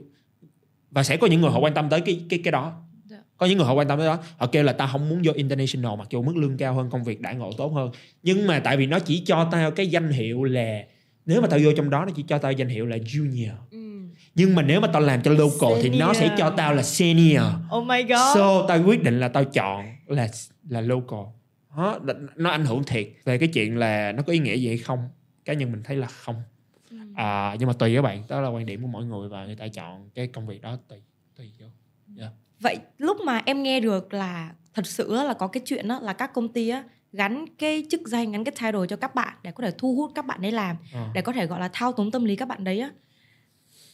[0.91, 2.81] và sẽ có những người họ quan tâm tới cái cái cái đó.
[3.05, 3.17] Dạ.
[3.37, 5.33] có những người họ quan tâm tới đó họ kêu là tao không muốn vô
[5.35, 7.91] international mặc dù mức lương cao hơn công việc đãi ngộ tốt hơn.
[8.23, 10.83] Nhưng mà tại vì nó chỉ cho tao cái danh hiệu là
[11.29, 13.53] nếu mà tao vô trong đó nó chỉ cho tao danh hiệu là junior.
[13.71, 13.77] Ừ.
[14.35, 16.39] nhưng mà nếu mà tao làm cho local thì nó sẽ Senior.
[16.39, 17.43] cho tao là senior.
[17.77, 18.35] Oh my god.
[18.35, 20.27] so tao quyết định là tao chọn là
[20.69, 21.19] là local.
[21.77, 21.99] Đó,
[22.35, 25.09] nó ảnh hưởng thiệt về cái chuyện là nó có ý nghĩa gì hay không.
[25.45, 26.35] Cá nhân mình thấy là không.
[26.91, 26.97] Ừ.
[27.15, 28.23] à, nhưng mà tùy các bạn.
[28.29, 30.77] Đó là quan điểm của mỗi người và người ta chọn cái công việc đó
[30.87, 30.99] tùy
[31.35, 31.67] tùy vô.
[32.59, 36.13] Vậy lúc mà em nghe được là thật sự là có cái chuyện đó là
[36.13, 36.83] các công ty á,
[37.13, 40.11] gắn cái chức danh gắn cái title cho các bạn để có thể thu hút
[40.15, 41.07] các bạn ấy làm Ờ.
[41.13, 42.91] để có thể gọi là thao túng tâm lý các bạn đấy á.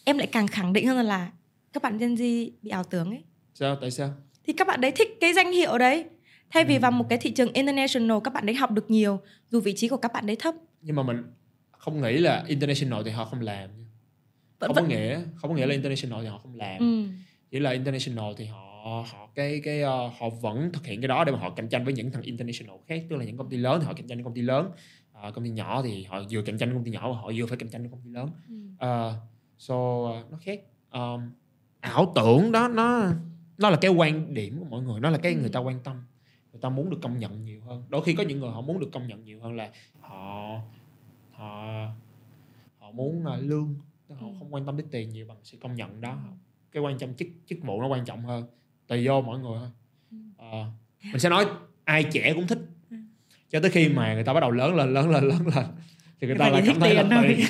[0.04, 1.32] Em lại càng khẳng định hơn là
[1.74, 3.24] các bạn Gen Z bị ảo tưởng ấy.
[3.54, 3.76] Sao?
[3.82, 4.14] Tại sao?
[4.44, 6.06] Thì các bạn đấy thích cái danh hiệu đấy.
[6.52, 9.60] Thay vì vào một cái thị trường international các bạn đấy học được nhiều dù
[9.62, 10.56] vị trí của các bạn đấy thấp.
[10.82, 11.24] Nhưng mà mình
[11.72, 13.70] không nghĩ là international thì họ không làm
[14.60, 16.80] vẫn không có vẫn nghĩa không có nghĩa là international thì họ không làm.
[16.80, 17.04] Ừ.
[17.52, 21.24] chỉ là international thì họ họ cái cái ờ, họ vẫn thực hiện cái đó
[21.24, 23.58] để mà họ cạnh tranh với những thằng international khác tức là những công ty
[23.58, 24.72] lớn thì họ cạnh tranh với công ty lớn.
[25.14, 27.32] Ờ, công ty nhỏ thì họ vừa cạnh tranh với công ty nhỏ và họ
[27.36, 28.30] vừa phải cạnh tranh với công ty lớn.
[28.78, 29.14] Ờ,
[29.58, 29.76] so
[30.06, 30.60] ờ, nó khác.
[30.90, 31.32] Ờm,
[31.80, 33.12] ảo tưởng đó nó
[33.58, 35.40] nó là cái quan điểm của mọi người nó là cái Ừ.
[35.40, 35.96] người ta quan tâm.
[36.52, 37.84] Người ta muốn được công nhận nhiều hơn.
[37.90, 39.72] Đôi khi có những người họ muốn được công nhận nhiều hơn là
[40.02, 40.60] họ
[41.32, 41.88] họ
[42.80, 43.76] họ muốn ờ, lương.
[44.10, 44.34] Họ Ừ.
[44.40, 46.18] không quan tâm đến tiền nhiều bằng sự công nhận đó.
[46.72, 48.46] Cái quan trọng chức chức vụ nó quan trọng hơn
[48.88, 49.70] tùy vô mọi người thôi.
[50.12, 50.18] Ừ.
[50.38, 50.66] Ờ,
[51.12, 51.46] mình sẽ nói
[51.84, 52.60] ai trẻ cũng thích.
[52.92, 52.98] Ừ.
[53.52, 55.66] cho tới khi mà người ta bắt đầu lớn lên lớn lên lớn lên
[56.22, 57.24] thì người Người ta lại cảm thích thấy là tiền thôi.
[57.28, 57.46] tiền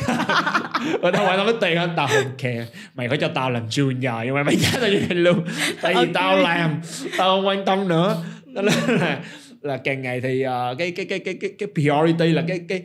[1.01, 2.67] người ta quan tâm đến tiền hơn tao không care.
[2.95, 5.39] Mày phải cho tao làm junior nhưng mà mày trả tao như vậy luôn.
[5.81, 6.09] Tại vì Ok.
[6.13, 6.81] tao làm
[7.17, 8.23] tao không quan tâm nữa.
[8.45, 9.21] Nên là
[9.61, 12.83] là càng ngày thì ờ, cái cái cái cái cái cái priority là cái cái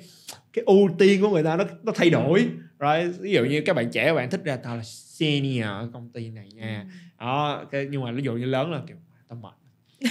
[0.53, 2.47] cái ưu tiên của người ta nó nó thay đổi.
[2.81, 3.21] Right?
[3.21, 6.11] Ví dụ như các bạn trẻ các bạn thích ra tao là senior ở công
[6.15, 6.85] ty này nha
[7.21, 8.97] đó cái, nhưng mà ví dụ như lớn là kiểu
[9.29, 9.55] tao mệt.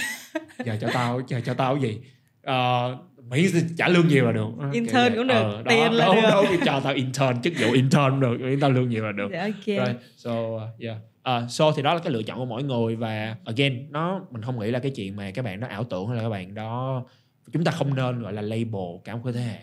[0.64, 2.00] Giờ cho tao giờ cho tao cái gì?
[2.42, 2.98] Ờ,
[3.28, 3.46] miễn
[3.76, 4.48] trả lương nhiều là được.
[4.72, 6.30] Intern cũng được, Ờ, đó, tiền là đúng, được.
[6.32, 9.28] đúng, cho tao intern chức vụ intern được tao lương nhiều là được.
[9.32, 9.66] Dạ, ok.
[9.66, 10.00] Right.
[10.16, 10.96] So uh, yeah.
[11.22, 14.42] À, so thì đó là cái lựa chọn của mỗi người và again nó mình
[14.42, 16.54] không nghĩ là cái chuyện mà các bạn đó ảo tưởng hay là các bạn
[16.54, 17.04] đó
[17.52, 19.58] chúng ta không nên gọi là label cả một cái thế hệ.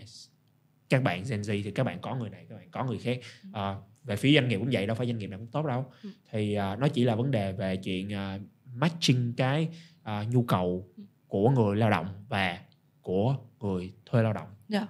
[0.90, 3.20] Các bạn Gen Z thì các bạn có người này các bạn có người khác.
[3.54, 3.76] À,
[4.08, 6.10] về phía doanh nghiệp cũng vậy đâu phải doanh nghiệp nào cũng tốt đâu Ừ.
[6.32, 8.40] thì à, nó chỉ là vấn đề về chuyện à,
[8.76, 9.70] matching cái
[10.04, 10.88] à, nhu cầu
[11.28, 12.60] của người lao động và
[13.02, 14.88] của người thuê lao động Dạ.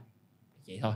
[0.67, 0.93] vậy thôi